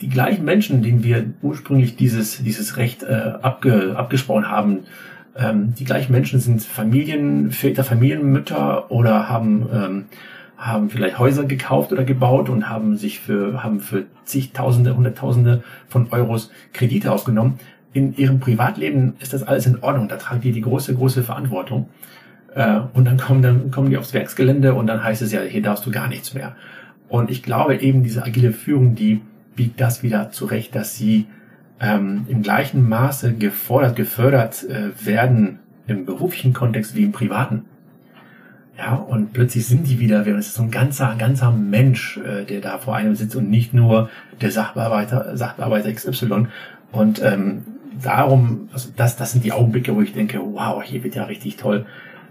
Die 0.00 0.08
gleichen 0.08 0.44
Menschen, 0.44 0.82
denen 0.82 1.04
wir 1.04 1.26
ursprünglich 1.40 1.96
dieses, 1.96 2.42
dieses 2.42 2.76
Recht 2.76 3.04
äh, 3.04 3.34
abge, 3.40 3.94
abgesprochen 3.96 4.48
haben, 4.48 4.80
ähm, 5.36 5.74
die 5.78 5.84
gleichen 5.84 6.12
Menschen 6.12 6.40
sind 6.40 6.62
Familienväter, 6.62 7.84
Familienmütter 7.84 8.90
oder 8.90 9.28
haben, 9.28 9.66
ähm, 9.72 10.04
haben 10.64 10.88
vielleicht 10.88 11.18
Häuser 11.18 11.44
gekauft 11.44 11.92
oder 11.92 12.04
gebaut 12.04 12.48
und 12.48 12.70
haben 12.70 12.96
sich 12.96 13.20
für, 13.20 13.62
haben 13.62 13.80
für 13.80 14.06
zigtausende, 14.24 14.96
hunderttausende 14.96 15.62
von 15.88 16.08
Euros 16.10 16.50
Kredite 16.72 17.12
aufgenommen. 17.12 17.58
In 17.92 18.16
ihrem 18.16 18.40
Privatleben 18.40 19.12
ist 19.20 19.34
das 19.34 19.42
alles 19.42 19.66
in 19.66 19.82
Ordnung. 19.82 20.08
Da 20.08 20.16
tragen 20.16 20.40
die 20.40 20.52
die 20.52 20.62
große, 20.62 20.94
große 20.94 21.22
Verantwortung. 21.22 21.90
Äh, 22.54 22.80
und 22.94 23.04
dann 23.04 23.18
kommen, 23.18 23.42
dann 23.42 23.70
kommen 23.70 23.90
die 23.90 23.98
aufs 23.98 24.14
Werksgelände 24.14 24.72
und 24.74 24.86
dann 24.86 25.04
heißt 25.04 25.20
es 25.20 25.32
ja, 25.32 25.42
hier 25.42 25.60
darfst 25.60 25.84
du 25.84 25.90
gar 25.90 26.08
nichts 26.08 26.32
mehr. 26.32 26.56
Und 27.08 27.30
ich 27.30 27.42
glaube 27.42 27.76
eben, 27.76 28.02
diese 28.02 28.24
agile 28.24 28.52
Führung, 28.52 28.94
die 28.94 29.20
biegt 29.54 29.78
das 29.82 30.02
wieder 30.02 30.30
zurecht, 30.30 30.74
dass 30.74 30.96
sie 30.96 31.26
ähm, 31.78 32.24
im 32.28 32.42
gleichen 32.42 32.88
Maße 32.88 33.34
gefordert, 33.34 33.96
gefördert 33.96 34.64
äh, 34.64 34.92
werden 35.04 35.58
im 35.86 36.06
beruflichen 36.06 36.54
Kontext 36.54 36.96
wie 36.96 37.04
im 37.04 37.12
privaten. 37.12 37.66
Ja, 38.76 38.94
und 38.94 39.32
plötzlich 39.32 39.66
sind 39.66 39.86
die 39.86 40.00
wieder, 40.00 40.26
es 40.26 40.48
ist 40.48 40.54
so 40.54 40.62
ein 40.64 40.70
ganzer, 40.70 41.14
ganzer 41.16 41.52
Mensch, 41.52 42.16
äh, 42.18 42.44
der 42.44 42.60
da 42.60 42.78
vor 42.78 42.96
einem 42.96 43.14
sitzt 43.14 43.36
und 43.36 43.48
nicht 43.48 43.72
nur 43.72 44.10
der 44.40 44.50
Sachbearbeiter, 44.50 45.36
Sachbearbeiter 45.36 45.92
XY. 45.92 46.48
Und 46.90 47.22
ähm, 47.22 47.62
darum, 48.02 48.68
also 48.72 48.90
das, 48.96 49.16
das 49.16 49.32
sind 49.32 49.44
die 49.44 49.52
Augenblicke, 49.52 49.94
wo 49.94 50.02
ich 50.02 50.12
denke, 50.12 50.40
wow, 50.40 50.82
hier 50.82 51.04
wird 51.04 51.14
ja 51.14 51.24
richtig 51.24 51.56
toll 51.56 51.86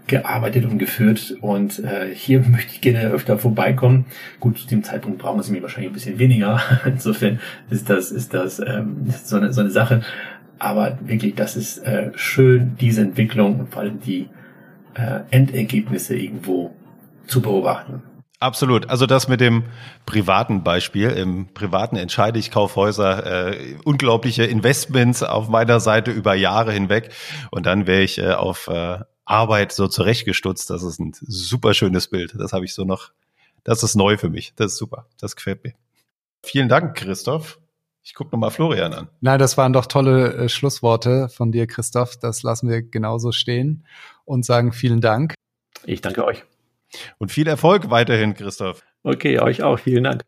gearbeitet 0.06 0.66
und 0.66 0.78
geführt 0.78 1.34
und 1.40 1.78
äh, 1.78 2.14
hier 2.14 2.40
möchte 2.46 2.72
ich 2.72 2.80
gerne 2.80 3.08
öfter 3.10 3.38
vorbeikommen. 3.38 4.04
Gut, 4.40 4.58
zu 4.58 4.66
dem 4.66 4.84
Zeitpunkt 4.84 5.18
brauchen 5.18 5.42
sie 5.42 5.52
mich 5.52 5.62
wahrscheinlich 5.62 5.90
ein 5.90 5.94
bisschen 5.94 6.18
weniger. 6.18 6.60
Insofern 6.84 7.40
ist 7.70 7.88
das, 7.88 8.10
ist 8.10 8.34
das 8.34 8.58
ähm, 8.58 9.06
so, 9.24 9.36
eine, 9.36 9.52
so 9.52 9.62
eine 9.62 9.70
Sache. 9.70 10.02
Aber 10.58 10.98
wirklich, 11.04 11.34
das 11.34 11.56
ist 11.56 11.78
äh, 11.78 12.10
schön, 12.16 12.76
diese 12.80 13.00
Entwicklung 13.00 13.60
und 13.60 13.72
vor 13.72 13.82
allem 13.82 14.00
die 14.00 14.28
äh, 14.94 15.20
Endergebnisse 15.30 16.16
irgendwo 16.16 16.74
zu 17.26 17.40
beobachten. 17.40 18.02
Absolut. 18.40 18.90
Also 18.90 19.06
das 19.06 19.26
mit 19.28 19.40
dem 19.40 19.64
privaten 20.04 20.64
Beispiel. 20.64 21.08
Im 21.10 21.54
privaten 21.54 21.96
entscheide 21.96 22.38
ich 22.38 22.50
Kaufhäuser, 22.50 23.52
äh, 23.52 23.76
unglaubliche 23.84 24.44
Investments 24.44 25.22
auf 25.22 25.48
meiner 25.48 25.80
Seite 25.80 26.10
über 26.10 26.34
Jahre 26.34 26.72
hinweg. 26.72 27.10
Und 27.50 27.64
dann 27.64 27.86
wäre 27.86 28.02
ich 28.02 28.18
äh, 28.18 28.32
auf 28.32 28.68
äh, 28.68 28.98
Arbeit 29.24 29.72
so 29.72 29.88
zurechtgestutzt. 29.88 30.68
Das 30.68 30.82
ist 30.82 31.00
ein 31.00 31.14
super 31.20 31.72
schönes 31.72 32.08
Bild. 32.08 32.34
Das 32.36 32.52
habe 32.52 32.66
ich 32.66 32.74
so 32.74 32.84
noch. 32.84 33.12
Das 33.62 33.82
ist 33.82 33.94
neu 33.94 34.18
für 34.18 34.28
mich. 34.28 34.52
Das 34.56 34.72
ist 34.72 34.78
super. 34.78 35.06
Das 35.18 35.36
gefällt 35.36 35.64
mir. 35.64 35.72
Vielen 36.42 36.68
Dank, 36.68 36.96
Christoph. 36.96 37.58
Ich 38.02 38.12
gucke 38.12 38.32
nochmal 38.32 38.50
Florian 38.50 38.92
an. 38.92 39.08
Nein, 39.22 39.38
das 39.38 39.56
waren 39.56 39.72
doch 39.72 39.86
tolle 39.86 40.34
äh, 40.34 40.48
Schlussworte 40.50 41.30
von 41.30 41.50
dir, 41.50 41.66
Christoph. 41.66 42.18
Das 42.18 42.42
lassen 42.42 42.68
wir 42.68 42.82
genauso 42.82 43.32
stehen 43.32 43.86
und 44.24 44.44
sagen 44.44 44.72
vielen 44.72 45.00
Dank. 45.00 45.34
Ich 45.84 46.00
danke 46.00 46.24
euch. 46.24 46.44
Und 47.18 47.32
viel 47.32 47.48
Erfolg 47.48 47.90
weiterhin, 47.90 48.34
Christoph. 48.34 48.82
Okay, 49.02 49.38
euch 49.40 49.62
auch. 49.62 49.78
Vielen 49.78 50.04
Dank. 50.04 50.24